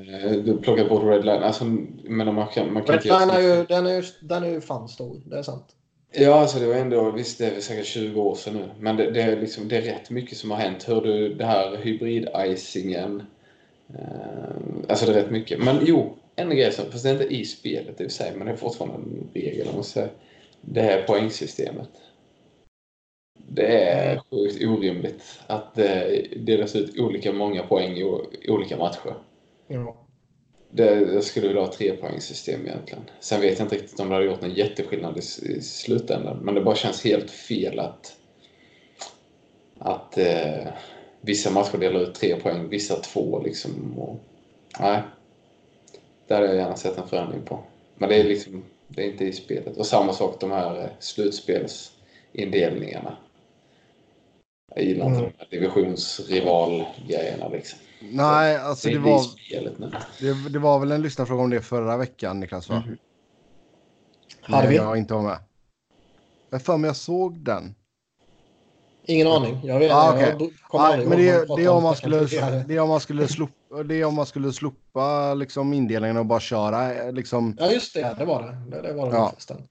[0.45, 1.43] Du plockar bort redline.
[1.43, 1.65] Alltså,
[2.03, 4.88] men man kan, man kan redline är ju, den är ju, den är ju fan
[4.89, 5.65] stor, det är sant.
[6.14, 9.11] Ja, alltså det var ändå, visst det är säkert 20 år sedan nu, men det,
[9.11, 10.84] det, är, liksom, det är rätt mycket som har hänt.
[10.84, 13.23] Hör du det här hybrid-icingen?
[13.93, 14.56] Eh,
[14.89, 15.60] alltså det är rätt mycket.
[15.60, 18.53] Men jo, en grej som, fast det är inte i spelet i sig, men det
[18.53, 20.10] är fortfarande en regel om att säga.
[20.61, 21.89] Det här poängsystemet.
[23.53, 28.03] Det är sjukt orimligt att det delas ut olika många poäng i
[28.49, 29.14] olika matcher.
[29.68, 29.95] Ja.
[30.69, 33.03] Det, jag skulle vilja ha tre poängsystem egentligen.
[33.19, 35.22] Sen vet jag inte riktigt om det hade gjort någon jätteskillnad i,
[35.52, 36.38] i slutändan.
[36.38, 38.18] Men det bara känns helt fel att,
[39.78, 40.68] att eh,
[41.22, 43.99] vissa matcher delar ut tre poäng, vissa två liksom.
[43.99, 44.19] Och,
[44.80, 45.02] nej.
[46.28, 47.60] Där hade jag gärna sett en förändring på.
[47.95, 49.78] Men det är liksom, det är inte i spelet.
[49.78, 53.18] Och samma sak de här eh, slutspelsindelningarna.
[54.76, 55.31] Jag gillar inte mm.
[55.31, 57.80] de här divisionsrivalgrejerna liksom.
[58.02, 59.22] Nej, alltså det, det var...
[60.19, 62.84] Det, det, var väl en lyssnarfråga om det förra veckan, Niklas, va?
[62.85, 62.98] Mm.
[64.41, 64.76] Hade vi?
[64.76, 65.38] Jag inte var med.
[66.49, 67.76] Jag för mig jag såg den.
[69.06, 69.60] Ingen aning.
[69.64, 70.49] Jag vet ah, okay.
[71.06, 72.19] men det, det, är om man skulle,
[72.68, 76.26] det är om man skulle slopa, det är om man skulle slopa liksom indelningen och
[76.26, 77.57] bara köra liksom.
[77.60, 78.15] Ja, just det.
[78.18, 78.77] Det var det.
[78.77, 79.30] Det, det var det ja.
[79.30, 79.68] förresten.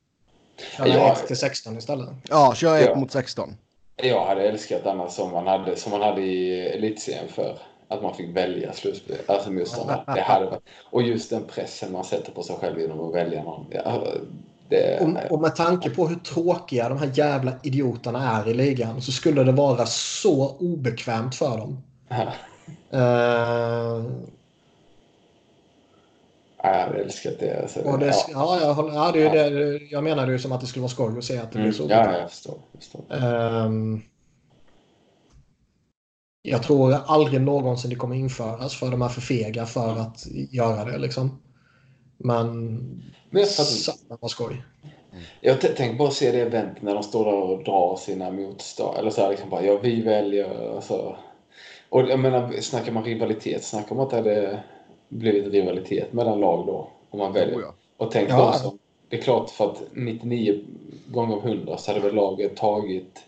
[0.76, 2.08] Köra 1 till 16 istället.
[2.28, 2.94] Ja, köra 1 ja.
[2.94, 3.56] mot 16.
[4.02, 7.58] Jag hade älskat annars som man hade, som man hade i elitserien för.
[7.88, 10.02] Att man fick välja slutspel, alltså motståndare.
[10.14, 13.42] Det hade varit, och just den pressen man sätter på sig själv genom att välja
[13.42, 13.66] någon.
[13.70, 14.02] Ja,
[14.68, 19.02] det, Och, och med tanke på hur tråkiga de här jävla idioterna är i ligan
[19.02, 21.82] så skulle det vara så obekvämt för dem.
[22.90, 24.04] Eh,
[26.62, 27.62] jag hade älskat det.
[27.62, 28.24] Alltså, och det, ja.
[28.32, 30.90] ja, jag, håller, ja, det är det, jag menar ju som att det skulle vara
[30.90, 32.18] skoj att se att det blir Mm, så ja, obekvämt.
[32.20, 32.58] jag förstår.
[32.72, 33.04] Jag förstår.
[33.16, 34.00] Ehm,
[36.42, 40.84] jag tror aldrig någonsin det kommer införas för de är för fega för att göra
[40.84, 40.98] det.
[40.98, 41.42] Liksom.
[42.16, 42.76] Men
[43.30, 44.62] Men satan vad skoj.
[45.40, 48.98] jag tänker bara se det eventet när de står där och drar sina motstånd.
[48.98, 50.74] Eller så här liksom bara, ja vi väljer.
[50.74, 51.16] Alltså.
[51.88, 54.62] Och jag menar, snackar man rivalitet, snackar man att det
[55.10, 56.88] blivit rivalitet mellan lag då?
[57.10, 57.56] Om man väljer.
[57.56, 57.74] Oh, ja.
[57.96, 58.52] Och tänk Ja.
[58.52, 58.78] som,
[59.08, 60.60] det är klart för att 99
[61.06, 63.24] gånger av 100 så hade väl laget tagit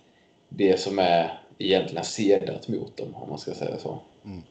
[0.49, 3.99] det som är egentligen sedat mot dem, om man ska säga så.
[4.25, 4.43] Mm.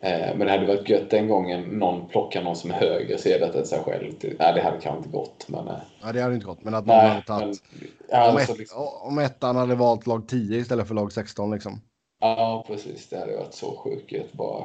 [0.00, 3.54] Eh, men det hade varit gött den gången någon plockar någon som är högre sedat
[3.54, 4.12] än sig själv.
[4.22, 5.68] Nej, det hade kanske inte gått, men...
[5.68, 6.64] Eh, Ja, det hade inte gått.
[6.64, 7.62] Men att någon nej, hade tagit...
[7.70, 11.12] men, ja, om, alltså, ett, liksom, om ettan hade valt lag 10 istället för lag
[11.12, 11.80] 16 liksom.
[12.20, 13.08] ja, precis.
[13.08, 14.64] Det hade varit så sjukt bara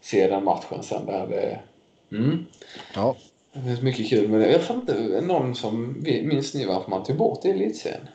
[0.00, 1.06] se den matchen sen.
[1.06, 1.60] Det hade...
[2.12, 2.44] Mm.
[2.94, 3.16] Ja.
[3.52, 4.52] Det finns mycket kul med det.
[4.52, 8.08] Jag fattar inte, någon som minns ni varför man tog bort det i elitserien?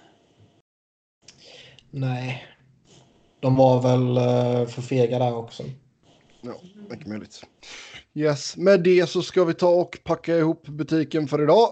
[1.91, 2.45] Nej.
[3.39, 5.63] De var väl eh, för fega där också.
[6.41, 6.53] Ja,
[6.89, 7.41] mycket möjligt.
[8.13, 11.69] Yes, med det så ska vi ta och packa ihop butiken för idag.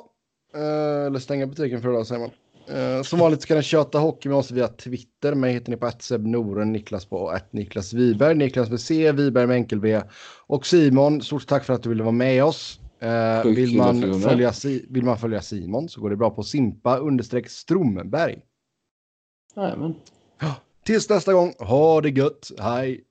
[0.56, 2.31] Eh, eller stänga butiken för idag säger man.
[2.68, 5.35] Eh, som vanligt ska ni köta hockey med oss via Twitter.
[5.35, 9.56] Mig hittar ni på Noren, Niklas på att Niklas Wiberg, Niklas med C, Wiberg med
[9.56, 10.02] enkel V.
[10.48, 12.80] Och Simon, stort tack för att du ville vara med oss.
[12.99, 14.53] Eh, vill, att man följa,
[14.90, 18.40] vill man följa Simon så går det bra på Simpa understreck Stromberg.
[19.56, 19.95] Jajamän.
[20.84, 23.03] Tills nästa gång, ha det gött, hej!